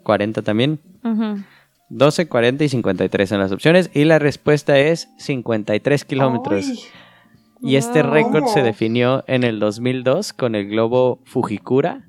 40 0.04 0.42
también. 0.42 0.80
Ujú. 1.04 1.44
12, 1.90 2.28
40 2.28 2.64
y 2.64 2.70
53 2.70 3.30
son 3.30 3.40
las 3.40 3.52
opciones. 3.52 3.90
Y 3.94 4.06
la 4.06 4.20
respuesta 4.20 4.78
es 4.78 5.10
53 5.20 6.06
kilómetros. 6.06 6.90
Y 7.62 7.76
este 7.76 8.04
récord 8.04 8.46
se 8.48 8.62
definió 8.62 9.24
en 9.28 9.44
el 9.44 9.60
2002 9.60 10.34
con 10.34 10.56
el 10.56 10.68
globo 10.68 11.22
Fujikura. 11.26 12.08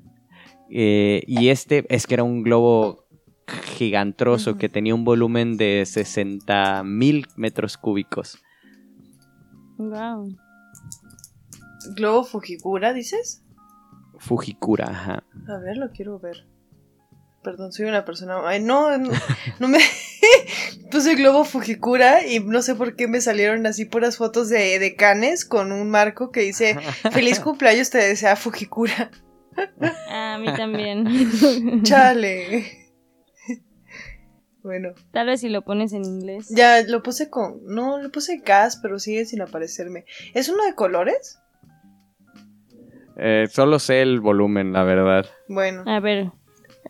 Eh, 0.69 1.23
y 1.27 1.49
este 1.49 1.85
es 1.89 2.05
que 2.05 2.13
era 2.15 2.23
un 2.23 2.43
globo 2.43 3.05
gigantroso 3.75 4.51
Ujú. 4.51 4.59
que 4.59 4.69
tenía 4.69 4.93
un 4.93 5.03
volumen 5.03 5.57
de 5.57 5.83
60 5.85 6.83
mil 6.83 7.25
metros 7.35 7.77
cúbicos. 7.77 8.37
Wow. 9.77 10.35
Globo 11.95 12.23
Fujikura, 12.23 12.93
dices? 12.93 13.43
Fujikura, 14.17 14.89
ajá. 14.89 15.23
A 15.47 15.57
ver, 15.59 15.77
lo 15.77 15.91
quiero 15.91 16.19
ver. 16.19 16.47
Perdón, 17.43 17.71
soy 17.71 17.85
una 17.85 18.03
persona. 18.03 18.41
Ay, 18.45 18.61
no, 18.61 18.97
no, 18.97 19.11
no 19.59 19.67
me. 19.69 19.79
Puse 20.91 21.15
Globo 21.15 21.45
Fujikura 21.45 22.25
y 22.27 22.39
no 22.41 22.61
sé 22.61 22.75
por 22.75 22.95
qué 22.97 23.07
me 23.07 23.21
salieron 23.21 23.65
así 23.65 23.85
puras 23.85 24.17
fotos 24.17 24.49
de, 24.49 24.77
de 24.79 24.95
canes 24.95 25.45
con 25.45 25.71
un 25.71 25.89
marco 25.89 26.31
que 26.31 26.41
dice: 26.41 26.75
Feliz 27.11 27.39
cumpleaños, 27.39 27.89
te 27.89 27.99
desea 27.99 28.35
Fujikura. 28.35 29.09
A 30.09 30.37
mí 30.37 30.47
también. 30.57 31.83
Chale. 31.83 32.65
Bueno, 34.61 34.89
Tal 35.13 35.27
vez 35.27 35.39
si 35.39 35.47
lo 35.47 35.63
pones 35.63 35.93
en 35.93 36.03
inglés. 36.03 36.49
ya 36.49 36.81
lo 36.83 37.01
puse 37.01 37.29
con. 37.29 37.63
No, 37.65 37.99
lo 38.01 38.11
puse 38.11 38.39
gas, 38.39 38.77
pero 38.81 38.99
sigue 38.99 39.25
sin 39.25 39.41
aparecerme. 39.41 40.03
¿Es 40.33 40.49
uno 40.49 40.65
de 40.65 40.75
colores? 40.75 41.39
Eh, 43.21 43.47
solo 43.51 43.79
sé 43.79 44.01
el 44.01 44.19
volumen, 44.21 44.71
la 44.73 44.83
verdad. 44.83 45.25
Bueno. 45.47 45.83
A 45.85 45.99
ver. 45.99 46.31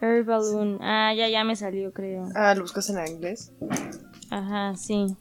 Air 0.01 0.23
balloon. 0.23 0.77
Ah, 0.81 1.13
ya, 1.13 1.27
ya 1.27 1.43
me 1.43 1.55
salió, 1.55 1.91
creo. 1.91 2.29
Ah, 2.35 2.53
lo 2.55 2.61
buscas 2.61 2.89
en 2.89 3.05
inglés. 3.07 3.51
Ajá, 4.29 4.75
sí. 4.75 5.17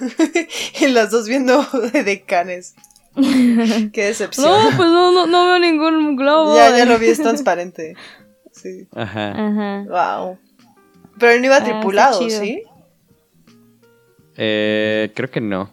y 0.80 0.88
las 0.88 1.10
dos 1.10 1.28
viendo 1.28 1.62
de 1.92 2.22
canes. 2.22 2.74
Qué 3.14 4.04
decepción. 4.04 4.46
No, 4.48 4.76
pues 4.76 4.88
no, 4.88 5.12
no, 5.12 5.26
no 5.26 5.46
veo 5.46 5.58
ningún 5.58 6.16
globo. 6.16 6.56
Ya, 6.56 6.76
ya 6.76 6.84
lo 6.84 6.98
vi, 6.98 7.06
es 7.08 7.20
transparente. 7.22 7.94
Sí. 8.52 8.88
Ajá. 8.92 9.30
Ajá. 9.32 9.84
Wow. 9.88 10.38
Pero 11.18 11.32
él 11.32 11.40
no 11.40 11.46
iba 11.46 11.56
Ah, 11.56 11.64
tripulado. 11.64 12.18
¿sí? 12.28 12.62
Eh, 14.36 15.12
creo 15.14 15.30
que 15.30 15.40
no. 15.40 15.70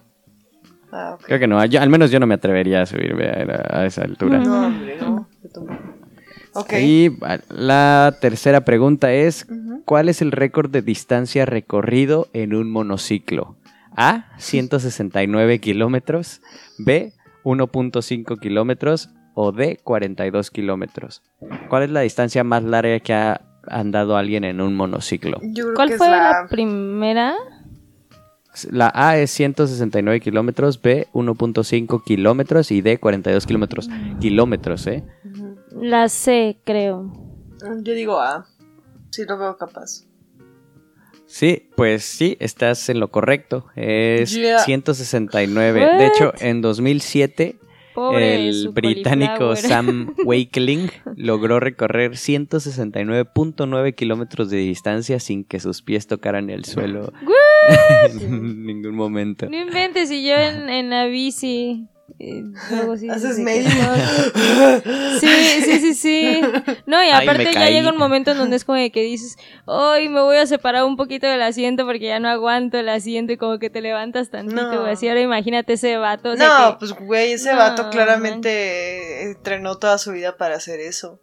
Ah. 0.92 1.16
Creo 1.22 1.38
que 1.38 1.46
no. 1.46 1.64
Yo- 1.66 1.80
al 1.80 1.90
menos 1.90 2.10
yo 2.10 2.18
no 2.20 2.26
me 2.26 2.34
atrevería 2.34 2.82
a 2.82 2.86
subirme 2.86 3.26
a, 3.28 3.80
a 3.80 3.86
esa 3.86 4.02
altura. 4.02 4.38
No, 4.38 4.66
hombre, 4.66 4.96
no. 5.00 5.28
Yo 5.42 5.48
tampoco. 5.50 5.78
Ok. 6.54 6.72
Y 6.80 7.10
la 7.50 8.16
tercera 8.20 8.62
pregunta 8.64 9.12
es. 9.12 9.46
¿cuál 9.84 10.10
es 10.10 10.20
el 10.20 10.32
récord 10.32 10.70
de 10.70 10.82
distancia 10.82 11.46
recorrido 11.46 12.28
en 12.34 12.54
un 12.54 12.70
monociclo? 12.70 13.56
A, 13.96 14.26
169 14.36 15.60
kilómetros, 15.60 16.40
B, 16.78 17.12
1.5 17.42 18.38
kilómetros 18.38 19.08
o 19.34 19.50
D, 19.52 19.78
42 19.82 20.50
kilómetros. 20.50 21.22
¿Cuál 21.68 21.84
es 21.84 21.90
la 21.90 22.00
distancia 22.00 22.44
más 22.44 22.64
larga 22.64 23.00
que 23.00 23.14
ha 23.14 23.40
andado 23.66 24.16
alguien 24.16 24.44
en 24.44 24.60
un 24.60 24.74
monociclo? 24.76 25.40
Yo 25.42 25.64
creo 25.64 25.74
¿Cuál 25.74 25.88
que 25.88 25.96
fue 25.96 26.06
es 26.06 26.12
la... 26.12 26.42
la... 26.42 26.48
primera? 26.48 27.34
La 28.70 28.90
A 28.94 29.18
es 29.18 29.30
169 29.30 30.20
kilómetros, 30.20 30.80
B, 30.80 31.08
1.5 31.12 32.02
kilómetros 32.04 32.70
y 32.70 32.80
D, 32.80 32.98
42 32.98 33.46
kilómetros. 33.46 33.88
Kilómetros, 34.20 34.86
¿eh? 34.86 35.04
La 35.72 36.08
C, 36.08 36.58
creo. 36.64 37.12
Yo 37.82 37.92
digo 37.94 38.20
A. 38.20 38.46
Sí, 39.10 39.24
lo 39.26 39.38
veo 39.38 39.56
capaz. 39.56 40.04
Sí, 41.26 41.68
pues 41.76 42.04
sí, 42.04 42.36
estás 42.40 42.88
en 42.88 43.00
lo 43.00 43.10
correcto. 43.10 43.66
Es 43.76 44.32
Yeah. 44.32 44.60
169. 44.60 45.80
What? 45.80 45.98
De 45.98 46.06
hecho, 46.06 46.32
en 46.40 46.62
2007, 46.62 47.58
Pobre 47.98 48.48
el 48.48 48.68
británico. 48.68 49.56
Sam 49.56 50.14
Wakeling 50.24 50.90
logró 51.16 51.58
recorrer 51.58 52.12
169.9 52.12 53.94
kilómetros 53.94 54.50
de 54.50 54.58
distancia 54.58 55.18
sin 55.18 55.44
que 55.44 55.58
sus 55.58 55.82
pies 55.82 56.06
tocaran 56.06 56.48
el 56.48 56.64
suelo 56.64 57.12
en 58.12 58.64
ningún 58.64 58.94
momento. 58.94 59.48
No 59.50 59.60
inventes, 59.60 60.12
y 60.12 60.24
yo 60.24 60.34
en, 60.34 60.68
en 60.68 60.90
la 60.90 61.06
bici. 61.06 61.88
Eh, 62.20 62.42
luego 62.70 62.96
sí, 62.96 63.08
Haces 63.08 63.36
sí, 63.36 63.42
medio. 63.42 63.68
que- 63.70 65.18
Sí, 65.20 65.28
sí, 65.62 65.78
sí, 65.80 65.94
sí. 65.94 66.40
No, 66.86 67.02
y 67.04 67.10
aparte 67.10 67.52
ya 67.52 67.70
llega 67.70 67.90
un 67.92 67.98
momento 67.98 68.32
en 68.32 68.38
donde 68.38 68.56
es 68.56 68.64
como 68.64 68.76
de 68.78 68.90
que 68.90 69.02
dices, 69.02 69.36
hoy 69.66 70.08
me 70.08 70.20
voy 70.20 70.36
a 70.36 70.46
separar 70.46 70.84
un 70.84 70.96
poquito 70.96 71.26
del 71.26 71.42
asiento 71.42 71.84
porque 71.86 72.06
ya 72.06 72.18
no 72.20 72.28
aguanto 72.28 72.78
el 72.78 72.88
asiento 72.88 73.32
y 73.32 73.36
como 73.36 73.58
que 73.58 73.70
te 73.70 73.80
levantas 73.80 74.30
tantito, 74.30 74.62
No. 74.72 74.80
güey. 74.80 74.92
Así 74.92 75.08
ahora 75.08 75.20
imagínate 75.20 75.74
ese 75.74 75.96
vato. 75.96 76.30
o 76.30 76.36
sea 76.36 76.48
No, 76.48 76.70
que- 76.72 76.78
pues 76.80 76.92
güey, 76.92 77.32
ese 77.32 77.52
No, 77.52 77.58
vato 77.58 77.88
claramente 77.90 79.22
entrenó 79.30 79.76
toda 79.78 79.98
su 79.98 80.12
vida 80.12 80.36
para 80.36 80.56
hacer 80.56 80.80
eso. 80.80 81.20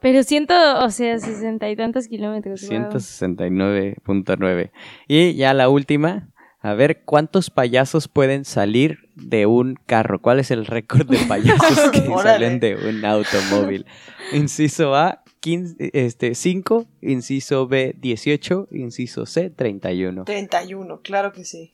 Pero 0.00 0.22
siento, 0.22 0.54
o 0.84 0.90
sea, 0.90 1.18
sesenta 1.18 1.70
y 1.70 1.76
tantos 1.76 2.08
kilómetros. 2.08 2.60
guau. 2.68 2.90
169.9. 2.90 4.70
Y 5.08 5.34
ya 5.34 5.54
la 5.54 5.68
última. 5.68 6.28
A 6.60 6.74
ver, 6.74 7.02
¿cuántos 7.04 7.50
payasos 7.50 8.08
pueden 8.08 8.44
salir 8.44 9.03
de 9.14 9.46
un 9.46 9.78
carro? 9.86 10.20
¿Cuál 10.20 10.40
es 10.40 10.50
el 10.50 10.66
récord 10.66 11.08
de 11.08 11.18
payasos 11.26 11.90
que 11.92 12.00
salen 12.22 12.60
de 12.60 12.76
un 12.76 13.04
automóvil? 13.04 13.86
Inciso 14.32 14.94
A, 14.94 15.22
15, 15.40 15.90
este, 15.92 16.34
5. 16.34 16.86
Inciso 17.02 17.66
B, 17.66 17.94
18. 17.98 18.68
Inciso 18.72 19.26
C, 19.26 19.50
31. 19.50 20.24
31, 20.24 21.00
claro 21.02 21.32
que 21.32 21.44
sí. 21.44 21.72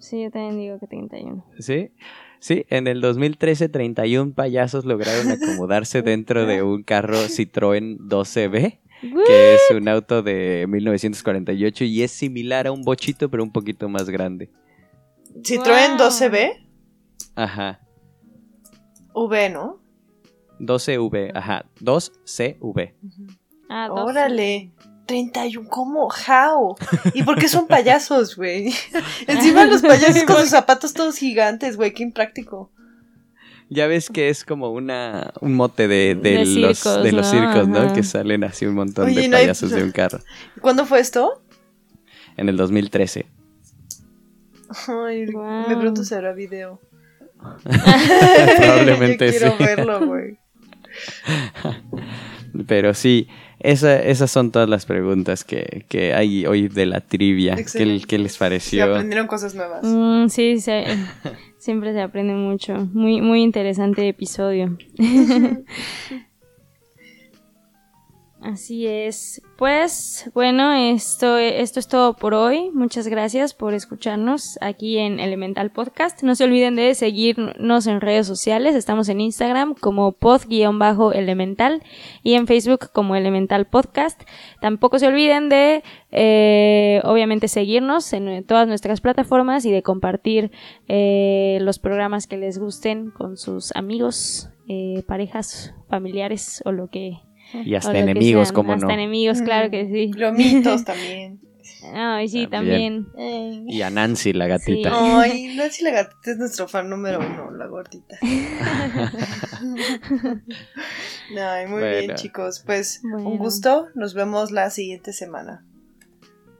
Sí, 0.00 0.22
yo 0.22 0.30
también 0.30 0.58
digo 0.58 0.78
que 0.78 0.86
31. 0.86 1.44
¿Sí? 1.58 1.90
Sí, 2.40 2.66
en 2.68 2.86
el 2.86 3.00
2013 3.00 3.68
31 3.68 4.32
payasos 4.32 4.84
lograron 4.84 5.30
acomodarse 5.30 6.02
dentro 6.02 6.46
de 6.46 6.62
un 6.62 6.82
carro 6.82 7.16
Citroën 7.16 7.98
12B, 7.98 8.78
que 9.26 9.54
es 9.54 9.60
un 9.74 9.88
auto 9.88 10.22
de 10.22 10.66
1948 10.68 11.84
y 11.84 12.02
es 12.02 12.12
similar 12.12 12.66
a 12.68 12.72
un 12.72 12.82
bochito 12.82 13.28
pero 13.28 13.42
un 13.42 13.52
poquito 13.52 13.88
más 13.88 14.08
grande. 14.08 14.50
Citroën 15.42 15.98
Wow. 15.98 16.08
12B, 16.08 16.67
Ajá. 17.34 17.80
V, 19.14 19.50
¿no? 19.50 19.80
12V, 20.60 21.32
ajá. 21.34 21.64
2CV. 21.80 22.94
Ah. 23.68 23.88
Órale. 23.90 24.72
31, 25.06 25.68
¿cómo? 25.70 26.08
¿How? 26.08 26.76
¿Y 27.14 27.22
por 27.22 27.38
qué 27.38 27.48
son 27.48 27.66
payasos, 27.66 28.36
güey? 28.36 28.74
Encima 29.26 29.64
los 29.64 29.80
payasos 29.80 30.24
con 30.24 30.36
sus 30.36 30.50
zapatos 30.50 30.92
todos 30.92 31.16
gigantes, 31.16 31.76
güey, 31.78 31.94
qué 31.94 32.02
impráctico. 32.02 32.70
Ya 33.70 33.86
ves 33.86 34.10
que 34.10 34.28
es 34.28 34.44
como 34.44 34.70
una 34.70 35.32
un 35.40 35.54
mote 35.54 35.88
de, 35.88 36.14
de 36.14 36.30
De 36.44 36.44
los, 36.56 36.78
circos, 36.78 37.02
de 37.04 37.12
los 37.12 37.26
¿no? 37.26 37.32
circos, 37.32 37.68
¿no? 37.68 37.78
Ajá. 37.78 37.92
Que 37.94 38.02
salen 38.02 38.44
así 38.44 38.66
un 38.66 38.74
montón 38.74 39.06
Oye, 39.06 39.22
de 39.22 39.28
no 39.28 39.36
hay- 39.38 39.44
payasos 39.44 39.70
de 39.70 39.82
un 39.82 39.92
carro. 39.92 40.18
¿Cuándo 40.60 40.84
fue 40.84 41.00
esto? 41.00 41.42
En 42.36 42.48
el 42.50 42.56
2013. 42.58 43.26
Ay, 44.88 45.26
Wow. 45.32 45.68
me 45.68 45.76
pregunto 45.76 46.04
si 46.04 46.14
habrá 46.14 46.32
video. 46.34 46.80
Probablemente 48.58 49.26
Yo 49.26 49.30
quiero 49.38 49.56
sí. 49.56 49.64
verlo, 49.64 50.06
güey. 50.06 50.38
Pero 52.66 52.94
sí, 52.94 53.28
esa- 53.60 54.02
esas 54.02 54.30
son 54.30 54.50
todas 54.50 54.68
las 54.68 54.86
preguntas 54.86 55.44
que, 55.44 55.84
que 55.88 56.14
hay 56.14 56.46
hoy 56.46 56.68
de 56.68 56.86
la 56.86 57.00
trivia. 57.00 57.56
¿Qué, 57.56 58.18
les 58.18 58.36
pareció? 58.36 58.84
aprendieron 58.84 59.26
cosas 59.26 59.54
nuevas. 59.54 59.80
Mm, 59.82 60.28
sí, 60.28 60.60
sí. 60.60 60.72
Siempre 61.58 61.92
se 61.92 62.00
aprende 62.00 62.34
mucho. 62.34 62.74
Muy, 62.92 63.20
muy 63.20 63.42
interesante 63.42 64.08
episodio. 64.08 64.76
Así 68.40 68.86
es. 68.86 69.42
Pues 69.56 70.30
bueno, 70.32 70.72
esto, 70.72 71.38
esto 71.38 71.80
es 71.80 71.88
todo 71.88 72.14
por 72.14 72.34
hoy. 72.34 72.70
Muchas 72.72 73.08
gracias 73.08 73.52
por 73.52 73.74
escucharnos 73.74 74.58
aquí 74.60 74.98
en 74.98 75.18
Elemental 75.18 75.72
Podcast. 75.72 76.22
No 76.22 76.36
se 76.36 76.44
olviden 76.44 76.76
de 76.76 76.94
seguirnos 76.94 77.88
en 77.88 78.00
redes 78.00 78.28
sociales. 78.28 78.76
Estamos 78.76 79.08
en 79.08 79.20
Instagram 79.20 79.74
como 79.74 80.12
pod-elemental 80.12 81.82
y 82.22 82.34
en 82.34 82.46
Facebook 82.46 82.90
como 82.92 83.16
Elemental 83.16 83.66
Podcast. 83.66 84.22
Tampoco 84.60 85.00
se 85.00 85.08
olviden 85.08 85.48
de, 85.48 85.82
eh, 86.12 87.00
obviamente, 87.04 87.48
seguirnos 87.48 88.12
en 88.12 88.44
todas 88.44 88.68
nuestras 88.68 89.00
plataformas 89.00 89.64
y 89.64 89.72
de 89.72 89.82
compartir 89.82 90.52
eh, 90.86 91.58
los 91.60 91.80
programas 91.80 92.28
que 92.28 92.36
les 92.36 92.58
gusten 92.58 93.10
con 93.10 93.36
sus 93.36 93.74
amigos, 93.74 94.48
eh, 94.68 95.02
parejas, 95.08 95.74
familiares 95.88 96.62
o 96.64 96.70
lo 96.70 96.88
que 96.88 97.18
y 97.52 97.74
hasta 97.74 97.98
enemigos, 97.98 98.52
como 98.52 98.76
no. 98.76 98.82
Hasta 98.82 98.94
enemigos, 98.94 99.42
claro 99.42 99.70
que 99.70 99.86
sí. 99.86 100.12
Lomitos 100.12 100.84
también. 100.86 101.40
Ay, 101.94 102.28
sí, 102.28 102.46
también. 102.46 103.08
Y 103.66 103.82
a 103.82 103.90
Nancy, 103.90 104.32
la 104.32 104.46
gatita. 104.46 105.20
Ay, 105.20 105.54
Nancy, 105.56 105.84
la 105.84 105.90
gatita 105.92 106.30
es 106.32 106.38
nuestro 106.38 106.66
fan 106.68 106.88
número 106.88 107.20
uno, 107.20 107.50
la 107.52 107.66
gordita. 107.66 108.16
Ay, 111.40 111.66
muy 111.66 111.82
bien, 111.82 112.14
chicos. 112.14 112.62
Pues 112.64 113.02
un 113.04 113.38
gusto. 113.38 113.88
Nos 113.94 114.14
vemos 114.14 114.50
la 114.50 114.70
siguiente 114.70 115.12
semana. 115.12 115.64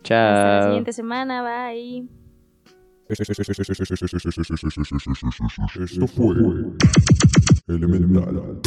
Chao. 0.05 0.35
Hasta 0.35 0.57
la 0.57 0.63
siguiente 0.65 0.93
semana. 0.93 1.43
Bye. 1.43 2.07
Esto 3.09 3.25
fue 6.07 6.37
Elemental. 7.67 8.61